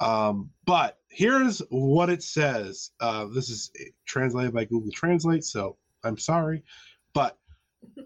[0.00, 2.90] Um, but here's what it says.
[3.00, 3.70] Uh, this is
[4.06, 6.62] translated by Google Translate, so I'm sorry.
[7.12, 7.38] But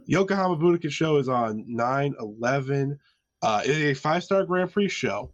[0.06, 2.98] Yokohama Budokan show is on 9 11.
[3.42, 5.32] Uh, it is a five star Grand Prix show.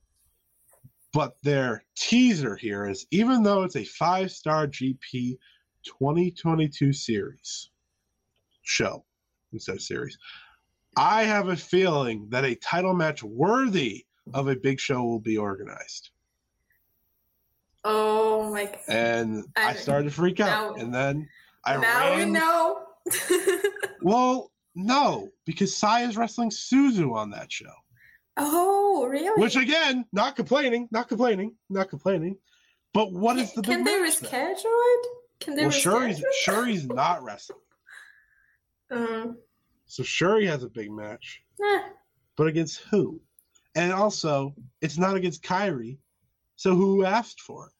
[1.12, 5.38] But their teaser here is even though it's a five star GP
[5.84, 7.70] 2022 series
[8.62, 9.04] show
[9.52, 10.18] instead of series,
[10.96, 15.36] I have a feeling that a title match worthy of a big show will be
[15.36, 16.10] organized.
[17.84, 18.78] Oh my god.
[18.88, 20.76] And I, I- started to freak out.
[20.76, 21.28] now- and then
[21.64, 22.32] I now we ran.
[22.32, 22.80] know.
[24.02, 27.72] Well, no, because Sai is wrestling Suzu on that show.
[28.36, 29.40] oh, really?
[29.40, 32.36] Which again, not complaining, not complaining, not complaining.
[32.92, 35.06] But what is the big Can they reschedule it?
[35.40, 36.22] Can they Well, Syuri's?
[36.46, 37.58] Syuri's not wrestling,
[38.92, 39.36] Mm,
[39.86, 41.82] so Syuri has a big match, eh,
[42.36, 43.20] but against who?
[43.74, 45.98] And also, it's not against Kairi,
[46.56, 47.72] so who asked for it?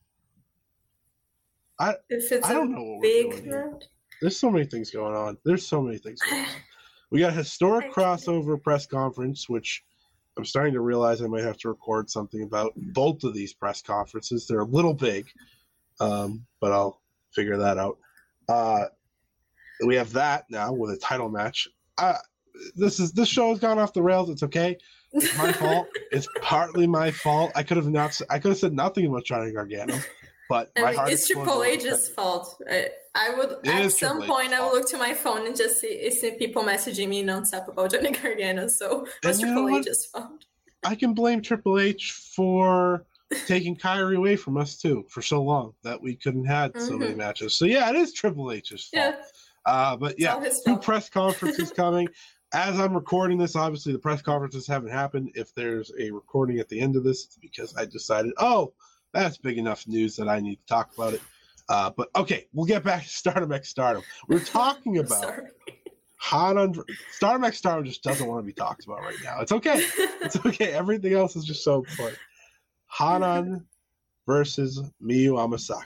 [1.78, 3.78] I if it's I don't a know what we're big doing here.
[4.20, 5.36] There's so many things going on.
[5.44, 6.48] There's so many things going on.
[7.11, 9.84] We got a historic crossover press conference, which
[10.36, 13.82] I'm starting to realize I might have to record something about both of these press
[13.82, 14.48] conferences.
[14.48, 15.28] They're a little big,
[16.00, 17.00] um, but I'll
[17.35, 17.99] figure that out.
[18.49, 18.85] Uh,
[19.85, 21.68] we have that now with a title match.
[21.99, 22.16] Uh,
[22.76, 24.30] this is this show has gone off the rails.
[24.30, 24.76] It's okay.
[25.12, 25.89] It's my fault.
[26.12, 27.53] It's partly my fault.
[27.55, 28.20] I could have not.
[28.30, 29.99] I could have said nothing about Johnny Gargano,
[30.49, 32.62] but I my mean, heart it's Triple H's fault.
[32.70, 35.47] I, I would It at some Triple point H's I would look to my phone
[35.47, 38.68] and just see, see people messaging me nonstop about Johnny Gargano.
[38.68, 39.76] So it's Triple?
[39.76, 40.45] H's fault.
[40.85, 43.07] I can blame Triple H for
[43.47, 47.14] taking Kairi away from us too for so long that we couldn't had so many
[47.14, 47.18] Mhm.
[47.18, 47.57] matches.
[47.59, 49.14] So yeah, it is Triple H's fault.
[49.16, 49.16] Yeah,
[49.66, 52.09] Uh, but yeah, two press conferences coming.
[52.53, 55.31] As I'm recording this, obviously the press conferences haven't happened.
[55.35, 58.72] If there's a recording at the end of this, it's because I decided, oh,
[59.12, 61.22] that's big enough news that I need to talk about it.
[61.68, 64.03] Uh, but okay, we'll get back to Stardom X Stardom.
[64.29, 65.49] We're talking about Sorry.
[66.20, 66.75] Hanan.
[67.11, 69.41] Stardom X Stardom just doesn't want to be talked about right now.
[69.41, 69.85] It's okay.
[70.22, 70.72] It's okay.
[70.72, 72.18] Everything else is just so important.
[72.97, 73.66] Hanan
[74.26, 75.84] versus Miyu Amasaki.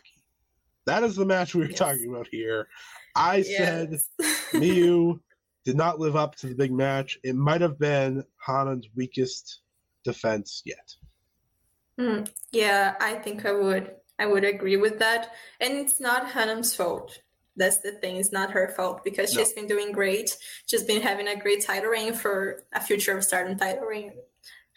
[0.87, 1.79] That is the match we were Yes.
[1.79, 2.69] talking about here.
[3.17, 3.99] I said
[4.53, 5.21] Miyu
[5.65, 7.19] did not live up to the big match.
[7.23, 9.61] It might have been Hanan's weakest
[10.05, 10.95] defense yet.
[11.99, 12.25] Hmm.
[12.53, 13.95] Yeah, I think I would.
[14.19, 15.33] I would agree with that.
[15.61, 17.21] And it's not Hanan's fault.
[17.57, 18.17] That's the thing.
[18.17, 19.41] It's not her fault because No.
[19.43, 20.37] she's been doing great.
[20.67, 24.13] She's been having a great title reign for a future of Stardom title reign.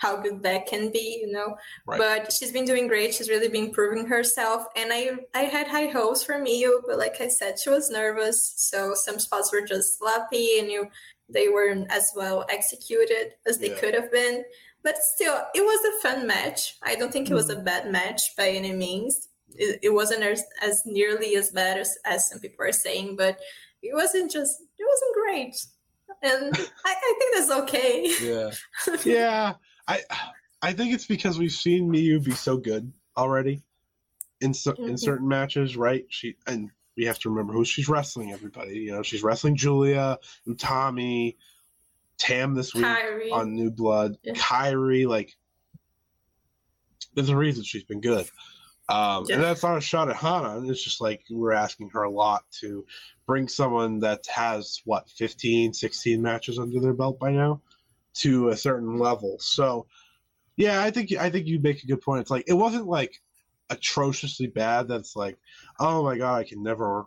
[0.02, 1.56] How good that can be, you know.
[1.86, 2.00] Right.
[2.00, 3.14] But she's been doing great.
[3.14, 4.66] She's really been proving herself.
[4.76, 8.54] And I, I had high hopes for Miyu, but like I said, she was nervous.
[8.58, 10.88] So some spots were just sloppy, and you,
[11.30, 13.80] they weren't as well executed as they Yeah.
[13.80, 14.44] could have been.
[14.84, 16.78] But still, it was a fun match.
[16.82, 17.66] I don't think it was a Mm-hmm.
[17.66, 19.28] bad match by any means.
[19.56, 23.38] It, it wasn't as, as nearly as bad as, as some people are saying, but
[23.84, 25.56] it wasn't just, it wasn't great.
[26.24, 27.96] And I, I think that's okay.
[28.22, 28.50] Yeah.
[29.06, 29.54] yeah.
[29.92, 30.02] I
[30.62, 33.62] I think it's because we've seen Miyu be so good already
[34.40, 35.00] in cer- in Mhm.
[35.00, 36.06] certain matches, right?
[36.10, 38.32] She and we have to remember who she's wrestling.
[38.32, 40.18] Everybody, you know, she's wrestling Julia,
[40.48, 41.36] Utami,
[42.18, 43.32] Tam this week Kairi.
[43.32, 44.34] on New Blood, Yeah.
[44.34, 45.08] Kairi.
[45.08, 45.36] Like,
[47.16, 48.30] there's a reason she's been good.
[48.90, 49.36] Um, Yeah.
[49.36, 50.70] And that's not a shot at Hanan.
[50.70, 52.86] It's just like we're asking her a lot to
[53.26, 57.62] bring someone that has what 15, 16 matches under their belt by now
[58.14, 59.38] to a certain level.
[59.40, 59.88] So,
[60.58, 62.22] yeah, I think I think you make a good point.
[62.22, 63.22] It's like it wasn't like
[63.70, 64.88] atrociously bad.
[64.88, 65.38] That's like,
[65.80, 67.06] oh my god, I can never,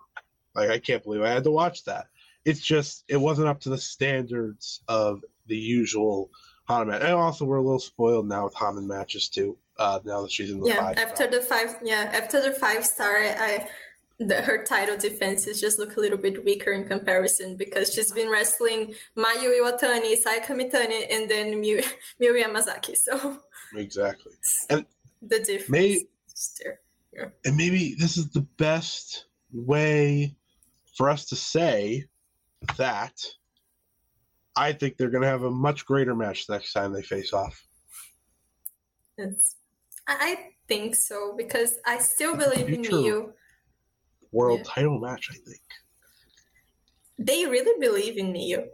[0.55, 2.09] like, I can't believe I had to watch that.
[2.45, 6.31] It's just it wasn't up to the standards of the usual
[6.69, 7.03] Hanan match.
[7.03, 9.57] And also, we're a little spoiled now with Hanan matches too.
[9.77, 10.99] Uh, now that she's in the yeah, five.
[10.99, 13.69] after the five, yeah, after the five star, I,
[14.19, 18.31] the, her title defenses just look a little bit weaker in comparison because she's been
[18.31, 21.85] wrestling Mayu Iwatani, Saya Kamitani, and then Miyu,
[22.23, 22.97] Miyu Yamazaki.
[22.97, 23.39] So
[23.75, 24.33] exactly.
[24.71, 24.87] And
[25.21, 26.07] the difference May-
[26.63, 27.33] there.
[27.45, 30.35] and maybe this is the best way
[30.97, 32.05] for us to say
[32.77, 33.21] that
[34.57, 37.67] I think they're going to have a much greater match next time they face off.
[39.19, 39.57] It's,
[40.07, 43.33] I think so because I still believe in Miyu.
[44.35, 44.73] World Yeah.
[44.75, 45.63] title match, I think.
[47.19, 48.67] They really believe in Miyu.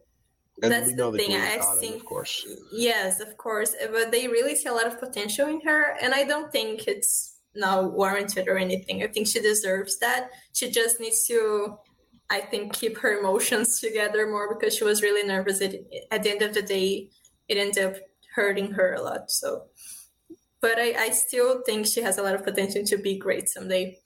[0.63, 1.35] And That's the thing.
[1.35, 2.47] I think, of course.
[2.73, 6.25] yes, of course, but they really see a lot of potential in her, and I
[6.25, 9.03] don't think it's now warranted or anything.
[9.03, 10.31] I think she deserves that.
[10.53, 11.79] She just needs to,
[12.29, 15.63] I think, keep her emotions together more because she was really nervous.
[15.63, 15.75] At,
[16.11, 17.09] at the end of the day,
[17.49, 17.97] it ended up
[18.35, 19.31] hurting her a lot.
[19.31, 19.65] So,
[20.61, 23.99] but I, I still think she has a lot of potential to be great someday.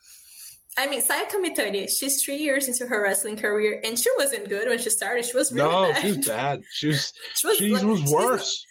[0.76, 4.68] I mean, Saya Kamitani, she's three years into her wrestling career, and she wasn't good
[4.68, 5.24] when she started.
[5.24, 6.00] She was really No, bad.
[6.02, 6.62] she was bad.
[6.72, 8.66] She was, She was, she like- was worse.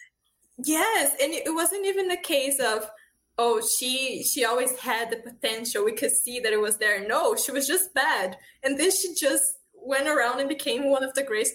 [0.64, 2.88] Yes, and it wasn't even a case of
[3.38, 5.84] oh she she always had the potential.
[5.84, 7.04] We could see that it was there.
[7.08, 9.42] No, she was just bad, and then she just
[9.74, 11.54] went around and became one of the greatest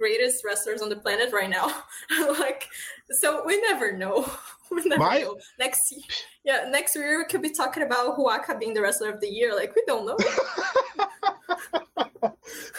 [0.00, 1.82] greatest wrestlers on the planet right now.
[2.40, 2.66] like,
[3.10, 4.28] so we never know.
[4.72, 5.36] We never My- know.
[5.58, 6.00] Next, year,
[6.44, 9.52] yeah, next year we could be talking about Ruaka being the wrestler of the year.
[9.52, 10.16] Like, we don't know.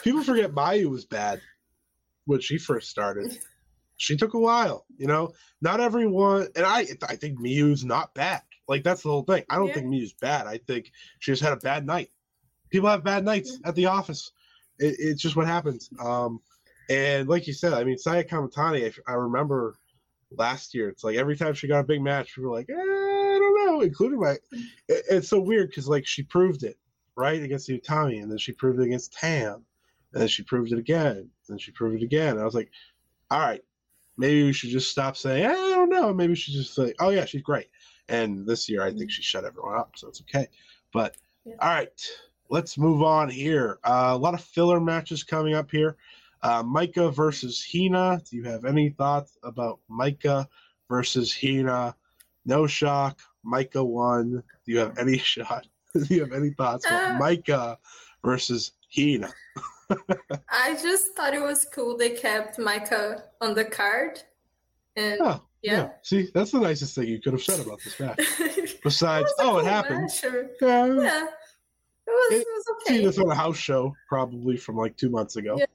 [0.01, 1.41] People forget Mayu was bad
[2.26, 3.38] when she first started.
[3.97, 5.34] She took a while, you know.
[5.61, 8.41] Not everyone, and I, I think Miyu's not bad.
[8.69, 9.43] Like that's the whole thing.
[9.49, 9.74] I don't Yeah.
[9.74, 10.47] think Miyu's bad.
[10.47, 12.09] I think she just had a bad night.
[12.69, 14.32] People have bad nights at the office.
[14.80, 15.89] It, it's just what happens.
[15.99, 16.39] Um,
[16.91, 19.75] and like you said, I mean, Saya Kamitani, I, I remember
[20.37, 20.89] last year.
[20.89, 23.65] It's like every time she got a big match, we were like, eh, I don't
[23.65, 24.31] know, including my.
[24.87, 26.77] It, it's so weird because like she proved it
[27.15, 29.63] right against Utami, and then she proved it against Tam,
[30.13, 32.31] and then she proved it again, and then she proved it again.
[32.33, 32.69] And I was like,
[33.29, 33.63] all right,
[34.17, 36.13] maybe we should just stop saying, I don't know.
[36.13, 37.67] Maybe we should just say, oh yeah, she's great.
[38.09, 40.47] And this year, I think she shut everyone up, so it's okay.
[40.91, 41.15] But
[41.45, 41.55] Yeah.
[41.61, 42.09] all right,
[42.49, 43.79] let's move on here.
[43.85, 45.95] Uh, a lot of filler matches coming up here.
[46.43, 48.21] Uh, Maika versus Hina.
[48.29, 50.47] Do you have any thoughts about Maika
[50.89, 51.95] versus Hina?
[52.45, 53.19] No shock.
[53.45, 54.31] Maika won.
[54.65, 55.67] Do you have any shot?
[55.93, 57.77] Do you have any thoughts about Uh, Maika
[58.23, 59.31] versus Hina?
[60.49, 64.21] I just thought it was cool they kept Maika on the card.
[64.95, 65.89] And Oh, yeah.
[66.01, 68.77] See, that's the nicest thing you could have said about this match.
[68.83, 70.09] Besides, a oh, it happened.
[70.23, 71.27] or- Yeah, Yeah.
[72.07, 73.05] It was, It- it was okay.
[73.05, 75.57] this on a house show probably from like two months ago.
[75.59, 75.65] Yeah.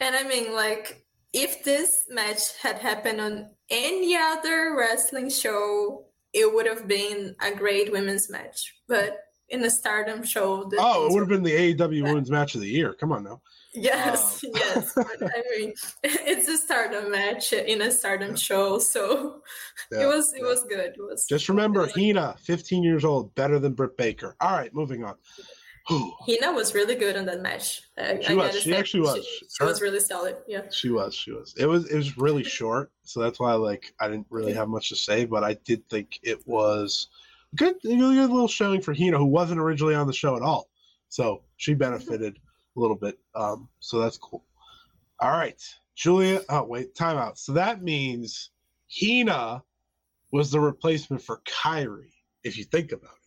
[0.00, 6.52] And I mean, like, if this match had happened on any other wrestling show, it
[6.52, 8.74] would have been a great women's match.
[8.88, 12.60] But in a Stardom show, Oh, it would have been the AEW Women's Match of
[12.60, 12.94] the Year.
[12.94, 13.42] Come on now.
[13.74, 14.92] Yes, Um, yes.
[14.96, 15.72] But I mean,
[16.02, 19.42] it's a Stardom match in a Stardom show, so
[19.92, 20.46] Yeah, it was it yeah.
[20.48, 20.94] was good.
[20.96, 24.36] It was Just remember, Hina, 15 years old, better than Britt Baker.
[24.40, 25.14] All right, moving on.
[25.90, 27.82] Hina was really good on that match.
[27.98, 28.54] I, She I was.
[28.60, 29.24] She say, actually was.
[29.24, 30.36] She, she was really solid.
[30.46, 30.62] Yeah.
[30.70, 31.14] She was.
[31.14, 31.54] She was.
[31.58, 31.90] It was.
[31.90, 35.24] It was really short, so that's why like I didn't really have much to say,
[35.24, 37.08] but I did think it was
[37.56, 37.76] good.
[37.84, 40.68] A good little showing for Hina, who wasn't originally on the show at all,
[41.08, 42.38] so she benefited
[42.76, 43.18] a little bit.
[43.34, 44.44] Um, so that's cool.
[45.18, 45.60] All right,
[45.96, 46.42] Julia.
[46.48, 47.36] Oh wait, timeout.
[47.36, 48.50] So that means
[48.88, 49.62] Hina
[50.30, 52.12] was the replacement for Kairi,
[52.44, 53.19] if you think about it.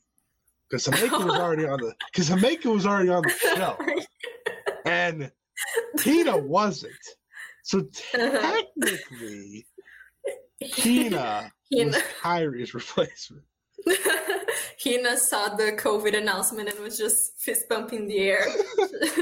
[0.74, 3.78] Because Himeka was already on the because Himeka was already on the show
[4.88, 5.32] and
[6.00, 6.94] Hina wasn't.
[7.62, 9.68] So technically,
[10.64, 11.98] Hina was Hina.
[12.24, 13.44] Kairi's replacement.
[14.84, 18.48] Hina saw the COVID announcement and was just fist bumping the air.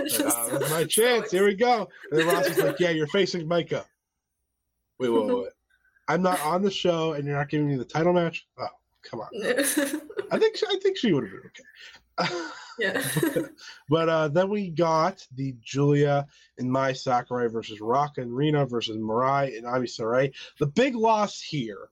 [0.08, 1.32] Just Uh, my so chance.
[1.32, 1.90] Here we go.
[2.12, 3.84] And then Ross was like, "Yeah, you're facing Maika."
[5.00, 5.50] Wait, wait, wait, wait.
[6.08, 8.48] I'm not on the show, and you're not giving me the title match.
[8.58, 8.68] Oh,
[9.04, 9.28] come on.
[10.32, 11.52] I think I think she would have been
[12.20, 12.40] okay.
[12.80, 13.42] yeah.
[13.90, 16.28] But uh, then we got the Julia
[16.58, 20.34] and Mai Sakurai versus Rock and Rena versus Mirai and Ami Sourei.
[20.60, 21.90] The big loss here,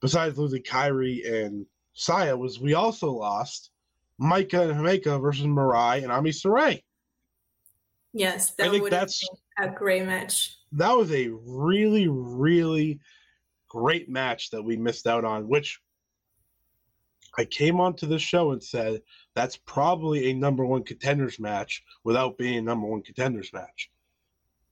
[0.00, 3.70] besides losing Kairi and Saya, was we also lost
[4.20, 6.82] Maika and Himeka versus Mirai and Ami Sourei.
[8.12, 10.56] Yes, I that think would have that's- been a great match.
[10.72, 12.98] That was a really, really
[13.68, 15.80] great match that we missed out on, which
[17.36, 19.02] I came onto the show and said
[19.34, 23.90] that's probably a number one contenders match without being a number one contenders match.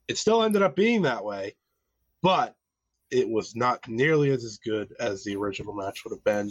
[0.09, 1.55] It still ended up being that way,
[2.23, 2.57] but
[3.11, 6.51] it was not nearly as, good as the original match would have been.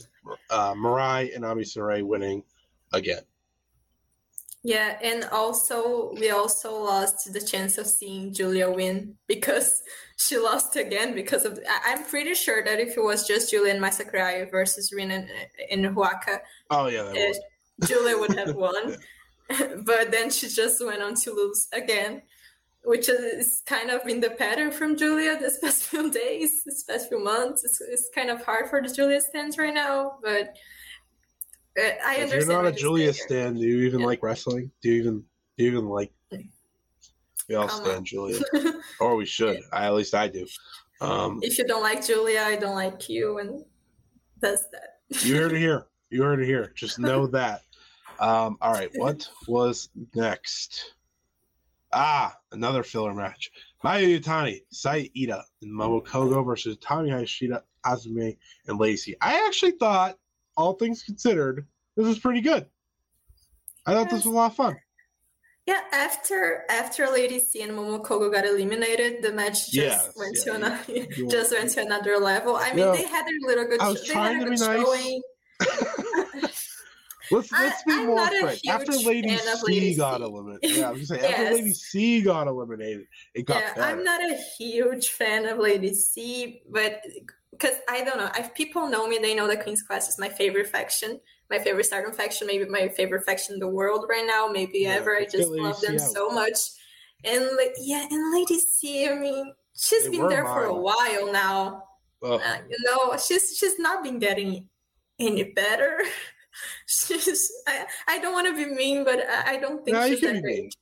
[0.50, 2.44] Uh, Mirai and Ami Sourei winning
[2.92, 3.24] again.
[4.64, 9.82] Yeah, and also we also lost the chance of seeing Julia win because
[10.18, 11.60] she lost again because of.
[11.86, 15.26] I'm pretty sure that if it was just Julia and Mai Sakurai versus Rina
[15.72, 16.40] and, Ruaka,
[16.70, 17.40] Oh yeah, that
[17.82, 17.86] uh.
[17.86, 18.98] Julia would have won.
[19.86, 22.22] but then she just went on to lose again,
[22.84, 27.10] which is kind of been the pattern from Julia this past few days, this past
[27.10, 27.64] few months.
[27.64, 30.56] It's, it's kind of hard for the Julia stands right now, but
[31.78, 32.32] I If understand.
[32.32, 34.06] you're not a Julia stan, do you even Yeah.
[34.08, 34.72] like wrestling?
[34.82, 35.24] Do you even
[35.58, 36.12] do you even like?
[37.48, 38.06] We all Come stand.
[38.06, 38.40] Julia,
[39.00, 39.62] or we should.
[39.74, 40.46] I, at least I do.
[41.02, 43.64] Um, if you don't like Julia, I don't like you, and
[44.40, 45.24] that's that.
[45.26, 45.88] you heard it here.
[46.12, 46.72] You heard it here.
[46.76, 47.62] Just know that.
[48.20, 50.94] Um, all right, what was next?
[51.92, 53.50] Ah, another filler match.
[53.84, 58.38] Mayu Iwatani, Saya Iida, and Momo Kohgo versus Utami Hayashida, Azumi,
[58.68, 59.16] and Lady C.
[59.22, 60.18] I actually thought,
[60.60, 61.66] all things considered,
[61.96, 62.66] this was pretty good.
[63.86, 64.76] I thought this was a lot of fun.
[65.66, 70.38] Yeah, after after Lady C and Momo Kohgo got eliminated, the match just Yes, went
[70.38, 72.56] yeah, to another just went to another level.
[72.56, 72.92] I mean, Yeah.
[72.92, 73.80] they had their little good.
[73.80, 74.84] I was they trying had to be nice.
[74.84, 75.22] showing.
[77.32, 78.60] Let's let's be I'm more frank.
[78.68, 80.24] After Lady C Lady got C.
[80.24, 83.06] eliminated, yeah, I was say after Lady C got eliminated,
[83.36, 83.98] it got yeah, better.
[84.00, 87.04] I'm not a huge fan of Lady C, but
[87.52, 90.30] because I don't know, if people know me, they know that Queen's Quest is my
[90.30, 91.20] favorite faction,
[91.50, 94.96] my favorite Stardom faction, maybe my favorite faction in the world right now, maybe Yeah,
[94.96, 95.16] ever.
[95.16, 96.00] I just love them out.
[96.00, 96.58] so much.
[97.24, 101.32] And like, yeah, and Lady C, I mean, she's They been there for a while
[101.32, 101.84] now.
[102.22, 104.68] Uh, you know, she's she's not been getting
[105.20, 106.02] any better.
[106.86, 110.20] she's I, I don't want to be mean, but I, I don't think No, she's
[110.20, 110.76] can that be great.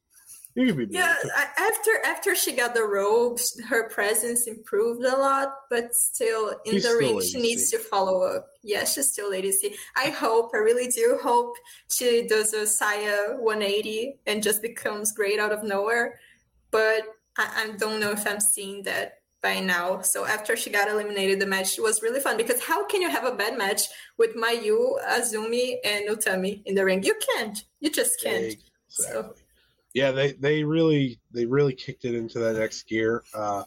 [0.58, 0.68] Mean.
[0.68, 0.94] You can be.
[0.94, 1.16] Yeah,
[1.58, 6.84] after after she got the robes, her presence improved a lot, but still in She's
[6.84, 8.48] the ring, she needs to follow up.
[8.64, 9.76] Yeah, she's still Lady C.
[9.96, 11.56] I hope, I really do hope
[11.90, 16.20] she does a Saya 180 and just becomes great out of nowhere.
[16.72, 17.04] But
[17.38, 20.02] I, I don't know if I'm seeing that by now.
[20.02, 23.26] So after she got eliminated, the match was really fun because how can you have
[23.26, 23.84] a bad match
[24.18, 27.04] with Mayu, Azumi, and Utami in the ring?
[27.04, 27.64] You can't.
[27.80, 28.56] You just can't.
[28.88, 29.34] So
[29.98, 33.24] Yeah, they they really they really kicked it into that next gear.
[33.34, 33.64] Uh,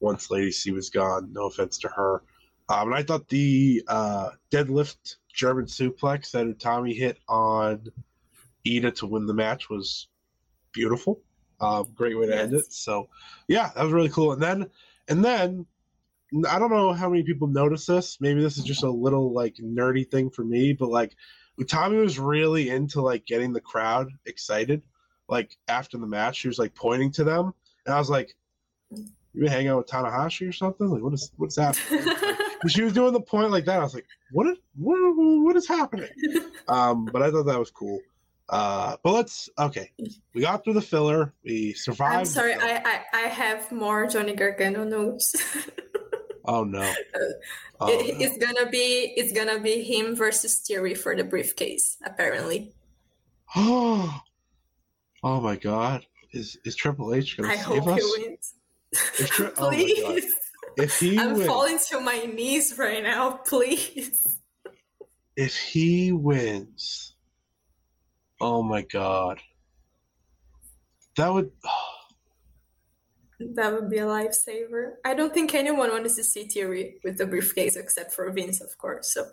[0.00, 1.32] once Lady C was gone.
[1.32, 2.24] No offense to her.
[2.68, 7.84] Um, and I thought the uh, deadlift German suplex that Utami hit on
[8.66, 10.08] Iida to win the match was
[10.72, 11.20] beautiful.
[11.60, 12.72] Um, great way to end it.
[12.72, 13.08] So,
[13.46, 14.32] yeah, that was really cool.
[14.32, 14.70] And then,
[15.06, 15.64] and then,
[16.48, 18.18] I don't know how many people notice this.
[18.20, 21.14] Maybe this is just a little like nerdy thing for me, but like
[21.60, 24.82] Utami was really into like getting the crowd excited.
[25.28, 27.52] Like after the match, she was like pointing to them,
[27.86, 28.34] and I was like,
[28.90, 30.88] "You been hanging out with Tanahashi or something?
[30.88, 32.06] Like, what is what's happening?"
[32.64, 33.78] Like, she was doing the point like that.
[33.78, 34.48] I was like, "What?
[34.48, 34.96] Is, what?
[35.44, 36.08] What is happening?"
[36.68, 38.00] Um, but I thought that was cool.
[38.48, 39.92] Uh, but let's okay.
[40.34, 41.32] We got through the filler.
[41.44, 42.14] We survived.
[42.16, 45.34] I'm sorry, I, I I have more Johnny Gargano notes.
[46.50, 46.80] Oh no!
[47.78, 48.24] Oh, It- no.
[48.24, 52.72] It's gonna be it's gonna be him versus Theory for the briefcase, apparently.
[53.54, 54.20] Oh,
[55.22, 56.04] oh my God!
[56.32, 58.14] Is is Triple H gonna I save hope us?
[58.16, 58.54] he wins.
[59.18, 60.34] Is Tri- oh please.
[60.76, 64.38] If he I'm wins, falling to my knees right now, please.
[65.36, 67.14] if he wins,
[68.40, 69.40] oh my God,
[71.16, 71.50] that would.
[73.54, 74.94] That would be a lifesaver.
[75.04, 78.76] I don't think anyone wants to see Theory with the briefcase except for Vince, of
[78.78, 79.14] course.
[79.14, 79.26] So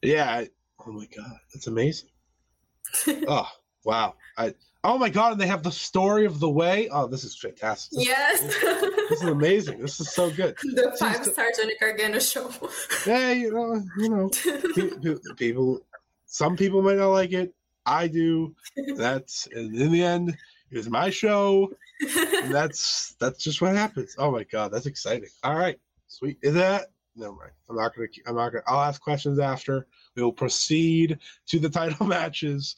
[0.00, 0.30] Yeah.
[0.30, 0.48] I,
[0.86, 2.08] oh my God, that's amazing.
[3.28, 3.48] oh
[3.84, 4.14] wow!
[4.38, 4.54] I.
[4.84, 5.32] Oh my God!
[5.32, 6.88] And they have the story of the way.
[6.90, 7.98] Oh, this is fantastic.
[7.98, 9.80] This, yes, this is amazing.
[9.80, 10.56] This is so good.
[10.62, 12.50] the five star Johnny Gargano show.
[13.06, 14.28] Yeah, you know, you know,
[14.74, 15.80] pe- pe- people.
[16.26, 17.54] Some people might not like it.
[17.86, 18.56] I do.
[18.96, 20.36] That's and in the end,
[20.70, 21.70] it was my show.
[22.50, 24.16] That's that's just what happens.
[24.18, 25.28] Oh my god, that's exciting.
[25.44, 25.78] All right,
[26.08, 26.38] sweet.
[26.42, 26.86] Is that?
[27.14, 27.52] Never mind.
[27.70, 28.08] I'm not gonna.
[28.26, 28.64] I'm not gonna.
[28.66, 29.86] I'll ask questions after.
[30.16, 32.74] We will proceed to the title matches.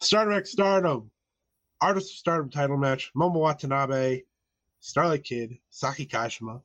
[0.00, 1.10] Stardom X Stardom,
[1.80, 3.10] Artist of Stardom title match.
[3.16, 4.22] Momo Watanabe,
[4.80, 6.62] Starlight Kid, Saki Kashima,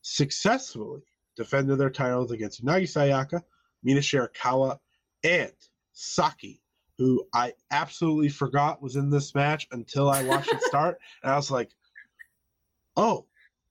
[0.00, 1.02] successfully
[1.36, 3.42] defended their titles against Unagi Sayaka,
[3.82, 4.78] Mina Shirakawa,
[5.24, 5.52] and
[5.92, 6.60] Saki,
[6.98, 10.98] who I absolutely forgot was in this match until I watched it start.
[11.22, 11.70] And I was like,
[12.96, 13.26] oh,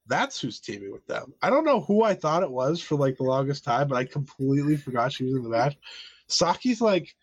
[0.08, 1.34] that's who's teaming with them.
[1.42, 4.06] I don't know who I thought it was for like the longest time, but I
[4.06, 5.78] completely forgot she was in the match.
[6.28, 7.16] Saki's like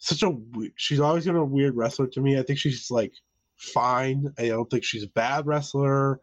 [0.00, 0.34] such a
[0.76, 2.38] she's always been a weird wrestler to me.
[2.38, 3.12] I think she's like
[3.56, 4.32] fine.
[4.38, 6.20] I don't think she's a bad wrestler.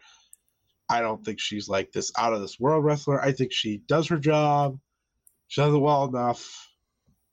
[0.90, 3.22] I don't think she's like this out of this world wrestler.
[3.22, 4.80] I think she does her job.
[5.48, 6.70] She does it well enough.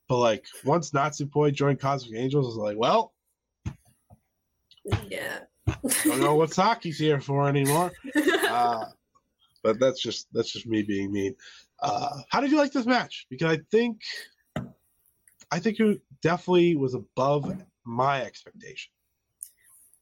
[0.07, 3.15] But like once Natsupoi joined Cosmic Angels, I was like, well,
[5.09, 5.39] yeah.
[5.66, 7.91] I don't know what Saki's here for anymore.
[8.55, 8.85] Uh,
[9.65, 11.35] but that's just that's just me being mean.
[11.81, 13.27] Uh, how did you like this match?
[13.29, 14.01] Because I think
[15.51, 18.91] I think it definitely was above my expectation.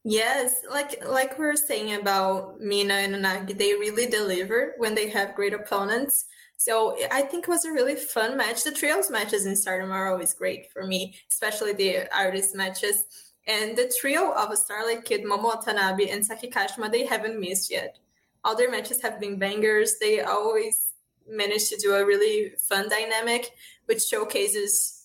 [0.04, 5.08] Yes, like like we were saying about Mina and Unagi, they really deliver when they
[5.10, 6.24] have great opponents.
[6.56, 8.64] So I think it was a really fun match.
[8.64, 13.04] The trios matches in Stardom are always great for me, especially the artist matches.
[13.48, 17.98] And the trio of Starlight Kid, Momo Watanabe, and Saki Kashima, they haven't missed yet.
[18.44, 19.94] All their matches have been bangers.
[20.00, 20.92] They always
[21.28, 23.50] manage to do a really fun dynamic,
[23.86, 25.01] which showcases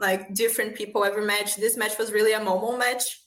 [0.00, 1.56] like different people every match.
[1.56, 3.20] This match was really a Momo match.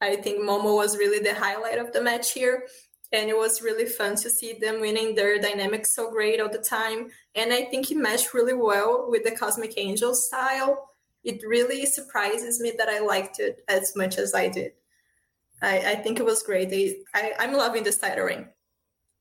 [0.00, 2.66] I think Momo was really the highlight of the match here.
[3.12, 6.58] And it was really fun to see them winning their dynamics so great all the
[6.58, 7.10] time.
[7.34, 10.88] And I think it matched really well with the Cosmic Angel style.
[11.22, 14.72] It really surprises me that I liked it as much as I did.
[15.62, 16.70] I, I think it was great.
[16.70, 18.48] They, I, I'm loving the title ring.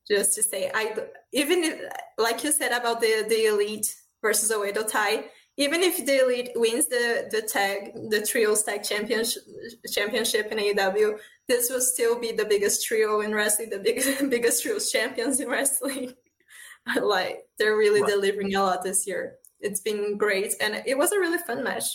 [0.07, 0.95] Just to say, I
[1.31, 1.79] even if,
[2.17, 5.23] like you said about the the elite versus Oedo Tai,
[5.57, 9.43] even if the elite wins the the tag the trios tag championship
[9.91, 11.17] championship in AEW,
[11.47, 15.47] this will still be the biggest trio in wrestling, the biggest biggest trios champions in
[15.49, 16.13] wrestling.
[17.01, 18.11] like they're really Right.
[18.11, 19.35] delivering a lot this year.
[19.59, 21.85] It's been great, and it was a really fun match.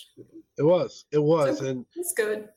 [0.57, 2.49] It was, it was, and It's good.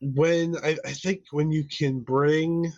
[0.00, 2.72] when I, I think when you can bring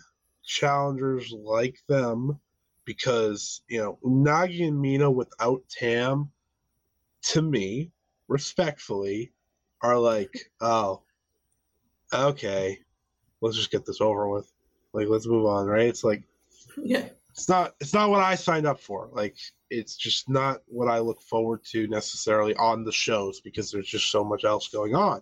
[0.45, 2.39] challengers like them,
[2.85, 6.29] because you know Unagi and Mina without Tam,
[7.23, 7.91] to me,
[8.27, 9.31] respectfully,
[9.81, 11.01] are like, oh,
[12.13, 12.79] okay,
[13.41, 14.51] let's just get this over with.
[14.93, 15.87] Like, let's move on, right?
[15.87, 16.23] It's like
[16.77, 17.09] Yeah.
[17.31, 19.09] it's not it's not what I signed up for.
[19.13, 19.37] Like
[19.69, 24.11] it's just not what I look forward to necessarily on the shows because there's just
[24.11, 25.21] so much else going on.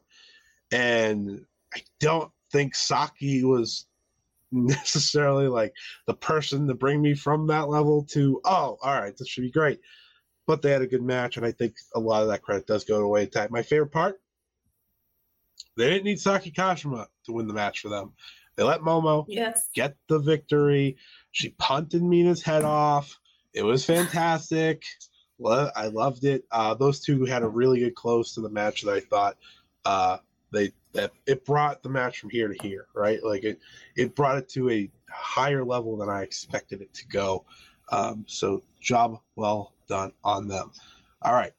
[0.71, 1.45] And
[1.75, 3.85] I don't think Saki was
[4.51, 5.73] necessarily like
[6.07, 9.51] the person to bring me from that level to oh, all right, this should be
[9.51, 9.79] great.
[10.49, 12.83] But they had a good match, and I think a lot of that credit does
[12.83, 13.49] go to Way Time.
[13.51, 14.19] My favorite part,
[15.77, 18.13] they didn't need Saki Kashima to win the match for them.
[18.55, 19.69] They let Momo Yes.
[19.75, 20.97] get the victory.
[21.29, 23.19] She punted Mina's head off.
[23.53, 24.81] It was fantastic.
[25.37, 26.45] Lo- I loved it.
[26.51, 29.37] Uh, those two had a really good close to the match that I thought
[29.85, 30.17] uh,
[30.51, 33.23] they that it brought the match from here to here, right?
[33.23, 33.59] Like it
[33.95, 37.45] it brought it to a higher level than I expected it to go.
[37.91, 40.71] Um, so job well done on them.
[41.21, 41.53] All right,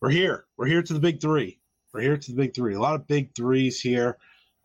[0.00, 0.44] we're here.
[0.56, 1.58] We're here to the big three.
[1.92, 2.74] We're here to the big three.
[2.74, 4.18] A lot of big threes here.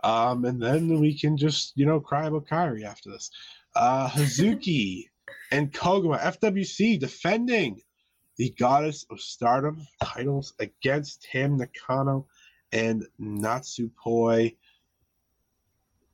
[0.04, 3.32] Um, and then we can just, you know, cry about Kairi after this.
[3.76, 5.06] Uh, Hazuki
[5.52, 7.82] and Koguma, FWC, defending
[8.38, 12.28] the Goddess of Stardom titles against Tam Nakano
[12.72, 14.56] and Natsupoi.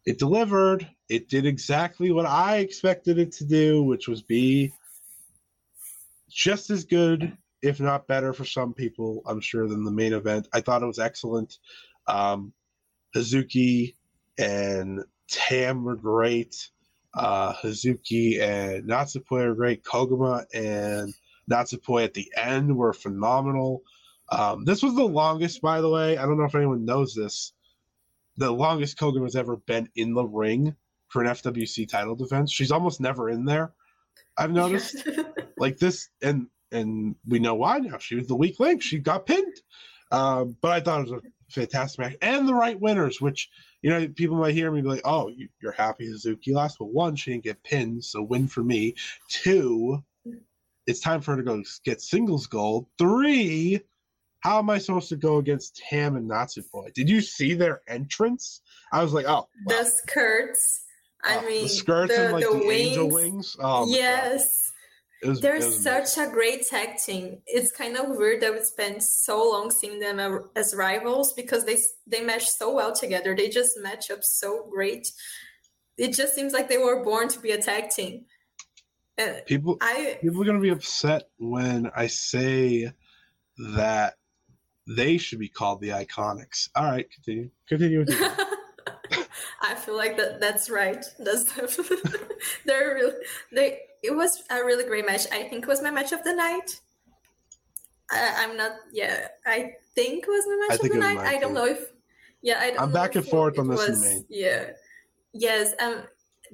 [0.07, 0.89] It delivered.
[1.09, 4.71] It did exactly what I expected it to do, which was be
[6.29, 10.47] just as good, if not better, for some people, I'm sure, than the main event.
[10.53, 11.57] I thought it was excellent.
[12.07, 12.53] Um,
[13.13, 13.95] Hazuki
[14.37, 16.69] and Tam were great.
[17.13, 19.83] Uh, Hazuki and Natsupoi are great.
[19.83, 21.13] Koguma and
[21.51, 23.81] Natsupoi at the end were phenomenal.
[24.31, 26.17] Um, this was the longest, by the way.
[26.17, 27.51] I don't know if anyone knows this.
[28.37, 30.75] The longest Koguma has ever been in the ring
[31.09, 32.51] for an FWC title defense.
[32.51, 33.73] She's almost never in there.
[34.37, 35.07] I've noticed
[35.57, 37.97] like this, and and we know why now.
[37.97, 38.81] She was the weak link.
[38.81, 39.55] She got pinned.
[40.11, 43.49] Um, but I thought it was a fantastic match and the right winners, which
[43.81, 46.93] you know people might hear me be like, "Oh, you, you're happy Hazuki lost." But
[46.93, 48.95] one, she didn't get pinned, so win for me.
[49.29, 50.03] Two,
[50.85, 52.87] it's time for her to go get singles gold.
[52.97, 53.81] Three,
[54.39, 56.93] how am I supposed to go against Tam and Natsupoi?
[56.93, 58.61] Did you see their entrance?
[58.91, 60.83] I was like, "Oh, The skirts.
[61.23, 62.87] I oh, mean, the skirts the, and like the the, wings.
[62.87, 64.71] angel wings." Oh, yes.
[65.23, 67.39] Was, They're such a great tag team.
[67.47, 70.19] It's kind of weird that we spent so long seeing them
[70.55, 73.35] as rivals because they they match so well together.
[73.35, 75.11] They just match up so great.
[75.97, 78.25] It just seems like they were born to be a tag team.
[79.17, 82.91] And people I people are gonna be upset when I say
[83.57, 84.13] that
[84.87, 86.69] they should be called the Iconics.
[86.75, 87.49] All right, continue.
[87.67, 87.99] Continue.
[87.99, 88.09] with
[89.61, 91.03] I feel like that that's right.
[91.19, 91.43] That's
[92.65, 93.13] they're really
[93.51, 93.79] they.
[94.03, 95.25] It was a really great match.
[95.31, 96.79] I think it was my match of the night.
[98.11, 98.71] I, I'm not.
[98.91, 101.17] Yeah, I think it was my match of the night.
[101.17, 101.91] I don't know if.
[102.41, 102.81] Yeah, I don't.
[102.81, 104.23] I'm know back and forth on this was-.
[104.29, 104.71] Yeah.
[105.33, 105.73] Yes.
[105.79, 106.03] Um.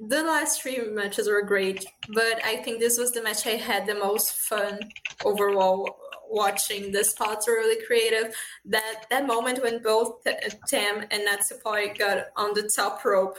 [0.08, 3.86] The last three matches were great, but I think this was the match I had
[3.86, 4.80] the most fun
[5.24, 5.88] overall
[6.30, 6.92] watching.
[6.92, 8.34] The spots were really creative.
[8.64, 10.24] That that moment when both
[10.68, 13.38] Tam and Natsupoi got on the top rope,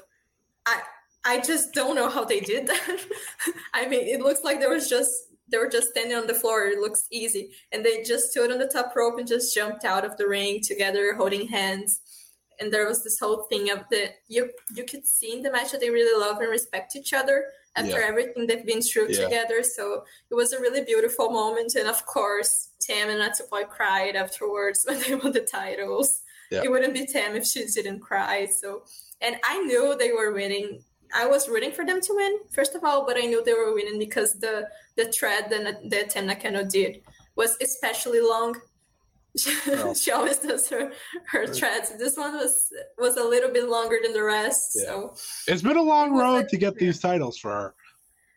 [0.66, 0.82] I
[1.24, 3.06] I just don't know how they did that.
[3.74, 5.12] I mean, it looks like there was just
[5.48, 6.66] they were just standing on the floor.
[6.66, 10.06] It looks easy, and they just stood on the top rope and just jumped out
[10.06, 12.02] of the ring together, holding hands.
[12.60, 15.72] And there was this whole thing of the you you could see in the match
[15.72, 17.46] that they really love and respect each other
[17.76, 18.08] after Yeah.
[18.08, 19.24] everything they've been through Yeah.
[19.26, 19.64] together.
[19.64, 21.76] So it was a really beautiful moment.
[21.76, 26.22] And of course, Tam and Natsupoi cried afterwards when they won the titles.
[26.52, 26.62] Yeah.
[26.64, 28.46] It wouldn't be Tam if she didn't cry.
[28.46, 28.84] So
[29.22, 30.84] and I knew they were winning.
[31.14, 33.74] I was rooting for them to win, first of all, but I knew they were
[33.74, 37.02] winning because the the thread that, that Tam Nakano did
[37.36, 38.60] was especially long.
[39.68, 39.94] Oh.
[40.02, 40.92] she always does her
[41.32, 41.92] her threads.
[41.98, 44.72] This one was was a little bit longer than the rest.
[44.76, 44.86] Yeah.
[44.86, 45.16] So
[45.48, 47.76] It's been a long road like- to get these titles for her.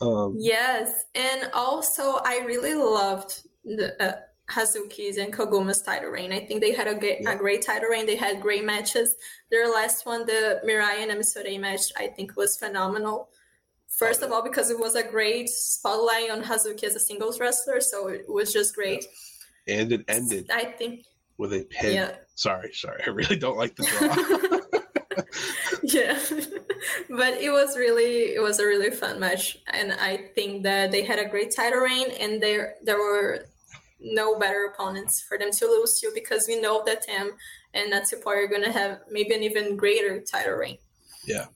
[0.00, 4.12] Um, yes, and also I really loved the uh,
[4.48, 6.32] Hazuki's and Koguma's title reign.
[6.32, 7.32] I think they had a, ge- Yeah.
[7.32, 8.06] a great title reign.
[8.06, 9.16] They had great matches.
[9.50, 13.28] Their last one, the Mirai and Ami Sourei match, I think was phenomenal.
[13.88, 17.80] First of all, because it was a great spotlight on Hazuki as a singles wrestler,
[17.80, 19.04] so it was just great.
[19.68, 21.04] And it ended I think,
[21.36, 21.94] with a pin.
[21.94, 22.16] yeah.
[22.34, 23.02] Sorry, sorry.
[23.06, 25.24] I really don't like the draw.
[25.82, 26.18] yeah
[27.08, 31.02] but it was really it was a really fun match and i think that they
[31.02, 33.46] had a great title reign and there there were
[34.00, 37.32] no better opponents for them to lose to because we know that Tam
[37.74, 40.78] and Natsupoi are going to have maybe an even greater title reign
[41.28, 41.46] yeah.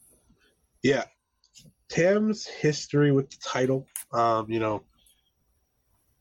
[0.82, 1.04] Yeah.
[1.88, 4.82] Tam's history with the title, um, you know,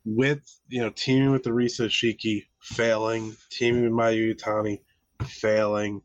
[0.06, 4.80] with you know teaming with Arisa Hoshiki failing, teaming with Mayu Utami
[5.26, 6.02] failing,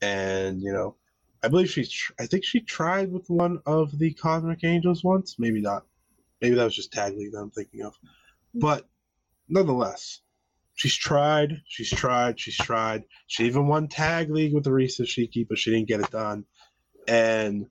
[0.00, 0.96] and you know,
[1.42, 1.90] I believe she's.
[1.90, 5.36] Tr- I think she tried with one of the Cosmic Angels once.
[5.38, 5.84] Maybe not.
[6.40, 7.94] Maybe that was just Tag League that I'm thinking of.
[8.54, 8.88] But
[9.48, 10.20] nonetheless,
[10.74, 11.62] she's tried.
[11.66, 12.38] She's tried.
[12.40, 13.04] She's tried.
[13.26, 16.44] She even won Tag League with Arisa Hoshiki, but she didn't get it done.
[17.08, 17.66] And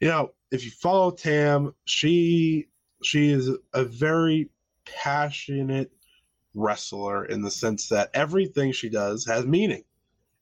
[0.00, 2.68] you know, if you follow Tam, she
[3.02, 4.50] she is a very
[4.84, 5.90] passionate
[6.54, 9.84] wrestler in the sense that everything she does has meaning.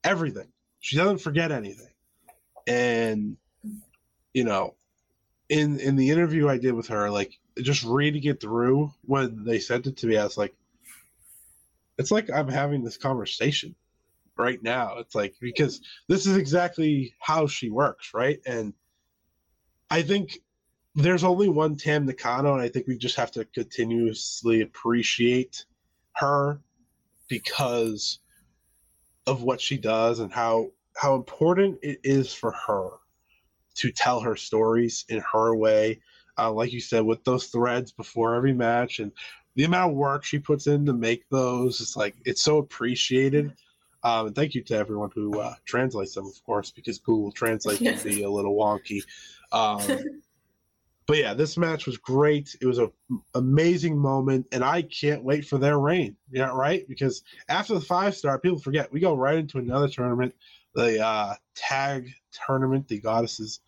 [0.03, 0.49] Everything.
[0.81, 1.93] She doesn't forget anything.
[2.67, 3.37] And
[4.33, 4.75] you know,
[5.49, 9.59] in in the interview I did with her, like just reading it through when they
[9.59, 10.55] sent it to me, I was like,
[11.99, 13.75] it's like I'm having this conversation
[14.37, 14.99] right now.
[14.99, 18.41] It's like because this is exactly how she works, right?
[18.47, 18.73] And
[19.91, 20.39] I think
[20.95, 25.65] there's only one Tam Nakano, and I think we just have to continuously appreciate
[26.17, 26.61] her
[27.29, 28.19] because
[29.27, 32.91] of what she does and how how important it is for her
[33.77, 36.01] to tell her stories in her way.
[36.37, 39.13] Uh, like you said, with those threads before every match and
[39.55, 43.55] the amount of work she puts in to make those, it's like it's so appreciated.
[44.03, 47.79] Um, and thank you to everyone who uh, translates them, of course, because Google Translate
[47.79, 49.03] can be a little wonky.
[49.53, 49.83] Um,
[51.11, 52.55] but yeah, this match was great.
[52.61, 52.93] It was an
[53.35, 56.15] amazing moment, and I can't wait for their reign.
[56.31, 56.87] Yeah, right.
[56.87, 60.37] Because after the five star, people forget we go right into another tournament,
[60.73, 62.13] the uh, tag
[62.47, 63.59] tournament, the goddesses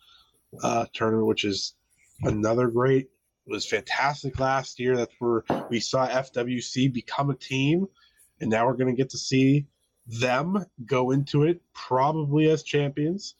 [0.63, 1.73] uh, tournament, which is
[2.21, 3.09] another great.
[3.45, 4.95] It was fantastic last year.
[4.95, 7.87] That's where we saw FWC become a team,
[8.39, 9.65] and now we're going to get to see
[10.07, 13.35] them go into it probably as champions,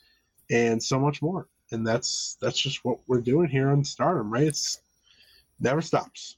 [0.49, 4.43] and so much more and that's that's just what we're doing here on Stardom, right?
[4.43, 4.81] It's
[5.59, 6.37] never stops.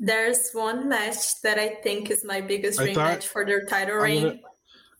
[0.00, 4.02] There's one match that I think is my biggest dream match for their title I'm
[4.02, 4.22] reign.
[4.22, 4.40] Gonna,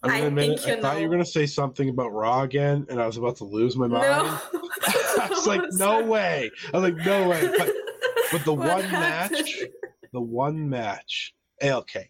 [0.03, 2.43] I'm gonna I think it, you I thought you were gonna say something about Raw
[2.43, 4.03] again, and I was about to lose my mind.
[4.03, 4.39] No.
[5.23, 6.51] I was like, no way.
[6.73, 7.49] I was like, no way.
[7.57, 7.71] But,
[8.33, 9.39] but the one happened?
[9.39, 9.63] match,
[10.13, 12.09] the one match, ALK.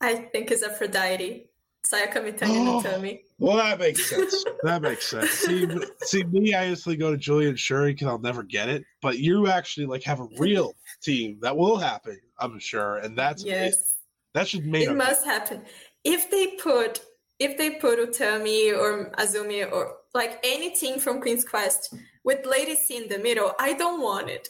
[0.00, 1.48] I think is Aphrodite.
[1.84, 2.82] Saya Kamitani Oh.
[2.82, 3.20] Natami.
[3.38, 4.44] Well, that makes sense.
[4.62, 5.30] that makes sense.
[5.30, 5.68] See,
[6.02, 8.84] see, me, I usually go to Julian Syuri because I'll never get it.
[9.02, 13.44] But you actually like have a real team that will happen, I'm sure, and that's
[13.44, 13.94] Yes.
[14.32, 15.62] that should make It must happen.
[16.04, 17.00] If they put
[17.40, 21.92] if they put Utami or Azumi or like anything from Queen's Quest
[22.22, 24.48] with Lady C in the middle, I don't want it.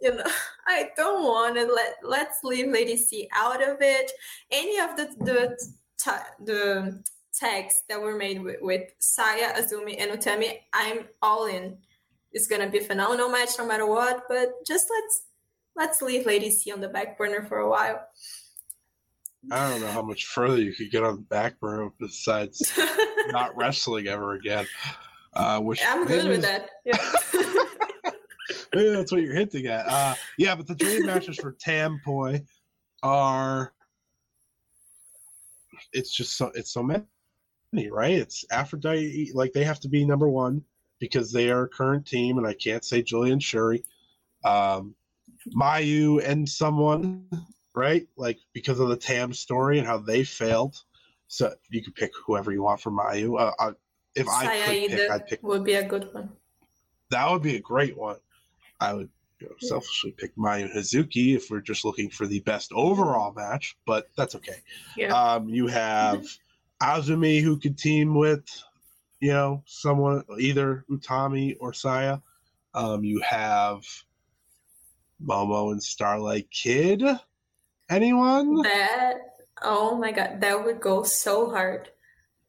[0.00, 0.24] You know,
[0.66, 1.68] I don't want it.
[1.74, 4.10] Let let's leave Lady C out of it.
[4.50, 5.58] Any of the the
[6.02, 7.02] ta- the
[7.32, 11.78] tags that were made with, with Saya, Azumi, and Utami, I'm all in.
[12.32, 14.24] It's gonna be a phenomenal match no matter what.
[14.28, 15.22] But just let's
[15.76, 18.06] let's leave Lady C on the back burner for a while.
[19.50, 22.78] I don't know how much further you could get on the back burner besides
[23.28, 24.66] not wrestling ever again.
[25.32, 26.68] Uh, which I'm good with is- that.
[26.84, 26.96] Yeah.
[28.74, 29.86] Maybe that's what you're hinting at.
[29.88, 32.42] Uh, yeah, but the dream matches for Tam Poi
[33.02, 33.72] are
[35.92, 38.14] it's just so it's so many, right?
[38.14, 40.62] It's Aphrodite like they have to be number one
[40.98, 43.82] because they are a current team, and I can't say Julian Syuri.
[44.44, 44.94] Um
[45.54, 47.26] Mayu and someone,
[47.74, 48.06] right?
[48.16, 50.76] Like because of the Tam story and how they failed.
[51.28, 53.40] So you could pick whoever you want for Mayu.
[53.40, 53.70] Uh, I,
[54.14, 56.30] if I could pick, I'd pick would be a good one.
[57.10, 58.16] that would be a great one.
[58.80, 59.08] I would
[59.40, 63.76] you know, selfishly pick Mayu Hazuki if we're just looking for the best overall match,
[63.86, 64.62] but that's okay.
[64.96, 65.14] Yeah.
[65.14, 66.26] Um, you have
[66.82, 68.44] Azumi who could team with,
[69.20, 72.18] you know, someone either Utami or Saya.
[72.74, 73.82] Um, you have
[75.24, 77.02] Momo and Starlight Kid.
[77.88, 78.62] Anyone?
[78.62, 79.18] that
[79.62, 81.90] oh my god, that would go so hard.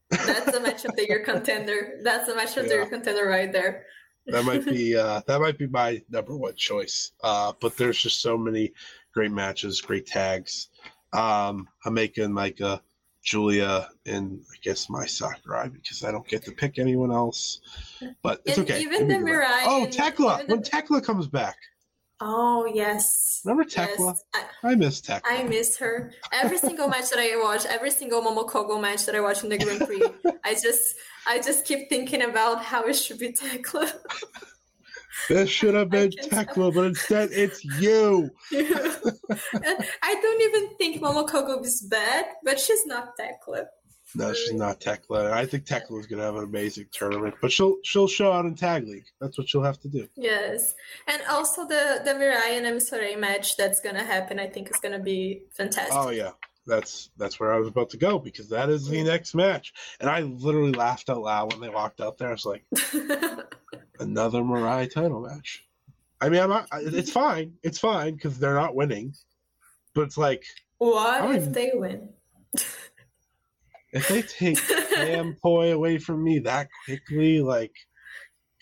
[0.09, 1.99] That's a match of the year contender.
[2.03, 2.89] That's a match of the year Yeah.
[2.89, 3.85] contender right there.
[4.27, 7.11] That might be uh, that might be my number one choice.
[7.23, 8.73] Uh, but there's just so many
[9.13, 10.69] great matches, great tags.
[11.13, 12.79] Um, Himeka and Maika,
[13.23, 17.59] Julia, and I guess Mai Sakurai because I don't get to pick anyone else.
[18.21, 18.81] But it's And okay.
[18.81, 19.15] even the.
[19.15, 20.45] Mirai Oh, Tekla!
[20.47, 21.57] the- When Tekla comes back,
[22.23, 23.41] Oh yes.
[23.43, 24.13] remember Tekla?
[24.35, 24.45] Yes.
[24.63, 25.21] I, I miss Tekla.
[25.25, 26.11] I miss her.
[26.31, 29.49] Every single match that I watch, every single Momo Kohgo match that I watch in
[29.49, 30.03] the Grand Prix,
[30.45, 30.95] I just
[31.27, 33.91] I just keep thinking about how it should be Tekla.
[35.29, 38.29] This should have been Tekla, but instead it's you.
[38.51, 43.65] And I don't even think Momo Kohgo is bad, but she's not Tekla.
[44.15, 45.31] No, she's not Tekla.
[45.31, 48.55] I think Tekla is gonna have an amazing tournament, but she'll she'll show out in
[48.55, 49.05] tag league.
[49.19, 50.07] That's what she'll have to do.
[50.15, 50.73] Yes,
[51.07, 54.39] and also the the Mirai and Ami Sourei match that's gonna happen.
[54.39, 55.95] I think is gonna be fantastic.
[55.95, 56.31] Oh yeah,
[56.67, 60.09] that's that's where I was about to go because that is the next match, and
[60.09, 62.29] I literally laughed out loud when they walked out there.
[62.29, 62.63] I was like,
[63.99, 65.65] another Mariah title match.
[66.19, 66.67] I mean, I'm not.
[66.73, 67.53] It's fine.
[67.63, 69.13] It's fine because they're not winning,
[69.95, 70.43] but it's like
[70.77, 72.09] what I if they win?
[73.93, 74.57] if they take
[74.93, 77.73] Sam Poi away from me that quickly, like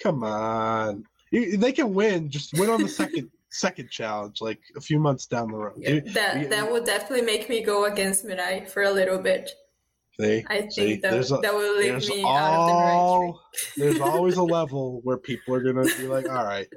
[0.02, 2.30] Come on, You- they can win.
[2.30, 5.74] Just win on the second second challenge, like a few months down the road.
[5.78, 9.50] You- That you- that would definitely make me go against Mirai for a little bit.
[10.20, 12.92] See, I think See, that, there's a- that will leave me out of the right
[12.94, 13.42] all
[13.78, 16.68] there's always a level where people are gonna be like, all right,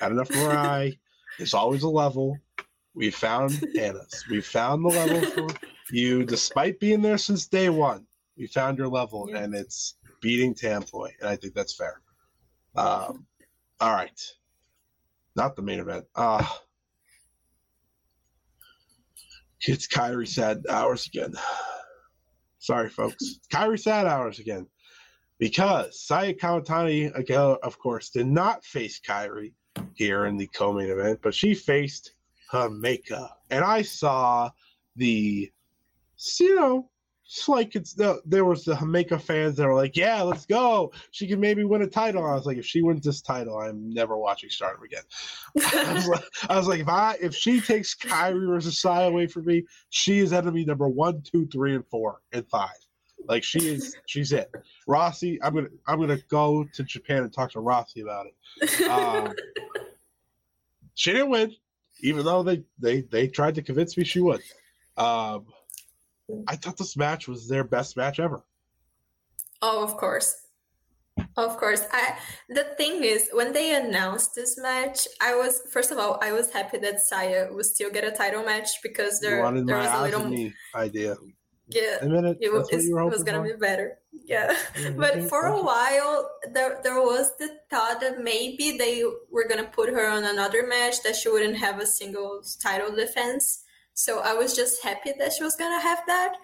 [0.00, 0.96] had enough Mirai.
[1.38, 2.38] There's always a level.
[2.94, 4.24] We found Anna's.
[4.30, 5.48] We found the level for
[5.90, 8.06] you, despite being there since day one.
[8.38, 9.38] We found your level, Yeah.
[9.42, 12.00] and it's beating Tampoy, and I think that's fair.
[12.74, 13.26] Um,
[13.80, 14.18] all right,
[15.36, 16.04] not the main event.
[16.14, 16.46] Uh
[19.62, 21.34] it's Kairi sad hours again.
[22.58, 23.38] Sorry, folks.
[23.52, 24.66] Kairi sad hours again.
[25.38, 29.52] Because Saya Kamitani, again, of course, did not face Kairi
[29.94, 32.14] here in the co-main event, but she faced
[32.52, 33.28] Himeka.
[33.50, 34.50] And I saw
[34.96, 35.50] the,
[36.40, 36.90] you know,
[37.28, 40.92] it's like it's the, there was the Himeka fans that were like, yeah, let's go.
[41.10, 42.24] She can maybe win a title.
[42.24, 45.02] I was like, if she wins this title, I'm never watching Stardom again.
[45.74, 49.26] I was like, I was like, if I if she takes Kairi versus Saya away
[49.26, 52.76] from me, she is enemy number one, two, three, and four, and five.
[53.26, 54.48] Like she is, she's it.
[54.86, 58.88] Rossy, I'm gonna I'm gonna go to Japan and talk to Rossy about it.
[58.88, 59.34] Um,
[60.94, 61.52] she didn't win,
[62.02, 64.42] even though they they they tried to convince me she would.
[64.96, 65.46] Um,
[66.48, 68.42] I thought this match was their best match ever.
[69.62, 70.34] Oh, of course.
[71.36, 71.82] Of course.
[71.92, 72.16] I
[72.48, 76.50] the thing is when they announced this match, I was first of all, I was
[76.52, 80.18] happy that Saya would still get a title match because there there my was a
[80.18, 81.16] little idea.
[81.68, 82.36] yeah A minute.
[82.40, 83.54] it, was, what you were it was gonna for?
[83.54, 83.98] be better.
[84.12, 84.54] Yeah.
[84.96, 89.88] But for a while there there was the thought that maybe they were gonna put
[89.88, 93.62] her on another match that she wouldn't have a single title defense.
[93.96, 96.36] So I was just happy that she was gonna have that.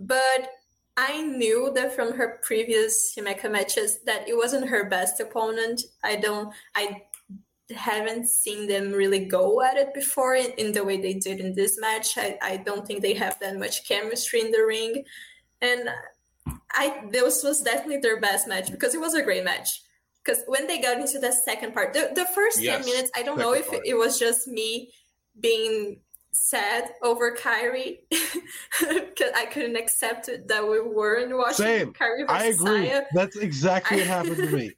[0.00, 0.50] But
[0.96, 5.80] I knew that from her previous Himeka matches that it wasn't her best opponent.
[6.02, 7.04] I don't I
[7.74, 11.54] haven't seen them really go at it before in, in the way they did in
[11.54, 12.18] this match.
[12.18, 15.04] I, I don't think they have that much chemistry in the ring.
[15.60, 15.88] And
[16.72, 19.82] I this was definitely their best match because it was a great match.
[20.24, 23.22] Because when they got into the second part, the, the first Yes, 10 minutes, I
[23.22, 23.86] don't know if part.
[23.86, 24.90] it was just me
[25.40, 26.00] being
[26.32, 31.92] sad over Kairi because I couldn't accept it that we weren't watching Same.
[31.92, 32.88] Kairi I agree.
[32.88, 33.02] Saya.
[33.14, 34.72] That's exactly what I- happened to me.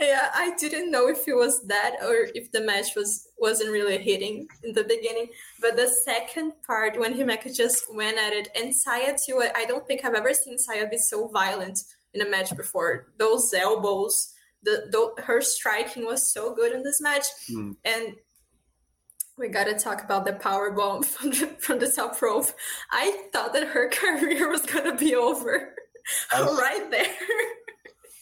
[0.00, 3.98] yeah, I didn't know if it was that or if the match was wasn't really
[3.98, 5.28] hitting in the beginning.
[5.60, 9.86] But the second part, when Himeka just went at it, and Saya too, I don't
[9.86, 11.78] think I've ever seen Saya be so violent
[12.14, 13.08] in a match before.
[13.18, 14.32] Those elbows,
[14.62, 17.72] the, the her striking was so good in this match, Hmm.
[17.84, 18.14] and
[19.38, 22.46] we gotta talk about the power bomb from the, from the top rope.
[22.90, 25.74] I thought that her career was gonna be over
[26.32, 27.06] was- right there.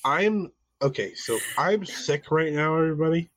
[0.04, 0.50] I'm
[0.82, 1.14] okay.
[1.14, 3.30] So I'm sick right now, everybody,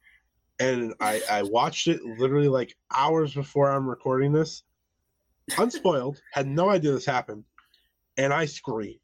[0.60, 4.64] and I I watched it literally like hours before I'm recording this,
[5.58, 6.22] unspoiled.
[6.34, 7.46] had no idea this happened,
[8.18, 9.00] and I screamed.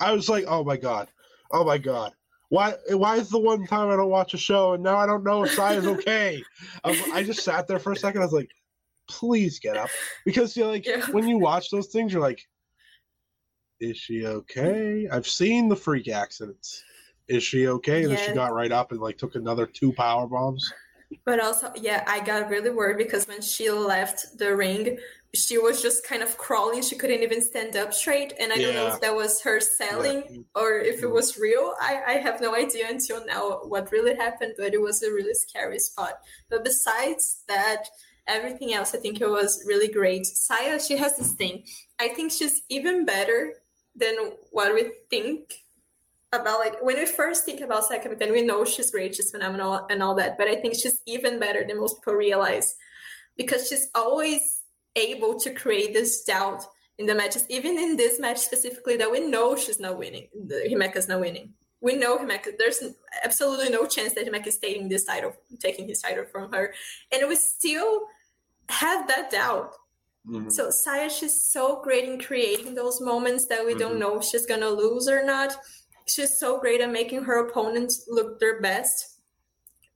[0.00, 1.10] I was like, "Oh my god,
[1.52, 2.12] oh my god."
[2.54, 2.74] Why?
[2.90, 5.42] Why is the one time I don't watch a show and now I don't know
[5.42, 6.40] if Saya's okay?
[6.84, 8.20] I, I just sat there for a second.
[8.20, 8.52] I was like,
[9.08, 9.90] "Please get up,"
[10.24, 11.04] because you're like, Yeah.
[11.06, 12.46] when you watch those things, you're like,
[13.80, 16.84] "Is she okay?" I've seen the freak accidents.
[17.26, 18.04] Is she okay?
[18.04, 20.72] And then she got right up and like took another two power bombs.
[21.24, 24.98] But also, yeah, I got really worried because when she left the ring,
[25.34, 26.82] she was just kind of crawling.
[26.82, 28.32] She couldn't even stand up straight.
[28.38, 30.40] And I don't know if that was her selling Yeah.
[30.54, 31.12] or if it Mhm.
[31.12, 31.74] was real.
[31.80, 35.34] I, I have no idea until now what really happened, but it was a really
[35.34, 36.20] scary spot.
[36.48, 37.88] But besides that,
[38.28, 40.24] everything else, I think it was really great.
[40.26, 41.64] Saya, she has this thing.
[41.98, 43.54] I think she's even better
[43.96, 44.14] than
[44.50, 45.63] what we think
[46.40, 49.86] about like when we first think about Saya Kamitani, we know she's great, she's phenomenal
[49.90, 52.76] and all that, but I think she's even better than most people realize
[53.36, 54.62] because she's always
[54.96, 56.64] able to create this doubt
[56.98, 61.08] in the matches, even in this match specifically that we know she's not winning, Himeka's
[61.08, 61.52] not winning.
[61.80, 62.82] We know Himeka, there's
[63.24, 66.72] absolutely no chance that Himeka is taking this title, taking his title from her.
[67.12, 68.06] And we still
[68.68, 69.74] have that doubt.
[70.26, 70.50] Mhm.
[70.50, 73.98] So Saya, she's so great in creating those moments that we don't Mhm.
[73.98, 75.54] know if she's gonna lose or not.
[76.06, 79.20] She's so great at making her opponents look their best.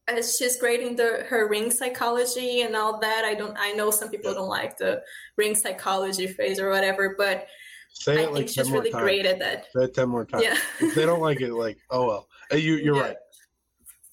[0.08, 3.24] Uh, she's great in the her ring psychology and all that.
[3.24, 3.54] I don't.
[3.58, 5.02] I know some people don't like the
[5.36, 7.46] ring psychology phase or whatever, but
[7.92, 9.02] Say I think like she's really times.
[9.02, 9.66] great at that.
[9.76, 10.44] Say it ten more times.
[10.44, 10.56] Yeah.
[10.80, 12.28] if they don't like it, like oh well.
[12.52, 13.02] Uh, You you're Yeah.
[13.02, 13.16] right.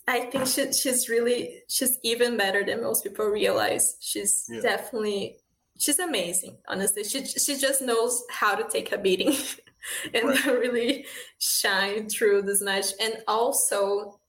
[0.08, 3.96] I think she, she's really she's even better than most people realize.
[4.02, 4.62] She's Yeah.
[4.62, 5.38] definitely
[5.80, 6.58] she's amazing.
[6.68, 9.34] Honestly, she she just knows how to take a beating
[10.14, 10.46] and Right.
[10.46, 11.06] really
[11.40, 12.88] shine through this match.
[13.02, 14.20] And also,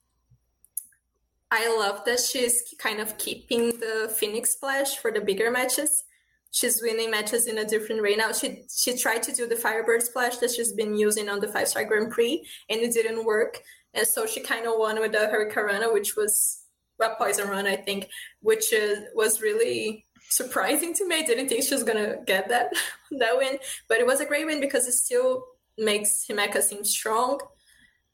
[1.51, 6.05] I love that she's kind of keeping the Phoenix Splash for the bigger matches.
[6.51, 8.33] She's winning matches in a different way now.
[8.33, 11.69] She she tried to do the Firebird Splash that she's been using on the Five
[11.69, 13.61] Star Grand Prix, and it didn't work.
[13.93, 16.63] And so she kind of won with the Hurricane Hurricanrana, which was
[17.01, 18.09] a Poison Rana, I think,
[18.41, 21.17] which is, was really surprising to me.
[21.17, 22.73] I didn't think she was gonna get that
[23.19, 23.59] that win,
[23.89, 25.45] but it was a great win because it still
[25.79, 27.39] makes Himeka seem strong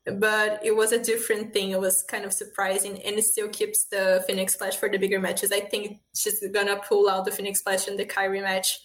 [0.04, 1.70] but it was a different thing.
[1.70, 5.20] It was kind of surprising, and it still keeps the Phoenix Splash for the bigger
[5.20, 5.52] matches.
[5.52, 8.80] I think she's gonna pull out the Phoenix Splash in the Kairi match.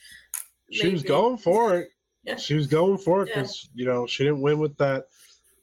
[0.72, 1.90] She was going for it.
[2.24, 2.36] Yeah.
[2.36, 3.42] She was going for it Yeah.
[3.42, 5.08] because you know she didn't win with that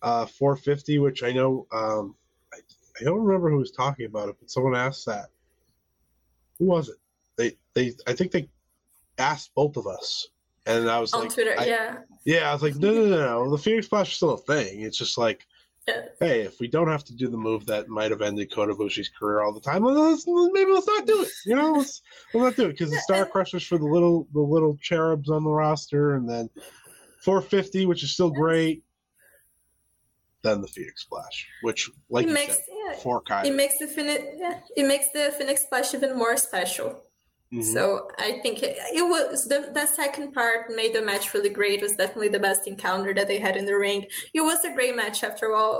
[0.02, 1.66] uh, 450, which I know.
[1.70, 2.16] Um,
[2.52, 2.58] I,
[3.00, 5.26] I don't remember who was talking about it, but someone asked that.
[6.58, 6.96] Who was it?
[7.74, 8.48] They I think they
[9.18, 10.28] asked both of us,
[10.66, 11.54] and I was on like, Twitter.
[11.58, 13.50] I- yeah, yeah, I was like, no, no, no, no.
[13.50, 14.80] The Phoenix Splash is still a thing.
[14.82, 15.46] It's just like,
[15.88, 16.02] Yeah.
[16.20, 19.10] hey, if we don't have to do the move that might have ended Kota Ibushi's
[19.10, 21.28] career all the time, let's, maybe let's not do it.
[21.46, 22.00] You know, let's,
[22.32, 25.44] let's not do it because the Star Crushers for the little the little cherubs on
[25.44, 26.48] the roster, and then
[27.22, 28.82] 450, which is still great.
[30.42, 34.24] Then the Phoenix Splash, which, like it you makes said, yeah, it makes the Phoenix
[34.36, 37.02] yeah, it makes the Phoenix Splash even more special.
[37.54, 37.72] Mhm.
[37.72, 41.78] So I think it, it was the that second part made the match really great.
[41.80, 44.06] It was definitely the best encounter that they had in the ring.
[44.32, 45.74] It was a great match after all.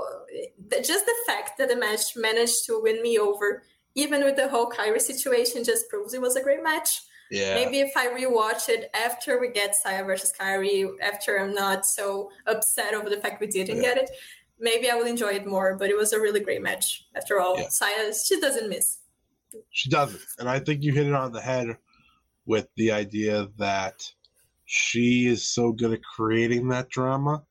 [0.91, 3.63] Just the fact that the match managed to win me over,
[3.95, 7.01] even with the whole Kairi situation, just proves it was a great match.
[7.31, 11.85] yeah, Maybe if I rewatch it after we get Saya versus Kairi, after I'm not
[11.85, 13.87] so upset over the fact we didn't Yeah.
[13.95, 14.09] get it,
[14.59, 15.75] maybe I will enjoy it more.
[15.75, 16.85] But it was a really great match.
[17.15, 17.69] After all, Yeah.
[17.69, 18.87] Saya she doesn't miss.
[19.71, 20.21] She doesn't.
[20.39, 21.77] And I think you hit it on the head
[22.45, 24.03] with the idea that
[24.65, 27.43] she is so good at creating that drama.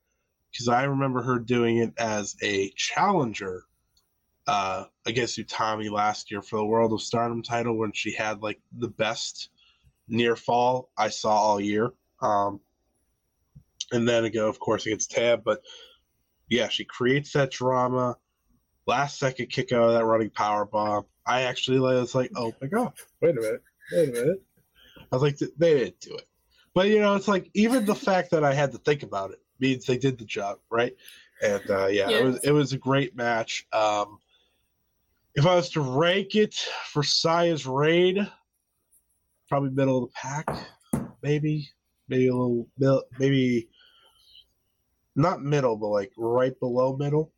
[0.51, 3.65] Because I remember her doing it as a challenger
[4.47, 8.61] uh, against Utami last year for the World of Stardom title when she had like
[8.79, 9.51] the best
[10.07, 11.93] near fall I saw all year.
[12.21, 12.61] Um,
[13.93, 15.43] and then ago, of course, against Tam.
[15.45, 15.61] But
[16.49, 18.17] yeah, she creates that drama.
[18.87, 21.07] Last second kick out of that running power bomb.
[21.27, 24.43] I actually like, was like, oh my god, wait a minute, wait a minute.
[24.97, 26.27] I was like, they didn't do it.
[26.75, 29.41] But you know, it's like even the fact that I had to think about it
[29.61, 30.95] means they did the job, right?
[31.43, 33.67] And uh, yeah, it was it was a great match.
[33.73, 34.19] Um,
[35.35, 36.55] if I was to rank it
[36.87, 38.19] for Saya's raid,
[39.49, 40.49] probably middle of the pack,
[41.23, 41.69] maybe,
[42.09, 43.69] maybe a little, mil- maybe
[45.17, 47.33] not middle, but like right below middle.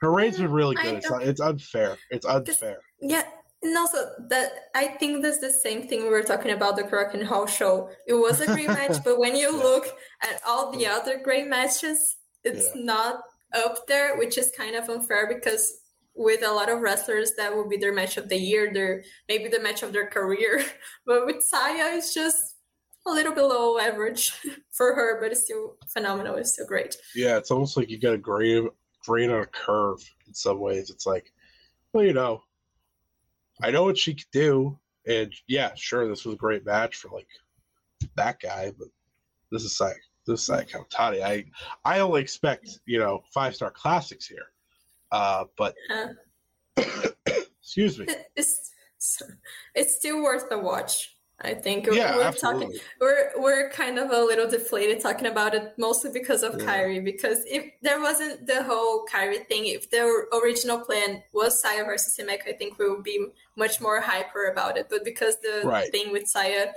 [0.00, 0.96] Her raid's been really good.
[0.96, 1.96] It's, it's unfair.
[2.10, 2.78] It's unfair.
[3.00, 3.22] Yeah,
[3.62, 7.24] and also that I think that's the same thing we were talking about the Korakuen
[7.24, 7.90] Hall show.
[8.06, 9.62] It was a great match, but when you Yeah.
[9.62, 9.86] look
[10.22, 12.82] at all the other great matches, it's Yeah.
[12.82, 13.22] not
[13.54, 15.80] up there, which is kind of unfair because
[16.14, 19.48] with a lot of wrestlers that will be their match of the year, their maybe
[19.48, 20.62] the match of their career.
[21.06, 22.36] But with Saya, it's just
[23.06, 24.32] a little below average
[24.72, 26.36] for her, but it's still phenomenal.
[26.36, 26.96] It's still great.
[27.14, 28.64] Yeah, it's almost like you got a grade
[29.06, 30.90] grade on a curve in some ways.
[30.90, 31.32] It's like,
[31.92, 32.42] well, you know,
[33.62, 37.08] I know what she could do, and yeah, sure, this was a great match for
[37.08, 37.28] like
[38.16, 38.88] that guy, but
[39.50, 39.96] this is like
[40.26, 41.22] this is like Kamitani.
[41.22, 41.44] I
[41.84, 44.50] I only expect you know five star classics here,
[45.12, 46.08] uh, but Uh,
[47.60, 48.06] excuse me.
[48.36, 48.72] it's
[49.74, 51.15] it's still worth the watch.
[51.42, 52.66] I think Yeah, we're absolutely.
[52.66, 56.64] talking we're we're kind of a little deflated talking about it mostly because of Yeah.
[56.66, 60.02] Kairi because if there wasn't the whole Kairi thing if the
[60.42, 63.26] original plan was Saya versus Himeka I think we would be
[63.56, 65.90] much more hyper about it but because the Right.
[65.92, 66.68] thing with Saya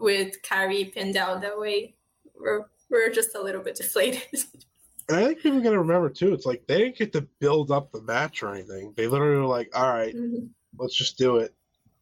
[0.00, 1.94] with Kairi pinned down that way
[2.34, 4.22] we're we're just a little bit deflated
[5.10, 6.34] And I think people got to remember too.
[6.34, 8.92] It's like they didn't get to build up the match or anything.
[8.94, 10.50] They literally were like, "All right, Mhm.
[10.76, 11.54] let's just do it.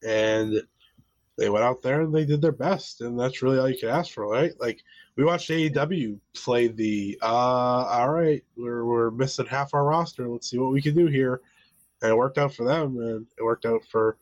[0.05, 0.61] And
[1.37, 3.01] they went out there and they did their best.
[3.01, 4.53] And that's really all you can ask for, right?
[4.59, 4.83] Like
[5.17, 10.29] we watched AEW play the uh all right, we're we're missing half our roster.
[10.29, 11.41] Let's see what we can do here.
[12.03, 14.19] And it worked out for them and it worked out for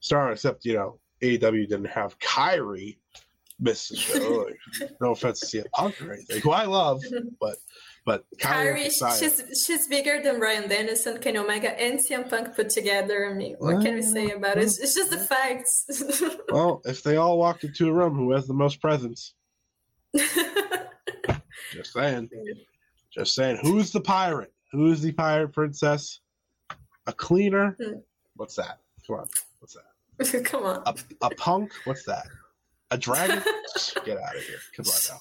[0.00, 2.96] Star, except, you know, AEW didn't have Kairi
[3.60, 4.46] miss the show.
[4.80, 7.02] Like, no offense to CM Punk or anything, who I love,
[7.40, 7.56] but
[8.04, 12.68] but Kairi, Kairi, she's she's bigger than Bryan Danielson, Kenny Omega, and CM Punk put
[12.68, 13.30] together.
[13.30, 14.64] I mean, what can we say about it?
[14.64, 16.02] It's, it's just the facts.
[16.50, 19.34] well, if they all walked into a room, who has the most presence?
[21.72, 22.30] Just saying.
[23.12, 23.58] Just saying.
[23.62, 24.52] Who's the pirate?
[24.70, 26.20] Who's the pirate princess?
[27.06, 27.76] A cleaner?
[27.82, 27.98] Hmm.
[28.36, 28.78] What's that?
[29.06, 29.28] Come on.
[29.58, 30.44] What's that?
[30.44, 30.82] Come on.
[30.86, 31.72] A, a punk?
[31.84, 32.26] What's that?
[32.90, 33.42] A dragon?
[34.04, 34.58] Get out of here.
[34.76, 35.20] Come on now.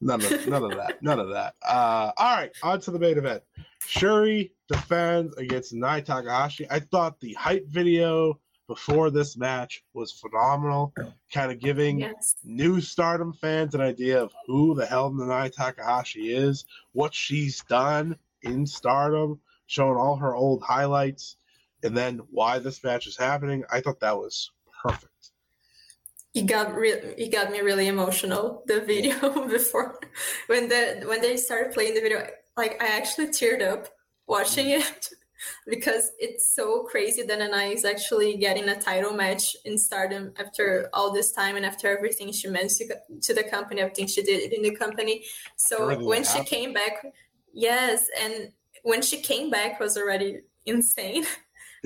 [0.00, 1.02] None of none of that.
[1.02, 1.54] None of that.
[1.66, 3.42] Uh, all right, on to the main event.
[3.80, 6.66] Syuri defends against Nanae Takahashi.
[6.70, 10.92] I thought the hype video before this match was phenomenal,
[11.32, 12.34] kind of giving Yes.
[12.42, 18.16] new Stardom fans an idea of who the hell Nanae Takahashi is, what she's done
[18.42, 21.36] in Stardom, showing all her old highlights,
[21.84, 23.64] and then why this match is happening.
[23.70, 24.50] I thought that was
[24.82, 25.30] perfect.
[26.36, 29.98] It got real it got me really emotional the video before.
[30.46, 32.26] When the when they started playing the video
[32.56, 33.88] like i actually teared up
[34.26, 34.80] watching mm.
[34.80, 35.08] it
[35.68, 40.88] because it's so crazy that Anaya is actually getting a title match in stardom after
[40.92, 42.86] all this time and after everything she meant to,
[43.20, 45.24] to the company everything she did in the company.
[45.56, 47.06] So Everything when that she came back
[47.52, 48.52] yes and
[48.82, 51.24] when she came back was already insane.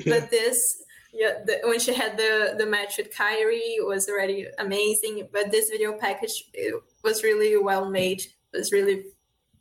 [0.06, 0.80] But this
[1.12, 5.70] yeah the, when she had the the match with Kairi was already amazing but this
[5.70, 8.20] video package it was really well made
[8.52, 9.04] it was really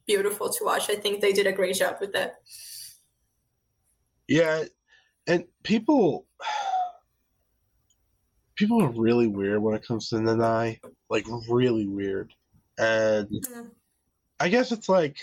[0.08, 2.36] beautiful to watch i think they did a great job with that
[4.28, 4.66] Yeah,
[5.28, 6.28] and people
[8.56, 10.80] people are really weird when it comes to Nanae.
[11.10, 12.34] Like really weird.
[12.78, 13.72] And Mm.
[14.40, 15.18] I guess it's like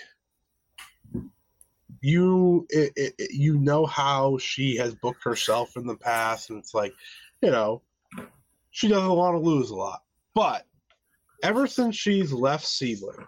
[2.07, 6.73] you it, it, you know how she has booked herself in the past and it's
[6.73, 6.95] like,
[7.43, 7.83] you know,
[8.71, 10.05] she doesn't want to lose a lot.
[10.33, 10.67] But
[11.43, 13.27] ever since she's left SEAdLINNNG,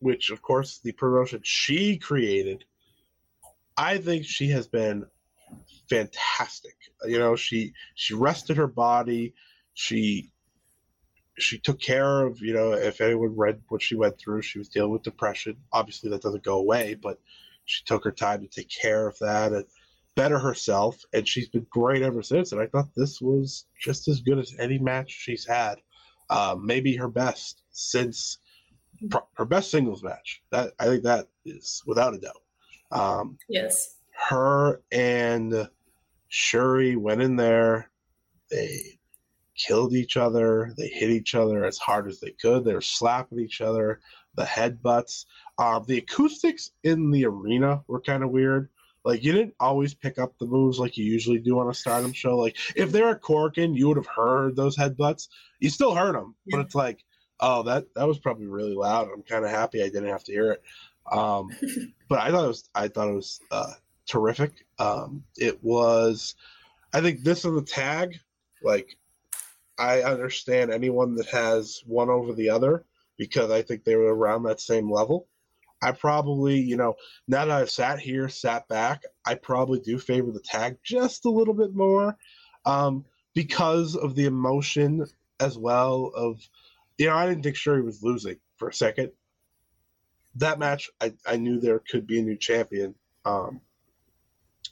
[0.00, 2.66] which of course the promotion she created,
[3.78, 5.06] I think she has been
[5.88, 6.76] fantastic.
[7.06, 9.32] You know, she she rested her body.
[9.72, 10.30] She
[11.38, 14.68] she took care of, you know, if anyone read what she went through, she was
[14.68, 15.56] dealing with depression.
[15.72, 17.18] Obviously that doesn't go away, but
[17.64, 19.64] she took her time to take care of that and
[20.16, 24.20] better herself and she's been great ever since and I thought this was just as
[24.20, 25.76] good as any match she's had.
[26.30, 28.38] Um, maybe her best since
[29.10, 30.42] pro- her best singles match.
[30.50, 32.42] That I think that is without a doubt.
[32.90, 35.68] Um, yes her and
[36.30, 37.90] Syuri went in there.
[38.50, 38.98] They
[39.56, 40.72] killed each other.
[40.76, 42.64] They hit each other as hard as they could.
[42.64, 44.00] They were slapping each other.
[44.36, 45.26] The headbutts.
[45.58, 48.68] Um, the acoustics in the arena were kind of weird.
[49.04, 52.12] Like you didn't always pick up the moves like you usually do on a Stardom
[52.12, 52.36] show.
[52.38, 55.28] Like if they're at Korakuen, you would have heard those headbutts.
[55.60, 57.04] You still heard them, but it's like,
[57.40, 59.08] oh, that that was probably really loud.
[59.12, 60.62] I'm kind of happy I didn't have to hear it.
[61.12, 61.50] Um,
[62.08, 63.74] but I thought it was I thought it was uh,
[64.06, 64.66] terrific.
[64.78, 66.34] Um, it was,
[66.92, 68.18] I think this and the tag,
[68.62, 68.96] like,
[69.78, 72.84] I understand anyone that has one over the other
[73.16, 75.28] because I think they were around that same level.
[75.82, 76.94] I probably, you know,
[77.28, 81.30] now that I've sat here, sat back, I probably do favor the tag just a
[81.30, 82.16] little bit more
[82.64, 83.04] um,
[83.34, 85.06] because of the emotion
[85.40, 86.40] as well of,
[86.96, 89.10] you know, I didn't think Syuri was losing for a second.
[90.36, 92.94] That match, I, I knew there could be a new champion.
[93.24, 93.60] Um,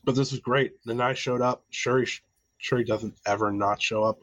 [0.05, 0.73] but this was great.
[0.85, 1.65] The night showed up.
[1.73, 2.21] Syuri,
[2.63, 4.21] Syuri doesn't ever not show up,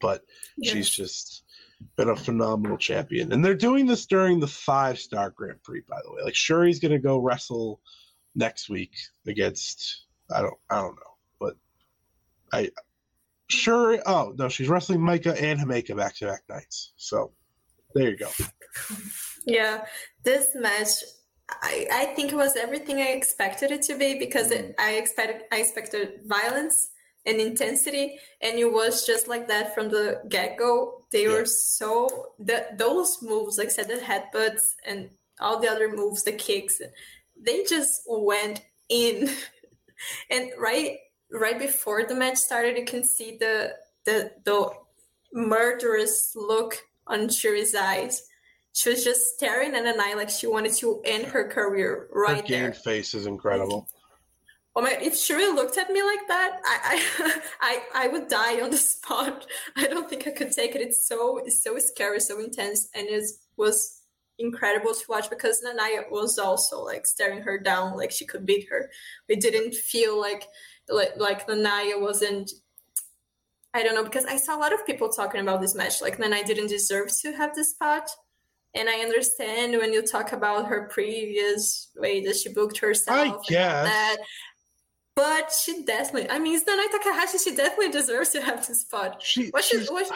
[0.00, 0.24] but
[0.62, 1.42] she's just
[1.96, 3.32] been a phenomenal champion.
[3.32, 6.22] And they're doing this during the five star Grand Prix, by the way.
[6.22, 7.80] Like Syuri's gonna go wrestle
[8.34, 8.92] next week
[9.26, 11.56] against I don't I don't know, but
[12.52, 12.70] I
[13.50, 14.00] Syuri.
[14.06, 16.92] Oh no, she's wrestling Maika and Himeka back to back nights.
[16.96, 17.32] So
[17.94, 18.30] there you go.
[19.46, 19.84] Yeah,
[20.24, 20.90] this match,
[21.50, 24.86] I, I think it was everything I expected it to be because it, mm-hmm.
[24.86, 26.90] I expected I expected violence
[27.26, 31.02] and intensity, and it was just like that from the get go.
[31.10, 31.30] They Yeah.
[31.40, 36.22] were so that those moves, like I said, the headbutts and all the other moves,
[36.24, 36.80] the kicks,
[37.40, 39.30] they just went in.
[40.30, 40.98] and right
[41.30, 43.74] right before the match started, you can see the
[44.04, 44.70] the the
[45.32, 48.22] murderous look on Syuri's eyes.
[48.72, 52.20] She was just staring at an eye like she wanted to end her career Her
[52.22, 52.72] right game there.
[52.72, 53.88] face is incredible.
[54.78, 54.96] Oh my!
[55.02, 58.76] If Syuri looked at me like that, I, I, I, I would die on the
[58.76, 59.44] spot.
[59.76, 60.80] I don't think I could take it.
[60.80, 63.24] It's so, it's so scary, so intense, and it
[63.56, 64.02] was
[64.38, 68.68] incredible to watch because Nanae was also like staring her down, like she could beat
[68.70, 68.88] her.
[69.28, 70.46] We didn't feel like,
[70.88, 72.52] like, like Nanae wasn't.
[73.74, 76.00] I don't know because I saw a lot of people talking about this match.
[76.00, 78.08] Like Nanae didn't deserve to have this spot.
[78.74, 83.18] And I understand when you talk about her previous way that she booked herself.
[83.28, 83.88] all guess.
[83.88, 84.16] that.
[85.18, 87.38] But she definitely, I mean, it's Nanae Takahashi.
[87.38, 89.20] She definitely deserves to have this spot.
[89.20, 90.08] She, What she's, she's- what,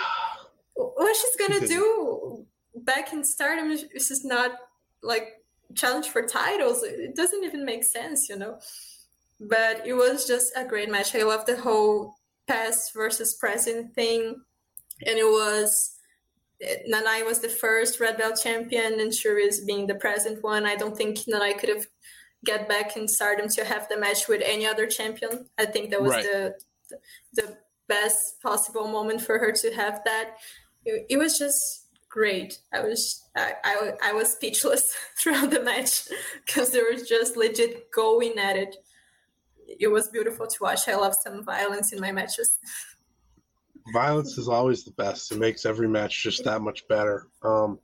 [0.75, 2.47] what she's gonna do
[2.77, 4.51] back in Stardom is is just not
[5.03, 5.27] like
[5.75, 6.85] challenge for titles.
[6.85, 8.59] It doesn't even make sense, you know.
[9.41, 11.15] But it was just a great match.
[11.17, 12.15] I love the whole
[12.47, 14.21] past versus present thing,
[15.07, 15.97] and it was
[16.93, 20.65] Nanae was the first red belt champion, and Syuri is being the present one.
[20.65, 21.87] I don't think Nanae could have
[22.45, 25.49] get back in Stardom to have the match with any other champion.
[25.59, 26.25] I think that was Right.
[26.25, 26.55] the
[27.35, 27.57] the
[27.89, 30.37] best possible moment for her to have that.
[30.85, 32.59] It, it was just great.
[32.73, 36.09] I was I, I, I was speechless throughout the match
[36.47, 38.77] because they were just legit going at it.
[39.81, 40.89] It was beautiful to watch.
[40.89, 42.59] I love some violence in my matches.
[43.93, 45.33] violence is always the best.
[45.33, 47.29] It makes every match just that much better.
[47.43, 47.79] Um,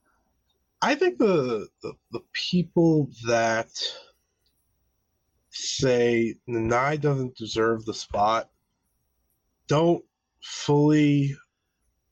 [0.83, 3.71] I think the, the the people that
[5.59, 8.49] say Nanae doesn't deserve the spot.
[9.67, 10.05] Don't
[10.43, 11.37] fully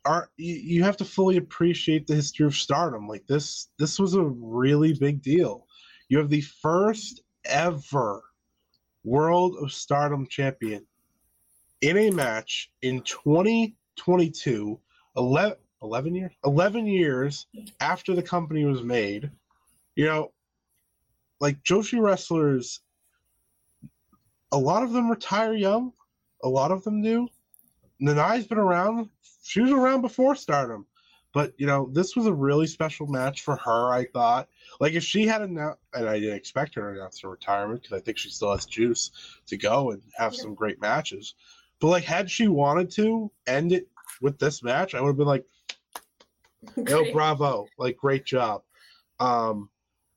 [0.05, 3.09] are you, have to fully appreciate the history of stardom.
[3.09, 5.67] Like this this was a really big deal.
[6.09, 8.23] You have the first ever
[9.05, 10.87] world of stardom champion
[11.81, 14.81] in a match in 2022
[15.17, 17.47] 11, 11 years 11 years
[17.81, 19.31] after the company was made.
[19.97, 20.33] You know
[21.41, 22.81] like joshi wrestlers
[24.53, 25.93] a lot of them retire young.
[26.43, 27.29] A lot of them do.
[28.01, 29.09] Nanae's been around.
[29.43, 30.87] She was around before stardom.
[31.33, 34.49] But you know this was a really special match for her i thought.
[34.81, 37.99] Like if she had announced and i didn't expect her to announce her retirement because
[37.99, 39.11] i think she still has juice
[39.47, 41.35] to go and have some great matches.
[41.79, 43.87] But like had she wanted to end it
[44.23, 45.45] with this match i would have been like
[46.89, 47.67] yo bravo.
[47.77, 48.63] Like great job.
[49.21, 49.69] Um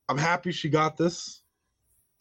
[0.08, 1.42] i'm happy she got this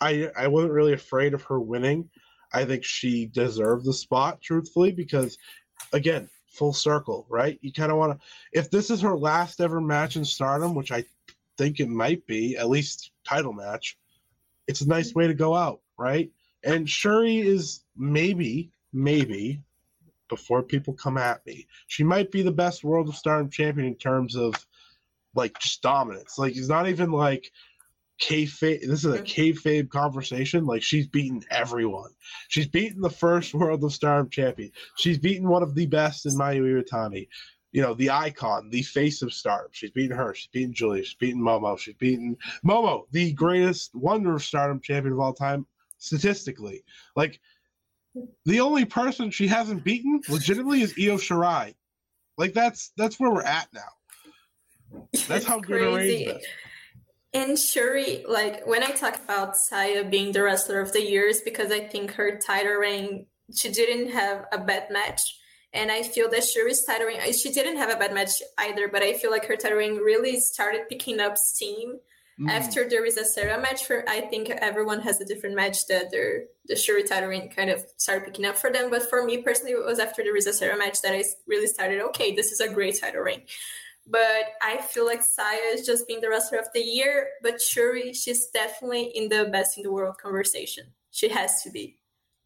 [0.01, 2.09] i i wasn't really afraid of her winning.
[2.53, 5.39] I think she deserved the spot truthfully because
[5.93, 7.59] again full circle right?
[7.61, 10.93] You kind of want to if this is her last ever match in stardom which
[10.93, 11.05] i
[11.57, 13.99] think it might be at least title match
[14.66, 16.31] it's a nice way to go out right?
[16.65, 19.61] And Syuri is maybe maybe
[20.29, 23.95] before people come at me she might be the best world of stardom champion in
[23.95, 24.55] terms of
[25.35, 26.39] like just dominance.
[26.39, 27.51] Like it's not even like
[28.20, 29.24] kayfabe this is a mm-hmm.
[29.24, 32.11] kayfabe conversation like she's beaten everyone.
[32.49, 34.73] She's beaten the first world of stardom champion.
[34.97, 37.28] She's beaten one of the best in Mayu Iwatani.
[37.73, 41.15] You know the icon the face of stardom she's beaten her she's beaten Julia she's
[41.15, 45.66] beaten Momo she's beaten Momo the greatest wonder of stardom champion of all time
[45.99, 46.82] statistically.
[47.15, 47.40] Like
[48.47, 51.74] the only person she hasn't beaten legitimately is Io Shirai.
[52.36, 55.11] Like that's that's where we're at now.
[55.27, 56.45] That's how good her is.
[57.39, 61.70] And Syuri, like when I talk about Saya being the wrestler of the years, because
[61.70, 65.23] I think her title reign, she didn't have a bad match.
[65.73, 69.02] And I feel that Syuri's title reign, she didn't have a bad match either, but
[69.02, 71.98] I feel like her title reign really started picking up steam
[72.40, 72.48] Mm.
[72.51, 73.85] after there is a Sarah match.
[73.85, 77.69] For I think everyone has a different match that their the Syuri title reign kind
[77.69, 78.90] of started picking up for them.
[78.90, 82.01] But for me personally, it was after the a Sarah match that I really started.
[82.01, 83.43] Okay, this is a great title reign.
[84.10, 87.28] But I feel like Saya is just being the wrestler of the year.
[87.43, 90.86] But Syuri, she's definitely in the best in the world conversation.
[91.10, 91.98] She has to be,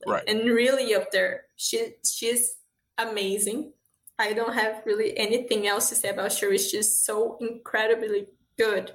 [0.06, 1.44] right and really up there.
[1.56, 2.56] She she's
[2.98, 3.72] amazing.
[4.18, 6.58] I don't have really anything else to say about Syuri.
[6.58, 8.26] She's so incredibly
[8.58, 8.92] good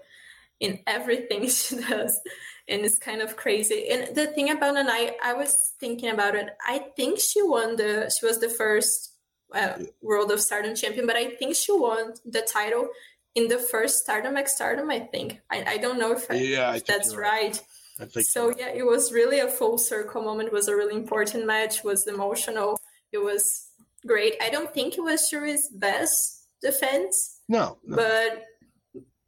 [0.60, 2.19] in everything she does,
[2.68, 3.88] and it's kind of crazy.
[3.89, 6.49] And the thing about Nanae, I was thinking about it.
[6.65, 8.11] I think she won the.
[8.18, 9.16] She was the first
[9.53, 12.90] uh, World of Stardom champion, but I think she won the title
[13.36, 14.90] in the first Stardom X Stardom.
[14.90, 15.40] I think.
[15.49, 17.61] I, I don't know if, I, Yeah, if that's right.
[17.99, 18.26] right.
[18.26, 20.48] So yeah, it was really a full circle moment.
[20.48, 21.84] It was a really important match.
[21.84, 22.80] Was emotional.
[23.11, 23.69] It was
[24.06, 24.36] great.
[24.41, 27.95] I don't think it was Syuri's best defense, no, no.
[27.95, 28.45] but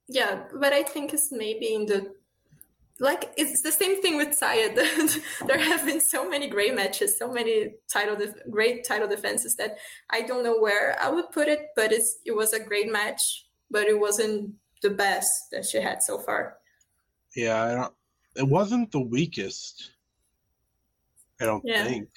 [0.07, 2.13] yeah, but I think it's maybe in the
[2.99, 4.73] like it's the same thing with Saya.
[5.47, 9.77] there have been so many great matches, so many title def- great title defenses that
[10.09, 13.45] I don't know where I would put it, but it's it was a great match,
[13.71, 16.57] but it wasn't the best that she had so far.
[17.35, 17.93] Yeah, I don't,
[18.35, 19.91] it wasn't the weakest.
[21.41, 21.85] I don't Yeah.
[21.85, 22.09] think.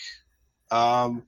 [0.71, 1.25] Um,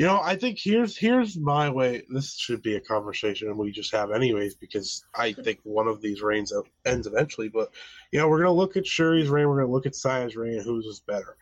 [0.00, 2.04] you know, I think here's here's my way.
[2.08, 6.22] This should be a conversation we just have anyways because I think one of these
[6.22, 6.54] reigns
[6.86, 7.50] ends eventually.
[7.50, 7.68] But
[8.10, 9.46] you know, we're gonna look at Syuri's reign.
[9.46, 10.54] We're gonna look at Saya's reign.
[10.54, 11.36] and Whose is better?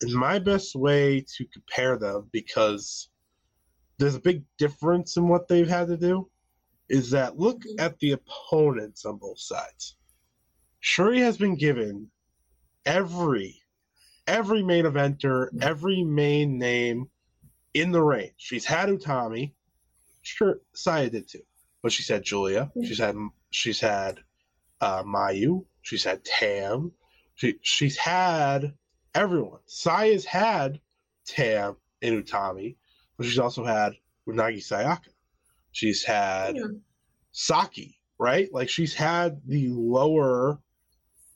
[0.00, 3.10] And my best way to compare them because
[3.98, 6.30] there's a big difference in what they've had to do
[6.88, 7.78] is that look Mhm.
[7.78, 9.98] at the opponents on both sides.
[10.82, 12.10] Syuri has been given
[12.86, 13.60] every
[14.26, 17.10] every main eventer, every main name
[17.80, 18.32] in the range.
[18.36, 19.52] She's had Utami.
[20.22, 21.42] Sure, Saya did too,
[21.82, 22.70] but she's had Julia.
[22.84, 23.16] She's had
[23.50, 24.20] she's had
[24.80, 25.64] uh, Mayu.
[25.82, 26.92] She's had Tam.
[27.34, 28.74] She she's had
[29.14, 29.60] everyone.
[29.66, 30.80] Saya's had
[31.26, 32.76] Tam and Utami,
[33.16, 33.94] but she's also had
[34.28, 35.08] Unagi Sayaka.
[35.72, 36.64] She's had Yeah.
[37.32, 38.48] Saki, right?
[38.52, 40.58] Like she's had the lower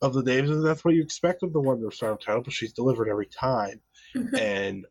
[0.03, 2.73] of the names, and that's what you expect of the Wonder Stardom title, but she's
[2.73, 3.81] delivered every time.
[4.39, 4.85] and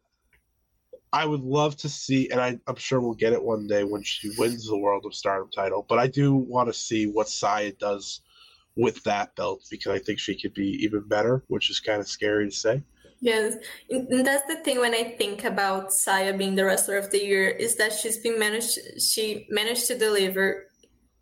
[1.14, 4.02] I would love to see, and I, I'm sure we'll get it one day when
[4.04, 5.86] she wins the World of Stardom title.
[5.88, 8.22] But I do want to see what Saya does
[8.78, 12.08] with that belt because I think she could be even better, which is kind of
[12.08, 12.84] scary to say.
[13.20, 13.58] Yes,
[13.90, 17.50] and that's the thing when I think about Saya being the wrestler of the year
[17.50, 18.80] is that she's been managed.
[19.00, 20.68] She managed to deliver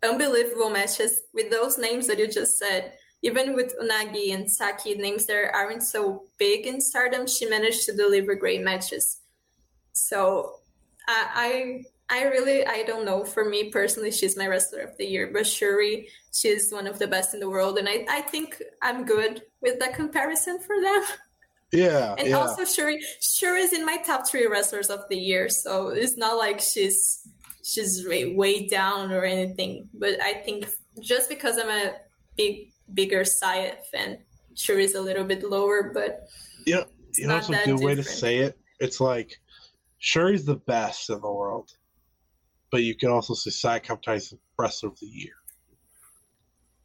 [0.02, 2.94] unbelievable matches with those names that you just said.
[3.22, 7.94] Even with Unagi and Saki, names that aren't so big in Stardom, she managed to
[7.94, 9.20] deliver great matches.
[9.92, 10.56] So
[11.08, 13.24] I, I, I really, I don't know.
[13.24, 15.30] For me personally, she's my wrestler of the year.
[15.32, 19.04] But Syuri, she's one of the best in the world, and I, I think I'm
[19.04, 21.02] good with that comparison for them.
[21.72, 22.36] Yeah, And yeah.
[22.36, 26.36] also Syuri Syuri is in my top three wrestlers of the year, so it's not
[26.36, 27.28] like she's
[27.62, 29.88] she's way, way down or anything.
[29.94, 30.68] But I think
[31.00, 31.92] just because I'm a
[32.36, 34.18] big bigger Saya fan,
[34.56, 36.26] Syuri is a little bit lower, but
[36.66, 36.84] you know,
[37.16, 38.58] you know what's a good way to say it?
[38.80, 39.38] It's like
[40.02, 41.72] Syuri's the best in the world,
[42.70, 45.34] but you can also say Sai Kamitani is the wrestler of the year.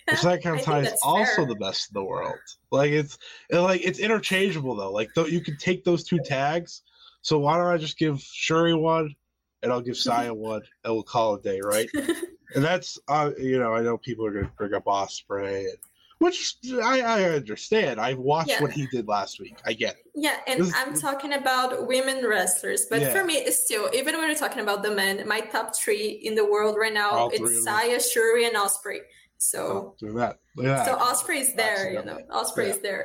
[0.07, 1.45] But Sai I think is also fair.
[1.45, 2.35] the best in the world.
[2.71, 3.17] Like it's
[3.49, 4.91] it, like it's interchangeable though.
[4.91, 6.81] Like though you can take those two tags.
[7.21, 9.15] So why don't I just give Syuri one,
[9.63, 11.89] and I'll give Saya one, and we'll call it a day, right?
[12.55, 15.77] and that's uh, you know I know people are going to bring up Ospreay, and,
[16.25, 17.99] which I, I understand.
[17.99, 18.61] I watched Yeah.
[18.61, 19.55] what he did last week.
[19.65, 20.05] I get it.
[20.15, 23.11] Yeah, and This- I'm talking about women wrestlers, but Yeah.
[23.13, 26.33] for me, it's still even when we're talking about the men, my top three in
[26.35, 27.63] the world right now All it's.
[27.63, 28.99] Saya, Syuri, and Ospreay.
[29.37, 30.39] So, Do that.
[30.57, 30.99] At so that.
[30.99, 32.17] Ospreay is there, you know.
[32.19, 32.39] Accidentally.
[32.39, 32.73] Ospreay Yeah.
[32.75, 33.03] is there.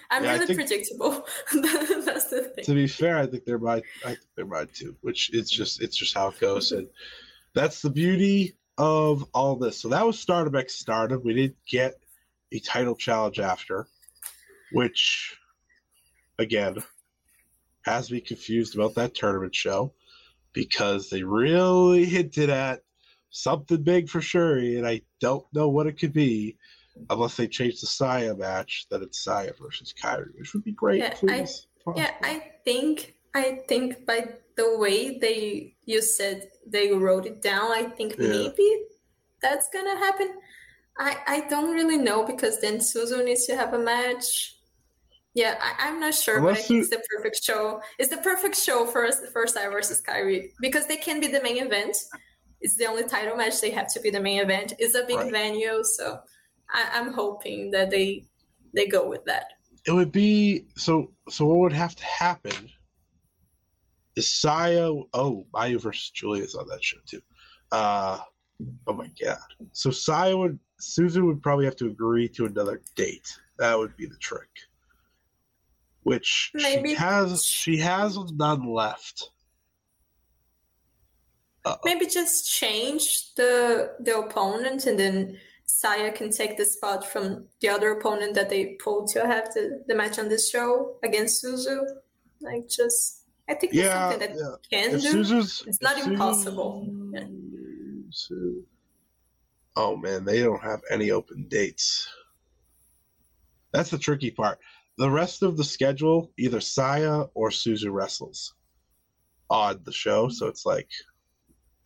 [0.10, 1.26] I'm Yeah, really think- predictable.
[2.06, 2.64] That's the thing.
[2.64, 4.96] to be fair, I think they're my I think they're mine too.
[5.02, 6.88] Which it's just it's just how it goes, and
[7.54, 9.80] that's the beauty of all this.
[9.80, 11.20] So that was Stardom X Stardom.
[11.24, 11.94] We didn't get
[12.52, 13.86] a title challenge after,
[14.72, 15.36] which
[16.38, 16.76] again
[17.82, 19.92] has me confused about that tournament show
[20.52, 22.82] because they really hinted at
[23.30, 26.56] something big for Syuri, and I don't know what it could be.
[27.10, 30.98] Unless they change the Saya match, that it's Saya versus Kairi, which would be great.
[30.98, 31.66] Yeah, I- please.
[31.96, 37.70] Yeah, I think I think by the way they you said they wrote it down,
[37.70, 38.28] I think Yeah.
[38.28, 38.82] maybe
[39.40, 40.38] that's gonna happen.
[40.98, 44.54] I I don't really know because then Suzu needs to have a match.
[45.34, 47.80] Yeah, I, I'm not sure, but I think it's the perfect show.
[47.98, 51.42] It's the perfect show for us for Sai versus Kairi because they can be the
[51.42, 51.96] main event.
[52.60, 54.72] It's the only title match they have to be the main event.
[54.80, 55.30] It's a big Right.
[55.30, 56.18] venue, so
[56.70, 58.24] I, I'm hoping that they
[58.74, 59.46] they go with that.
[59.86, 62.68] it would be so so what would have to happen
[64.16, 67.20] is Saya oh Mayu versus Julia's on that show too.
[67.70, 68.18] Uh
[68.88, 69.38] oh my god.
[69.72, 73.36] So Saya would Susan would probably have to agree to another date.
[73.58, 74.48] That would be the trick.
[76.04, 79.30] Which Maybe- she has she has none left.
[81.64, 81.78] Uh-oh.
[81.84, 87.68] Maybe just change the the opponent and then Saya can take the spot from the
[87.68, 91.84] other opponent that they pulled to have the, the match on this show against Suzu.
[92.40, 94.54] Like just I think Yeah, something that yeah.
[94.70, 95.08] can If do.
[95.10, 96.86] Suzu's It's not if impossible.
[97.12, 97.24] Yeah.
[98.10, 98.62] Suzu-
[99.78, 102.08] Oh man, they don't have any open dates.
[103.72, 104.58] That's the tricky part.
[104.96, 108.54] The rest of the schedule, either Saya or Suzu wrestles
[109.50, 110.88] on the show, so it's like,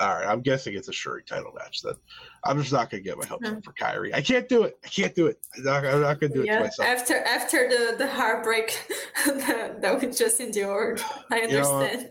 [0.01, 1.83] all right, I'm guessing it's a Syuri title match.
[1.83, 1.93] Then
[2.45, 3.61] I'm just not gonna get my hopes up hmm.
[3.61, 4.15] for Kairi.
[4.15, 4.79] I can't do it.
[4.83, 5.39] I can't do it.
[5.59, 6.89] I'm not, I'm not gonna do it to Yeah, myself.
[6.89, 8.89] after after the, the heartbreak
[9.27, 12.11] that, that we just endured, I You know understand.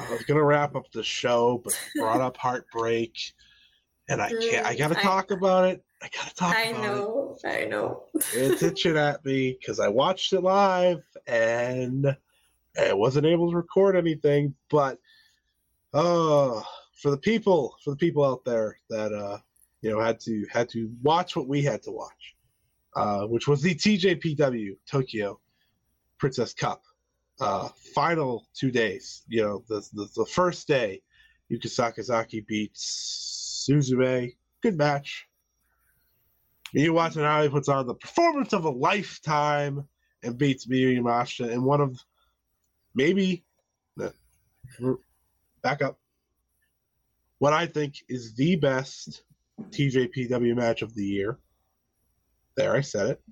[0.00, 3.34] I was gonna wrap up the show, but brought up heartbreak,
[4.08, 4.66] and I can't.
[4.66, 5.84] I Mm, gotta I- talk about it.
[6.02, 6.86] I gotta talk I about it.
[6.86, 8.04] I know, I know.
[8.32, 12.16] it's itching at me because I watched it live and
[12.80, 14.54] I wasn't able to record anything.
[14.70, 14.98] But
[15.92, 16.60] uh,
[16.94, 19.38] for the people, for the people out there that uh,
[19.82, 22.36] you know had to had to watch what we had to watch,
[22.96, 25.40] uh, which was the TJPW Tokyo
[26.18, 26.82] Princess Cup
[27.40, 29.22] uh, final two days.
[29.28, 31.02] You know, the the, the first day,
[31.50, 34.34] Yuka Sakazaki beats Suzume.
[34.62, 35.26] Good match.
[36.74, 39.86] Watch it puts on the performance of a lifetime
[40.22, 41.98] and beats Miyu Yamashita in one of
[42.94, 43.44] maybe
[45.62, 45.98] back up.
[47.38, 49.22] What I think is the best
[49.70, 51.38] TJPW match of the year.
[52.56, 53.22] There, I said it.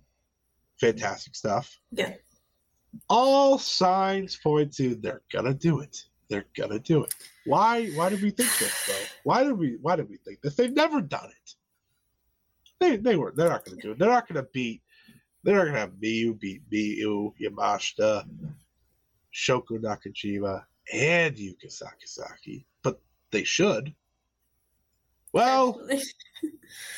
[0.81, 1.79] Fantastic stuff.
[1.91, 2.15] Yeah.
[3.09, 6.05] All signs point to they're gonna do it.
[6.29, 7.15] They're gonna do it.
[7.45, 7.89] Why?
[7.89, 9.07] Why did we think this though?
[9.25, 9.79] Why did we?
[9.81, 10.57] Why did we think this?
[10.57, 11.55] They've never done it.
[12.81, 13.33] They they were.
[13.35, 13.99] They're not gonna do it.
[13.99, 14.83] They're not gonna beat.
[15.43, 18.25] They're not gonna have Miyu beat Miyu, Yamashita,
[19.33, 22.65] Shoko Nakajima, and Yuka Sakazaki.
[22.83, 23.01] But
[23.31, 23.95] they should.
[25.33, 25.81] Well,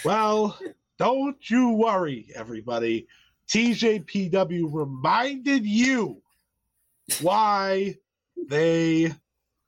[0.05, 0.59] well,
[0.99, 3.09] don't you worry, everybody.
[3.49, 6.23] TJPW reminded you
[7.21, 7.97] why
[8.49, 9.13] they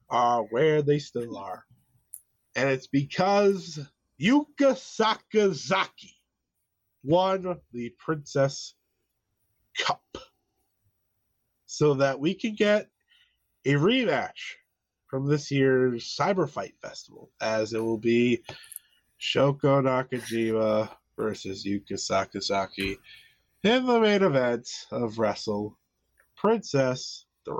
[0.08, 1.64] are where they still are.
[2.56, 3.78] And it's because
[4.20, 6.14] Yuka Sakazaki
[7.02, 8.74] won the Princess
[9.78, 10.18] Cup
[11.66, 12.88] so that we can get
[13.64, 14.56] a rematch
[15.06, 18.42] from this year's Cyber Fight Festival, as it will be
[19.20, 22.96] Shoko Nakajima versus Yuka Sakazaki
[23.62, 25.78] in the main event of Wrestle
[26.36, 27.54] Princess 3.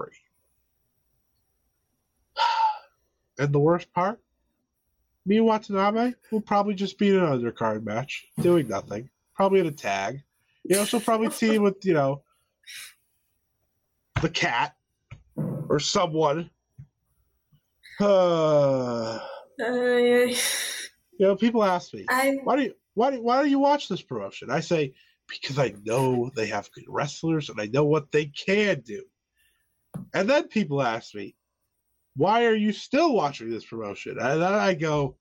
[3.41, 4.21] And the worst part,
[5.27, 9.09] Miyu Watanabe will probably just be in an undercard match, doing nothing.
[9.35, 10.23] Probably in a tag.
[10.65, 12.23] You know, she'll probably team with, you know,
[14.21, 14.77] the cat
[15.71, 16.51] or someone.
[17.99, 19.21] Uh,
[19.59, 20.27] Uh, yeah.
[20.27, 20.37] you
[21.27, 24.03] know, people ask me, I why do you why do, why do you watch this
[24.03, 24.51] promotion?
[24.51, 24.95] I say
[25.29, 29.05] because I know they have good wrestlers and I know what they can do.
[30.12, 31.35] And then people ask me,
[32.16, 34.19] why are you still watching this promotion?
[34.19, 35.16] And then I go,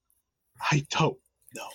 [0.72, 1.18] I don't
[1.56, 1.68] know.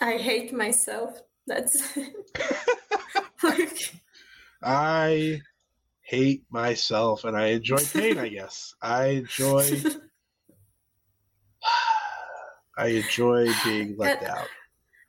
[0.00, 1.20] I hate myself.
[1.46, 1.96] That's
[3.42, 3.78] like
[4.62, 5.40] I
[6.02, 8.74] hate myself and I enjoy pain, I guess.
[8.80, 9.82] I enjoy
[12.76, 14.46] I enjoy being let down.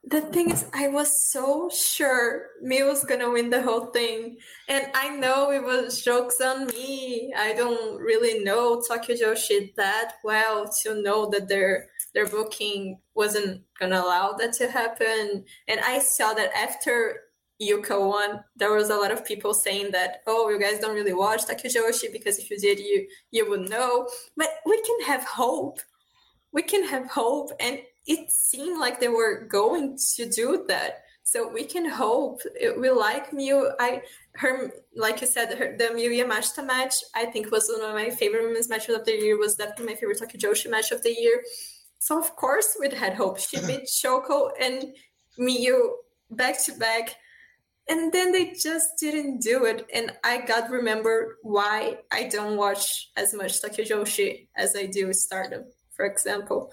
[0.05, 4.87] The thing is, I was so sure me was gonna win the whole thing, and
[4.93, 7.33] I know it was jokes on me.
[7.37, 13.61] I don't really know Tokyo Joshi that well to know that their their booking wasn't
[13.79, 15.45] gonna allow that to happen.
[15.69, 17.21] And I saw that after
[17.61, 21.13] Yuka won, there was a lot of people saying that, oh, you guys don't really
[21.13, 24.09] watch Tokyo Joshi because if you did, you you would know.
[24.35, 25.79] But we can have hope.
[26.51, 31.03] We can have hope, and it seemed like they were going to do that.
[31.23, 32.41] So we can hope.
[32.59, 33.73] It- We like Miyu.
[33.79, 34.01] I
[34.35, 36.95] her like you said, her, the Miyu Yamashita match.
[37.15, 39.37] I think was one of my favorite women's matches of the year.
[39.37, 41.41] Was definitely my favorite Tokyo Joshi match of the year.
[41.99, 43.39] So of course we'd had hope.
[43.39, 44.93] She beat Shoko and
[45.39, 45.77] Miyu
[46.29, 47.15] back to back,
[47.87, 49.85] and then they just didn't do it.
[49.93, 55.13] And I got remember why I don't watch as much Tokyo Joshi as I do
[55.13, 55.63] Stardom,
[55.95, 56.71] for example.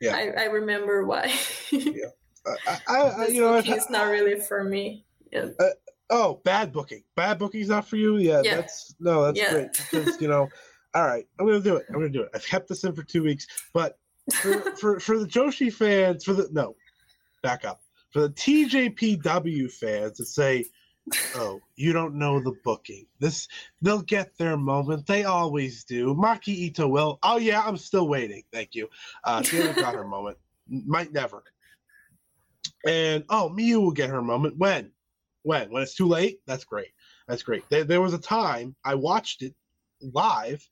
[0.00, 0.16] Yeah.
[0.16, 1.32] I, I remember why.
[1.72, 5.04] I, I, I you know, it's not really for me.
[5.30, 5.48] Yeah.
[5.58, 5.66] Uh,
[6.08, 7.04] oh, bad booking.
[7.16, 8.16] Bad booking's not for you.
[8.16, 8.56] Yeah, Yeah.
[8.56, 9.52] that's no, that's Yeah.
[9.52, 10.48] great because you know.
[10.92, 11.86] All right, I'm gonna do it.
[11.88, 12.30] I'm gonna do it.
[12.34, 13.96] I've kept this in for two weeks, but
[14.32, 16.74] for for, for the Joshi fans, for the no,
[17.44, 20.64] back up for the TJPW fans to say,
[21.34, 23.06] "Oh, you don't know the booking.
[23.18, 23.48] This
[23.82, 25.06] they'll get their moment.
[25.06, 26.14] They always do.
[26.14, 27.18] Maki Ito will.
[27.22, 28.42] Oh yeah, I'm still waiting.
[28.52, 28.88] Thank you.
[29.24, 30.38] Uh, she hasn't got her moment.
[30.68, 31.42] Might never.
[32.86, 34.92] And oh, Miyu will get her moment when
[35.42, 36.88] when when it's too late that's great
[37.26, 39.54] that's great there, there was a time i watched it
[40.00, 40.66] live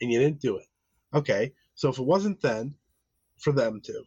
[0.00, 0.66] and you didn't do it
[1.14, 2.74] okay so if it wasn't then
[3.38, 4.02] for them to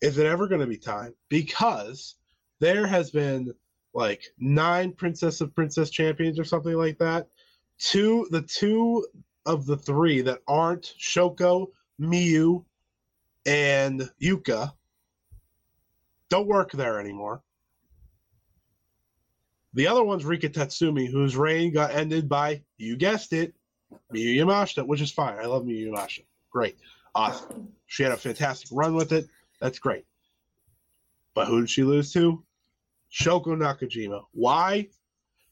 [0.00, 2.16] is it ever going to be time because
[2.60, 3.52] there has been
[3.96, 7.28] like nine princess of princess champions or something like that
[7.78, 9.06] two the two
[9.46, 11.68] of the three that aren't shoko
[12.00, 12.62] miyu
[13.46, 14.72] and yuka
[16.28, 17.42] don't work there anymore
[19.76, 23.54] the other one's Rika Tatsumi, whose reign got ended by, you guessed it,
[24.10, 25.38] Miyu Yamashita, which is fine.
[25.38, 26.24] I love Miyu Yamashita.
[26.50, 26.78] Great.
[27.14, 27.68] Awesome.
[27.86, 29.28] She had a fantastic run with it.
[29.60, 30.06] That's great.
[31.34, 32.42] But who did she lose to?
[33.16, 34.22] Shoko Nakajima.
[34.32, 34.88] Why?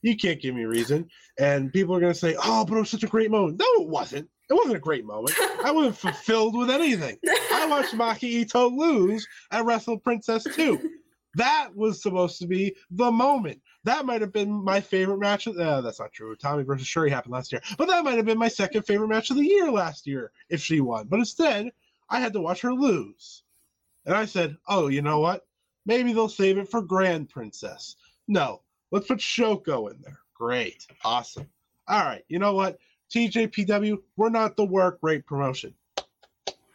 [0.01, 1.09] You can't give me a reason.
[1.39, 3.59] And people are going to say, oh, but it was such a great moment.
[3.59, 4.29] No, it wasn't.
[4.49, 5.35] It wasn't a great moment.
[5.63, 7.17] I wasn't fulfilled with anything.
[7.51, 10.91] I watched Maki Ito lose at Wrestle Princess 2.
[11.35, 13.61] That was supposed to be the moment.
[13.83, 15.47] That might have been my favorite match.
[15.47, 16.35] Of, uh, that's not true.
[16.35, 19.31] Tommy versus Syuri happened last year, but that might have been my second favorite match
[19.31, 21.07] of the year last year if she won.
[21.07, 21.71] But instead,
[22.09, 23.43] I had to watch her lose,
[24.05, 25.45] and I said, "Oh, you know what?
[25.85, 27.95] Maybe they'll save it for Grand Princess."
[28.27, 30.19] No, let's put Shoko in there.
[30.33, 31.47] Great, awesome.
[31.87, 32.79] All right, you know what?
[33.11, 35.73] TJPW, we're not the work rate promotion.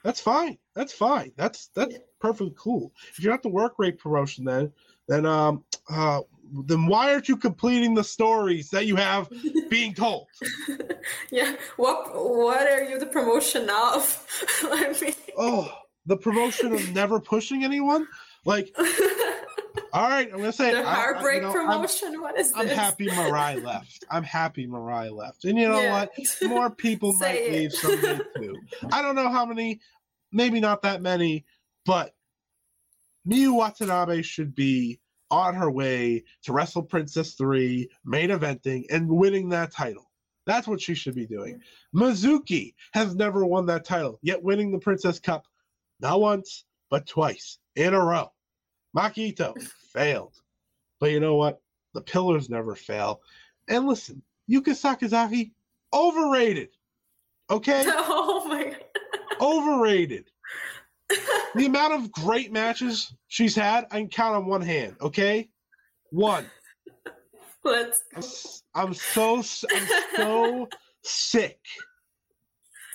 [0.02, 0.56] That's fine.
[0.74, 1.32] That's fine.
[1.36, 2.92] That's that's perfectly cool.
[3.10, 4.72] If you're not the work rate promotion, then
[5.08, 6.20] then um uh
[6.66, 9.28] then why aren't you completing the stories that you have
[9.68, 10.28] being told?
[11.30, 11.54] yeah.
[11.76, 14.26] What what are you the promotion of?
[14.62, 15.70] I mean, Oh,
[16.06, 18.06] the promotion of never pushing anyone.
[18.44, 18.74] Like,
[19.92, 22.20] all right, I'm gonna say the I- I- you heartbreak know, I'm- promotion.
[22.20, 22.56] what is this?
[22.56, 24.04] I'm happy Mariah left.
[24.10, 25.44] I'm happy Mariah left.
[25.44, 26.06] And you know Yeah.
[26.08, 26.10] what?
[26.42, 27.52] More people might it.
[27.52, 28.56] leave someday too.
[28.92, 29.80] I don't know how many,
[30.32, 31.44] maybe not that many,
[31.84, 32.14] but
[33.28, 35.00] Miyu Watanabe should be
[35.30, 40.10] on her way to Wrestle Princess 3, main eventing, and winning that title.
[40.46, 41.60] That's what she should be doing.
[41.94, 45.46] Mizuki has never won that title, yet winning the Princess Cup
[46.00, 48.30] not once, but twice in a row.
[48.96, 49.60] Makito
[49.92, 50.34] failed.
[50.98, 51.60] But you know what?
[51.94, 53.22] The pillars never fail.
[53.68, 55.52] And listen, Yuka Sakazaki,
[55.92, 56.70] overrated.
[57.48, 57.84] Okay?
[57.88, 58.76] oh my god.
[59.40, 60.30] overrated.
[61.54, 65.48] the amount of great matches she's had, I can count on one hand, okay?
[66.10, 66.46] One.
[67.64, 70.68] Let's I'm so I'm so
[71.02, 71.60] sick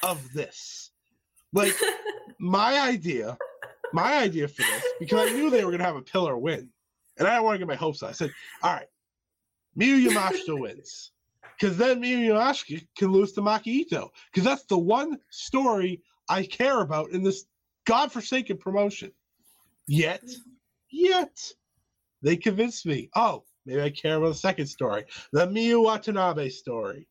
[0.03, 0.91] of this.
[1.53, 1.75] Like
[2.39, 3.37] my idea,
[3.95, 6.69] my idea for this, because I knew they were gonna have a pillar win,
[7.17, 8.09] and I didn't want to get my hopes up.
[8.09, 8.31] I said,
[8.61, 8.87] "All right,
[9.79, 11.11] Miyu Yamashita wins,
[11.57, 16.43] because then Miyu Yamashita can lose to Maki Ito, because that's the one story I
[16.43, 17.45] care about in this
[17.85, 19.11] godforsaken promotion."
[19.87, 20.23] Yet,
[20.89, 21.53] yet,
[22.21, 23.09] they convinced me.
[23.15, 27.07] Oh, maybe I care about the second story, the Miyu Watanabe story.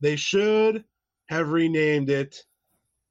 [0.00, 0.84] They should
[1.28, 2.44] have renamed it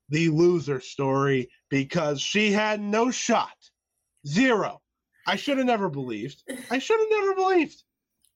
[0.10, 3.56] the loser story because she had no shot.
[4.26, 4.82] Zero.
[5.26, 6.44] I should have never believed.
[6.72, 7.84] I should have never believed.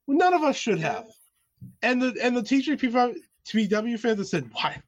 [0.08, 1.06] None of us should have.
[1.82, 3.16] And the and the TJP
[3.48, 4.82] TBW fans that said, "Why?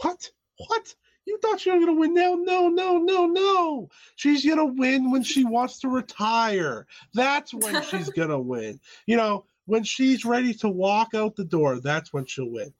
[0.00, 0.30] What?
[0.68, 0.94] What?
[1.24, 2.34] You thought you were gonna win now?
[2.34, 3.88] No, no, no, no.
[4.16, 6.86] She's gonna win when she wants to retire.
[7.14, 8.80] That's when she's gonna win.
[9.06, 12.74] You know, when she's ready to walk out the door, that's when she'll win.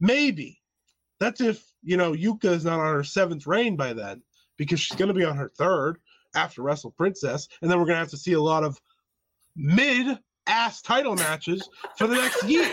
[0.00, 0.57] Maybe.
[1.20, 4.22] That's if, you know, Yuka is not on her seventh reign by then,
[4.56, 5.98] because she's gonna be on her third
[6.34, 8.80] after Wrestle Princess, and then we're gonna have to see a lot of
[9.56, 12.70] mid ass title matches for the next year.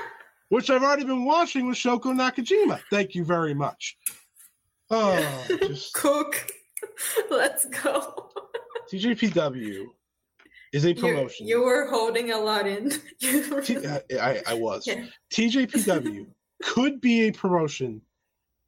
[0.50, 2.80] Which I've already been watching with Shoko Nakajima.
[2.90, 3.98] Thank you very much.
[4.90, 6.46] Oh, just cook.
[7.30, 8.30] Let's go.
[8.90, 9.84] TJPW
[10.72, 11.46] is a promotion.
[11.46, 12.92] you were holding a lot in.
[13.20, 14.86] You T- I, I, I was.
[14.86, 15.04] Yeah.
[15.30, 16.26] TJPW
[16.62, 18.02] could be a promotion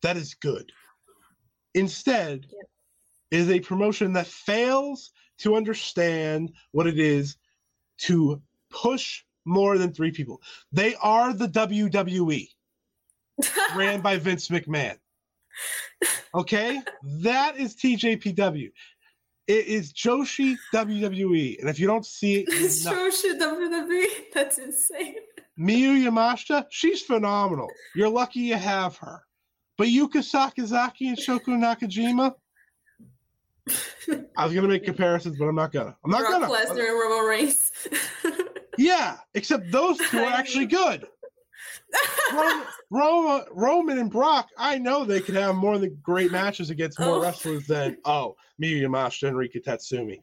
[0.03, 0.73] that is good.
[1.75, 2.47] Instead,
[3.31, 7.37] is a promotion that fails to understand what it is
[7.99, 8.41] to
[8.71, 10.41] push more than three people.
[10.73, 12.49] They are the WWE
[13.77, 14.97] ran by Vince McMahon.
[16.35, 16.81] Okay?
[17.23, 18.71] That is TJPW.
[19.47, 21.59] It is Joshi WWE.
[21.61, 24.07] And if you don't see it, It's Joshi WWE.
[24.33, 25.17] That's insane.
[25.61, 27.69] Miyu Yamashita, she's phenomenal.
[27.95, 29.23] You're lucky you have her.
[29.77, 32.33] But Yuka Sakazaki and Shoko Nakajima,
[34.37, 35.97] I was gonna make comparisons, but I'm not gonna.
[36.05, 36.49] I'm not Brock gonna.
[36.49, 37.71] Lesnar and Roman Reigns.
[38.79, 41.07] Yeah, except those two are actually good.
[42.33, 46.99] Roman, Roman, Roman and Brock, I know they could have more than great matches against
[46.99, 47.21] more Oh.
[47.21, 50.21] wrestlers than oh Miyu Yamashita and Rika Tatsumi.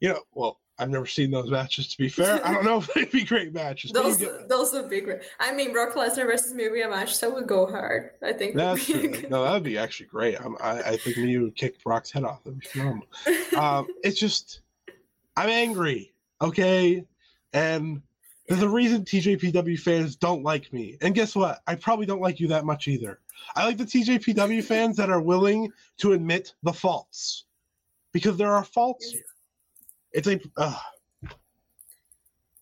[0.00, 1.86] You know, well, I've never seen those matches.
[1.88, 3.92] To be fair, I don't know if they'd be great matches.
[3.92, 5.20] those get- those would be great.
[5.38, 8.10] I mean, Brock Lesnar versus Miyu Yamashita would go hard.
[8.22, 8.56] I think.
[8.56, 9.26] That's be.
[9.30, 10.40] No, that would be actually great.
[10.40, 12.42] I'm, I, I think Miyu would kick Brock's head off.
[12.44, 13.06] That'd be phenomenal.
[13.56, 14.60] um, it's just,
[15.36, 17.04] I'm angry, okay?
[17.52, 18.02] And
[18.48, 20.98] there's a reason TJPW fans don't like me.
[21.00, 21.62] And guess what?
[21.66, 23.20] I probably don't like you that much either.
[23.54, 27.44] I like the TJPW fans that are willing to admit the faults
[28.12, 29.22] because there are faults here.
[30.12, 30.78] It's like, uh,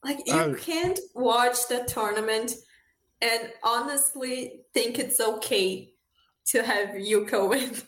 [0.03, 2.55] Like you Uh, can't watch the tournament
[3.21, 5.93] and honestly think it's okay
[6.47, 7.77] to have Yuka win.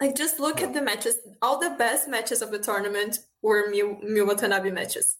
[0.00, 1.16] Like just look at the matches.
[1.40, 5.16] All the best matches of the tournament were Miyu Watanabe matches.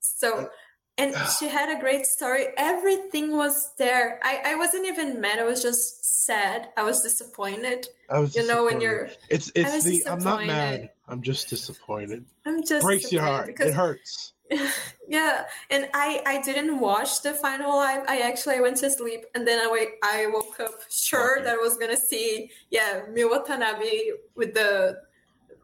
[0.00, 0.50] So
[0.98, 2.48] and she had a great story.
[2.58, 4.20] Everything was there.
[4.22, 5.38] I, I wasn't even mad.
[5.38, 6.68] I was just sad.
[6.76, 7.88] I was disappointed.
[8.10, 10.90] I was you know when you're it's, it's the, I'm not mad.
[11.10, 12.24] I'm just disappointed.
[12.46, 13.46] I'm just Breaks your heart.
[13.46, 14.32] because It hurts.
[15.08, 18.04] yeah, and I I didn't watch the final live.
[18.08, 21.44] I actually I went to sleep, and then I wake I woke up sure Okay.
[21.44, 24.98] that I was gonna see yeah Miyu Watanabe with the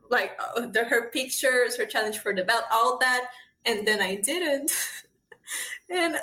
[0.08, 3.28] like uh, the her pictures, her challenge for the belt, all that,
[3.64, 4.70] and then I didn't.
[5.90, 6.16] and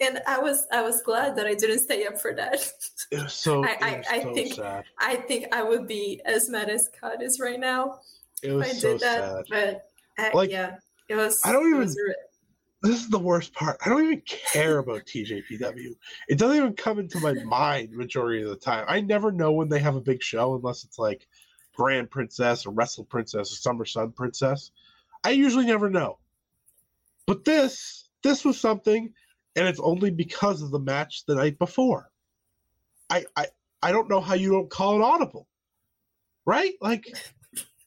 [0.00, 2.60] and I was I was glad that I didn't stay up for that.
[3.28, 3.64] So.
[3.70, 4.84] I, I, I so think sad.
[4.98, 8.00] I think I would be as mad as Scott is right now
[8.42, 9.18] It was I so did that.
[9.18, 9.44] sad.
[9.50, 9.84] But
[10.18, 10.76] I, Like, yeah,
[11.08, 11.40] it was.
[11.44, 11.96] I don't even- was
[12.82, 13.76] This is the worst part.
[13.84, 15.94] I don't even care about TJPW.
[16.28, 18.86] It doesn't even come into my mind majority of the time.
[18.88, 21.26] I never know when they have a big show unless it's like
[21.74, 24.70] Grand Princess or Wrestle Princess or Summer Sun Princess.
[25.24, 26.18] I usually never know.
[27.26, 29.12] But this, this was something,
[29.56, 32.10] and it's only because of the match the night before.
[33.10, 33.46] I, I,
[33.82, 35.46] I don't know how you don't call it audible,
[36.46, 36.72] right?
[36.80, 37.14] Like,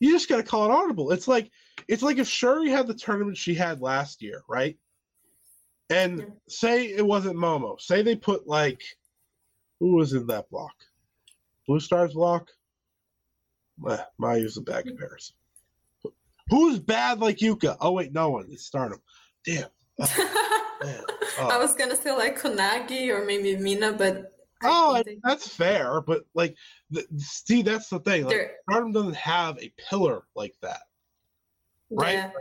[0.03, 1.11] you just got to call it audible.
[1.11, 1.49] It's like,
[1.87, 4.77] it's like if Syuri had the tournament she had last year, right?
[5.89, 6.25] And Yeah.
[6.49, 7.79] say it wasn't Momo.
[7.79, 8.81] Say they put like,
[9.79, 10.73] who was in that block?
[11.67, 12.49] Blue Stars block.
[13.89, 15.35] Eh, Mayu's a bad comparison.
[16.49, 17.77] Who's bad like Yuka?
[17.79, 18.47] Oh wait, no one.
[18.51, 19.01] It's Stardom.
[19.45, 19.69] Damn.
[20.01, 21.01] I
[21.39, 21.59] Oh.
[21.59, 24.32] was gonna say like Konagi or maybe Mina, but I
[24.63, 26.55] Oh, I think that's fair, but like,
[26.91, 28.23] the, see, that's the thing.
[28.25, 30.81] Like, They're- Stardom doesn't have a pillar like that.
[31.91, 32.13] right?
[32.15, 32.31] yeah.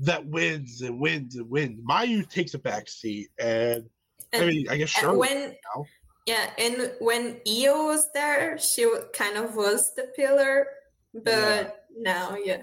[0.00, 1.80] that wins and wins and wins.
[1.80, 3.88] Mayu takes a back seat, and,
[4.32, 5.16] I mean, I guess sure.
[5.16, 5.84] when now.
[6.26, 10.66] yeah, and when Io was there, she kind of was the pillar,
[11.14, 12.62] but now, yeah,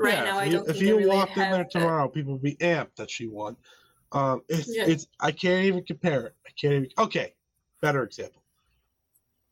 [0.00, 1.70] right Yeah, now if I you, don't if think you really walked in there that.
[1.70, 3.56] tomorrow, people would be amped that she won.
[4.10, 4.86] Um, it's Yeah.
[4.86, 6.34] it's I can't even compare it.
[6.46, 6.88] I can't even.
[6.98, 7.34] Okay,
[7.80, 8.41] better example.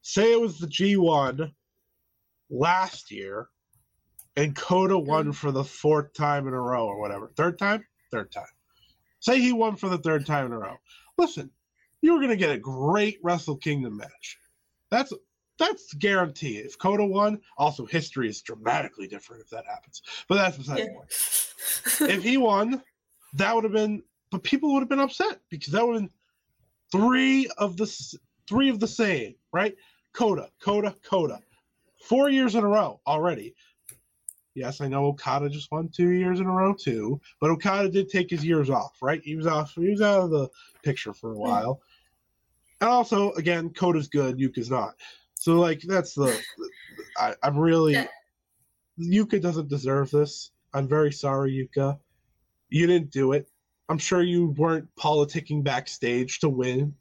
[0.03, 1.55] Say it was the G one
[2.49, 3.49] last year,
[4.37, 5.35] and Coda won Mm.
[5.35, 7.29] for the fourth time in a row or whatever.
[7.37, 8.47] Third time, third time.
[9.21, 10.77] Say he won for the third time in a row.
[11.19, 11.51] Listen,
[12.01, 14.39] you were gonna get a great Wrestle Kingdom match.
[14.91, 15.13] That's
[15.59, 16.65] that's guaranteed.
[16.65, 20.01] If Coda won, also history is dramatically different if that happens.
[20.27, 22.11] But that's besides the point.
[22.11, 22.83] If he won,
[23.35, 24.03] that would have been.
[24.31, 26.11] But people would have been upset because that would have been
[26.91, 27.87] three of the
[28.49, 29.77] three of the same, right?
[30.13, 31.41] Coda, Coda, Coda,
[32.03, 33.55] four years in a row already.
[34.55, 38.09] Yes, I know Okada just won two years in a row too, but Okada did
[38.09, 39.21] take his years off, right?
[39.23, 39.75] He was off.
[39.75, 40.49] He was out of the
[40.83, 41.41] picture for a hmm.
[41.41, 41.81] while.
[42.81, 44.95] And also, again, Coda's good, Yuka's not.
[45.35, 46.39] So, like, that's the.
[47.17, 47.97] I, I'm really.
[48.99, 50.51] Yuka doesn't deserve this.
[50.75, 51.99] I'm very sorry, Yuka.
[52.69, 53.49] You didn't do it.
[53.89, 56.95] I'm sure you weren't politicking backstage to win.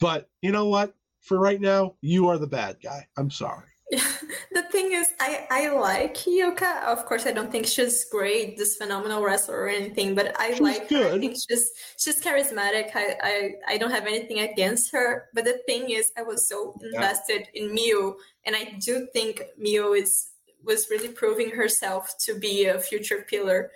[0.00, 0.94] But you know what?
[1.28, 3.06] For right now, you are the bad guy.
[3.18, 3.66] I'm sorry.
[3.90, 6.84] the thing is, I, I like Yuka.
[6.84, 10.60] Of course, I don't think she's great, this phenomenal wrestler or anything, but I She's
[10.60, 10.96] like her.
[10.96, 11.20] I good.
[11.20, 12.90] think she's she's charismatic.
[12.94, 15.28] I, I I don't have anything against her.
[15.34, 18.14] But the thing is, I was so invested in Miu,
[18.46, 20.30] and I do think Miu is
[20.64, 23.70] was really proving herself to be a future pillar.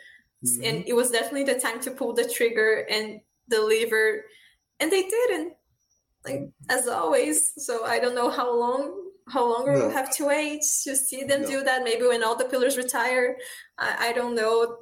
[0.45, 0.65] Mm-hmm.
[0.65, 4.25] And it was definitely the time to pull the trigger and deliver,
[4.81, 5.53] and they didn't.
[6.25, 7.53] Like as always.
[7.65, 9.79] So I don't know how long how longer No.
[9.81, 11.49] we'll have to wait to see them No.
[11.49, 11.85] do that.
[11.85, 13.37] Maybe when all the pillars retire.
[13.79, 14.79] I, I don't know.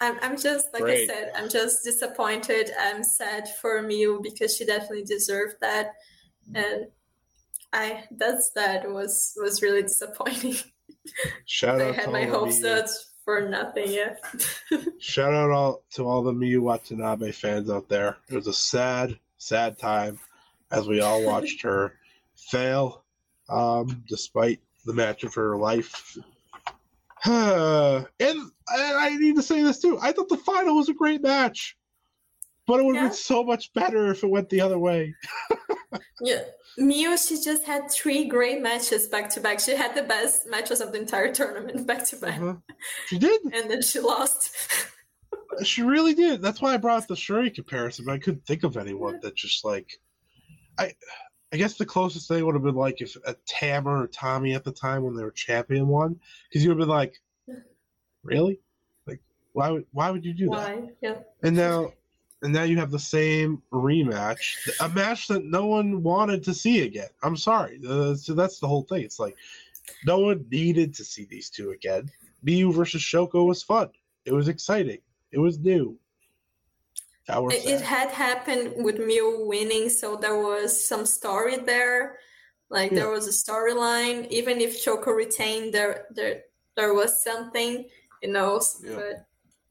[0.00, 1.08] I'm, I'm just like Great.
[1.10, 2.70] I said, I'm just disappointed.
[2.78, 5.92] I'm sad for Miu because she definitely deserved that.
[6.54, 6.86] And
[7.72, 10.56] I that's that was was really disappointing.
[11.46, 12.88] Shout I out had to my all hopes the Miyu,
[13.24, 14.14] for nothing, yeah.
[14.98, 18.16] shout out all to all the Miu Watanabe fans out there.
[18.28, 20.18] It was a sad, sad time
[20.78, 21.94] as we all watched her
[22.36, 23.04] fail,
[23.48, 26.16] um, despite the match of her life.
[27.24, 29.98] and, and I need to say this too.
[30.00, 31.76] I thought the final was a great match,
[32.66, 33.08] but it would have Yeah.
[33.10, 35.14] been so much better if it went the other way.
[36.20, 36.42] Yeah.
[36.78, 39.60] Miu, she just had three great matches back to back.
[39.60, 42.40] She had the best matches of the entire tournament back to back.
[42.40, 42.54] Uh-huh.
[43.08, 43.40] She did.
[43.52, 44.50] And then she lost.
[45.62, 46.40] She really did.
[46.42, 48.06] That's why I brought the Syuri comparison.
[48.06, 50.00] But I couldn't think of anyone that just like,
[50.78, 50.94] I,
[51.52, 54.64] I guess the closest thing would have been like if a Tammer or Tommy at
[54.64, 56.18] the time when they were champion won,
[56.48, 57.20] because you would have been like,
[58.22, 58.60] really,
[59.06, 59.20] like
[59.52, 60.96] why would why would you do that?
[61.00, 61.16] Yeah.
[61.42, 61.92] And now,
[62.42, 66.82] and now you have the same rematch, a match that no one wanted to see
[66.82, 67.08] again.
[67.22, 67.80] I'm sorry.
[67.88, 69.02] Uh, so that's the whole thing.
[69.02, 69.36] It's like
[70.04, 72.10] no one needed to see these two again.
[72.44, 73.90] Miu versus Shoko was fun.
[74.24, 74.98] It was exciting.
[75.30, 75.98] It was new.
[77.28, 82.18] It, it had happened with Miu winning, so there was some story there.
[82.70, 84.28] Like there was a storyline.
[84.28, 86.42] Even if Shoko retained, there there
[86.76, 87.88] there was something,
[88.22, 88.60] you know.
[88.82, 88.94] Yeah.
[88.94, 89.26] But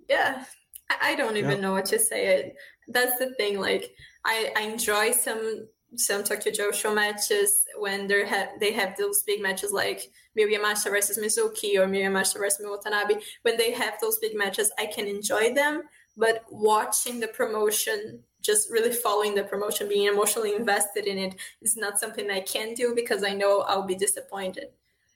[0.10, 0.46] yeah,
[0.90, 1.62] I, I don't even Yeah.
[1.62, 2.28] know what to say.
[2.28, 2.56] It
[2.88, 3.60] that's the thing.
[3.60, 3.92] Like
[4.26, 9.42] I, I enjoy some some Tokyo Joshi matches when they have they have those big
[9.42, 13.16] matches like Miyu Yamashita versus Mizuki or Miyu Yamashita versus Watanabe.
[13.44, 15.84] When they have those big matches, I can enjoy them
[16.15, 21.77] but watching the promotion just really following the promotion, being emotionally invested in it is
[21.77, 24.68] not something I can do because I know I'll be disappointed.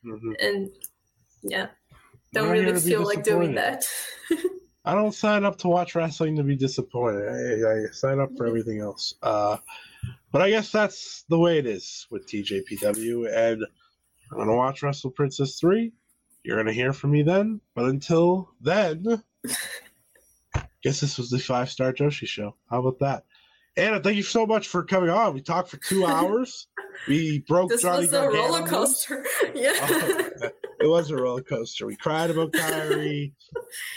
[0.06, 0.36] Mhm.
[0.40, 0.70] And
[1.42, 1.68] yeah,
[2.34, 3.84] don't really feel like doing that.
[4.86, 7.28] I don't sign up to watch wrestling to be disappointed.
[7.28, 9.14] I, I sign up for everything else.
[9.22, 9.58] Uh,
[10.32, 13.28] but I guess that's the way it is with TJPW.
[13.28, 13.66] And
[14.32, 15.92] I'm going to watch Wrestle Princess 3.
[16.44, 17.60] You're going to hear from me then.
[17.76, 19.22] But until then,
[20.84, 22.56] guess this was the five star Joshi show.
[22.70, 23.24] How about that?
[23.78, 25.36] Anna, thank you so much for coming on.
[25.36, 26.68] We talked for two hours.
[27.08, 29.26] We broke this Johnny was a Gargano roller coaster.
[29.54, 29.78] yeah.
[29.80, 31.86] Oh, it was a roller coaster.
[31.86, 33.32] We cried about Kairi.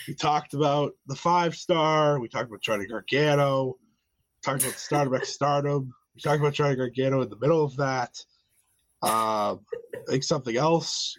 [0.07, 2.21] we talked about the five star.
[2.21, 3.79] We talked about Johnny Gargano.
[4.43, 5.95] Talked about start X Stardom.
[6.15, 8.19] We talked about Johnny Gargano in the middle of that.
[9.03, 9.61] Um,
[9.95, 11.17] I think something else.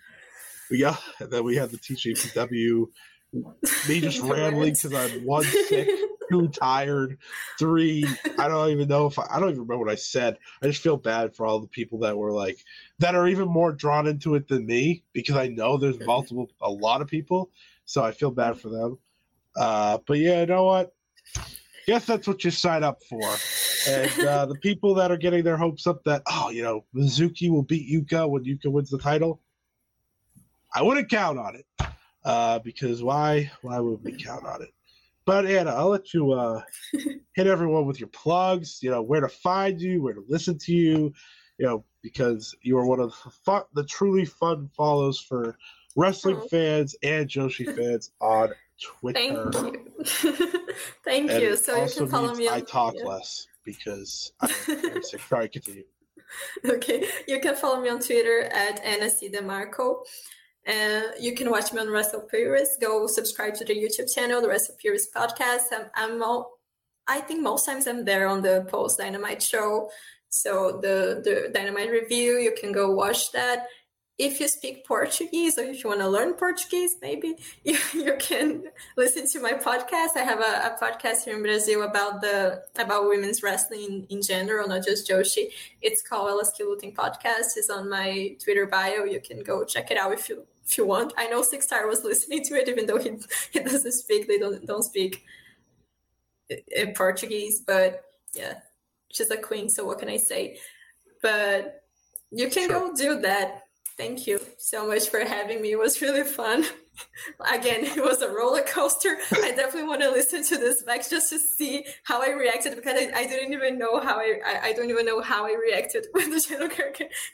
[0.70, 2.86] We got and then we had the TJPW.
[3.34, 3.44] Me
[4.02, 5.88] just rambling because I'm one sick,
[6.30, 7.18] two tired,
[7.58, 8.06] three.
[8.38, 10.38] I don't even know if I, I don't even remember what I said.
[10.62, 12.60] I just feel bad for all the people that were like
[13.00, 16.70] that are even more drawn into it than me because I know there's multiple, a
[16.70, 17.52] lot of people.
[17.86, 18.98] So I feel bad for them.
[19.56, 20.94] Uh, but yeah, you know what?
[21.88, 23.36] Guess that's what you sign up for.
[23.88, 27.50] And uh, the people that are getting their hopes up that, oh, you know, Mizuki
[27.50, 29.42] will beat Yuka when Yuka wins the title,
[30.74, 31.66] I wouldn't count on it.
[32.24, 33.52] Uh, because why?
[33.62, 34.70] Why would we count on it?
[35.26, 36.62] But Anna, I'll let you uh,
[37.34, 38.80] hit everyone with your plugs.
[38.82, 41.14] You know where to find you, where to listen to you.
[41.58, 45.58] You know because you are one of the, fun, the truly fun follows for
[45.96, 46.48] wrestling Oh.
[46.48, 48.50] fans and Joshi fans on
[48.82, 49.20] Twitter.
[49.52, 49.86] Thank you.
[51.04, 51.56] Thank And you.
[51.56, 53.06] So you can follow me on I talk yeah.
[53.06, 55.22] less because I'm, I'm sick.
[55.22, 55.84] Sorry, continue.
[56.66, 59.30] Okay, you can follow me on Twitter at Anna C.
[59.30, 59.98] DeMarco.
[60.68, 62.82] You can watch me on Wrestle Purist.
[62.82, 65.66] Go subscribe to the YouTube channel, the Wrestle Purist podcast.
[65.72, 66.60] I'm, I'm all,
[67.08, 69.90] I think most times I'm there on the Post Dynamite show.
[70.30, 73.68] So the, the Dynamite review, you can go watch that.
[74.18, 78.64] If you speak Portuguese or if you want to learn Portuguese, maybe you, you can
[78.96, 80.16] listen to my podcast.
[80.16, 84.68] I have a, a podcast here in Brazil about the about women's wrestling in general,
[84.68, 85.48] not just Joshi.
[85.82, 87.58] It's called Elas Que Lutem Podcast.
[87.58, 89.06] It's on my Twitter bio.
[89.06, 91.14] You can go check it out if you if you want.
[91.18, 93.12] I know Six Star was listening to it, even though he
[93.52, 94.28] he doesn't speak.
[94.28, 95.24] They don't don't speak
[96.76, 98.56] in Portuguese, but yeah,
[99.12, 99.70] she's a queen.
[99.70, 100.58] So what can I say?
[101.22, 101.84] But
[102.32, 103.64] you can go do that.
[103.98, 105.72] Thank you so much for having me.
[105.72, 106.66] It was really fun.
[107.54, 109.18] Again, it was a roller coaster.
[109.32, 112.96] I definitely want to listen to this back just to see how I reacted because
[113.00, 116.08] I, I didn't even know how I, I I don't even know how I reacted
[116.14, 116.40] when the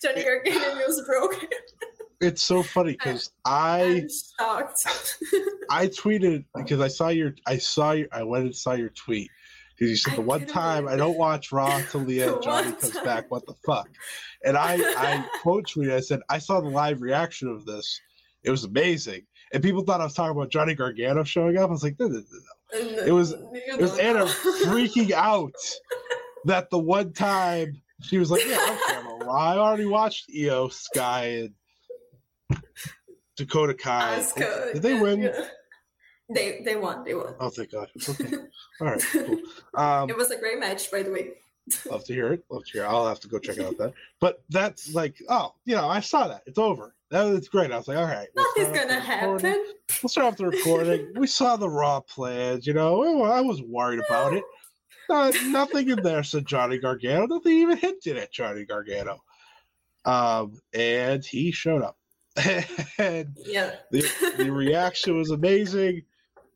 [0.01, 1.45] Johnny Gargano news broke.
[2.19, 4.07] It's so funny because I.
[5.69, 9.29] I tweeted because I saw your I saw your I went and saw your tweet.
[9.75, 12.91] Because you said the one time I don't watch Raw till the end Johnny comes
[12.91, 13.03] time.
[13.05, 13.29] back.
[13.31, 13.89] What the fuck?
[14.43, 17.99] And I I quote tweeted I said I saw the live reaction of this.
[18.43, 19.23] It was amazing.
[19.53, 21.69] And people thought I was talking about Johnny Gargano showing up.
[21.69, 22.23] I was like no no no
[22.81, 23.03] no.
[23.05, 25.53] It was- it was Anna freaking out
[26.45, 30.69] that the one time she was like yeah I'm from Raw I already watched IYO
[30.69, 31.53] SKY and
[33.35, 35.45] Dakota Kai Asuka, did they yeah, win yeah.
[36.29, 37.03] They they won.
[37.05, 37.35] They won.
[37.39, 37.89] Oh, thank God.
[38.09, 38.35] Okay.
[38.81, 39.01] All right.
[39.11, 39.37] Cool.
[39.75, 41.33] Um, It was a great match, by the way.
[41.89, 42.43] love to hear it.
[42.49, 42.83] Love to hear.
[42.83, 42.87] It.
[42.87, 43.93] I'll have to go check out that.
[44.19, 46.43] But that's like, oh, you know, I saw that.
[46.45, 46.95] It's over.
[47.11, 47.71] That was great.
[47.71, 48.27] I was like, all right.
[48.35, 49.65] Nothing's gonna happen.
[50.01, 51.13] We'll start off the recording.
[51.15, 52.67] we saw the raw plans.
[52.67, 54.43] You know, I was worried about it.
[55.09, 57.27] Uh, nothing in there said Johnny Gargano.
[57.27, 59.23] Nothing even hinted at Johnny Gargano.
[60.03, 61.96] Um, and he showed up.
[62.99, 63.75] And Yeah.
[63.91, 66.03] the, the reaction was amazing.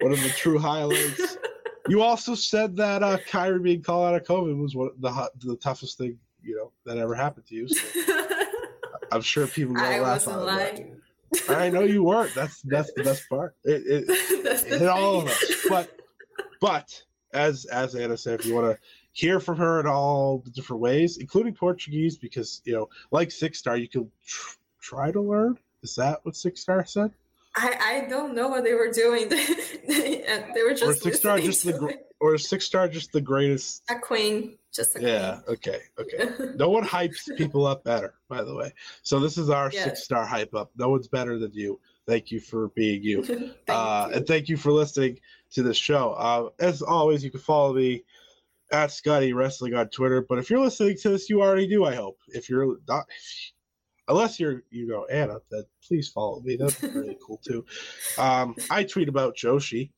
[0.02, 1.38] One of the true highlights.
[1.90, 5.32] You also said that uh, Kairi being called out of COVID was one of the
[5.50, 7.68] the toughest thing you know that ever happened to you.
[7.68, 8.36] So
[9.12, 11.02] I'm sure people I will laugh wasn't lying.
[11.48, 11.50] that.
[11.50, 12.36] I know you weren't.
[12.36, 13.56] That's that's the best part.
[13.64, 14.06] It, it,
[14.72, 15.66] it hit all of us.
[15.68, 16.00] But
[16.62, 17.02] but
[17.34, 18.82] as as Anna said, if you want to
[19.14, 23.58] hear from her in all the different ways, including Portuguese, because you know, like Six
[23.58, 25.58] Star, you can tr- try to learn.
[25.84, 27.12] Is that what Six Star said?
[27.56, 29.28] I, I don't know what they were doing.
[29.88, 32.08] they, uh, they were or just Six Star just the it.
[32.20, 33.84] or Six Star just the greatest?
[33.90, 35.40] a queen, just a Yeah.
[35.48, 35.80] Okay.
[36.00, 36.30] Okay.
[36.56, 38.72] No one hypes people up better, by the way.
[39.04, 39.84] So this is our Yeah.
[39.86, 40.72] six star hype up.
[40.78, 41.80] No one's better than you.
[42.08, 43.24] Thank you for being you.
[43.24, 43.54] queen.
[43.68, 44.16] uh, you.
[44.18, 45.20] and thank you for listening
[45.54, 46.14] to this show.
[46.14, 48.04] Uh, as always, you can follow me
[48.72, 50.22] at Scotty Wrestling on Twitter.
[50.22, 51.84] But if you're listening to this, you already do.
[51.84, 52.18] I hope.
[52.30, 53.06] If you're not,
[54.08, 56.56] unless you're you know Anna, then please follow me.
[56.56, 57.66] That'd be really cool too.
[58.18, 59.92] Um, I tweet about Joshi.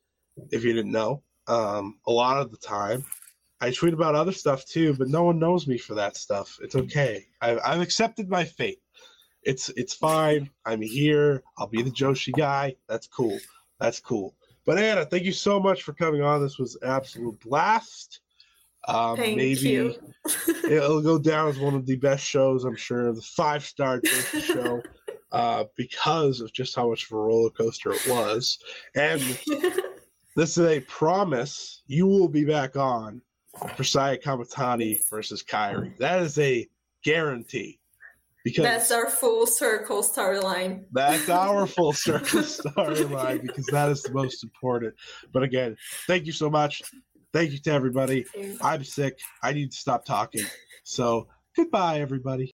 [0.52, 3.06] If you didn't know, um, a lot of the time,
[3.62, 6.58] I tweet about other stuff too, but no one knows me for that stuff.
[6.62, 7.26] It's okay.
[7.42, 8.80] I've, I've accepted my fate.
[9.44, 10.50] It's it's fine.
[10.66, 11.44] I'm here.
[11.58, 12.76] I'll be the Joshi guy.
[12.88, 13.38] That's cool.
[13.80, 14.36] That's cool.
[14.66, 16.42] But Anna, thank you so much for coming on.
[16.42, 18.22] This was absolute blast.
[18.88, 19.96] Um, Thank maybe you.
[20.68, 24.82] it'll go down as one of the best shows, I'm sure, the five star show,
[25.32, 28.60] uh, because of just how much of a roller coaster it was.
[28.96, 29.22] And
[30.36, 33.22] this is a promise you will be back on
[33.76, 35.98] for Saya Kamitani versus Kairi.
[35.98, 36.68] That is a
[37.04, 37.80] guarantee.
[38.44, 40.84] Because That's our full circle storyline.
[40.92, 44.94] that's our full circle storyline because that is the most important.
[45.32, 45.78] But again,
[46.08, 46.82] thank you so much.
[47.34, 48.26] Thank you to everybody.
[48.62, 49.20] I'm sick.
[49.42, 50.46] I need to stop talking.
[50.84, 52.52] So goodbye, everybody.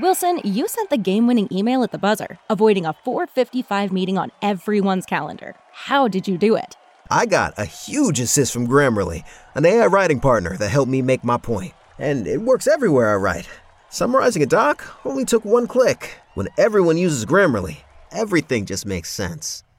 [0.00, 5.06] Wilson, you sent the game-winning email at the buzzer, avoiding a 4:55 meeting on everyone's
[5.06, 5.54] calendar.
[5.72, 6.76] How did you do it?
[7.10, 11.24] I got a huge assist from Grammarly, an AI writing partner that helped me make
[11.24, 11.74] my point.
[11.98, 13.48] And it works everywhere I write.
[13.90, 16.16] Summarizing a doc only took one click.
[16.34, 17.78] When everyone uses Grammarly,
[18.12, 19.64] everything just makes sense.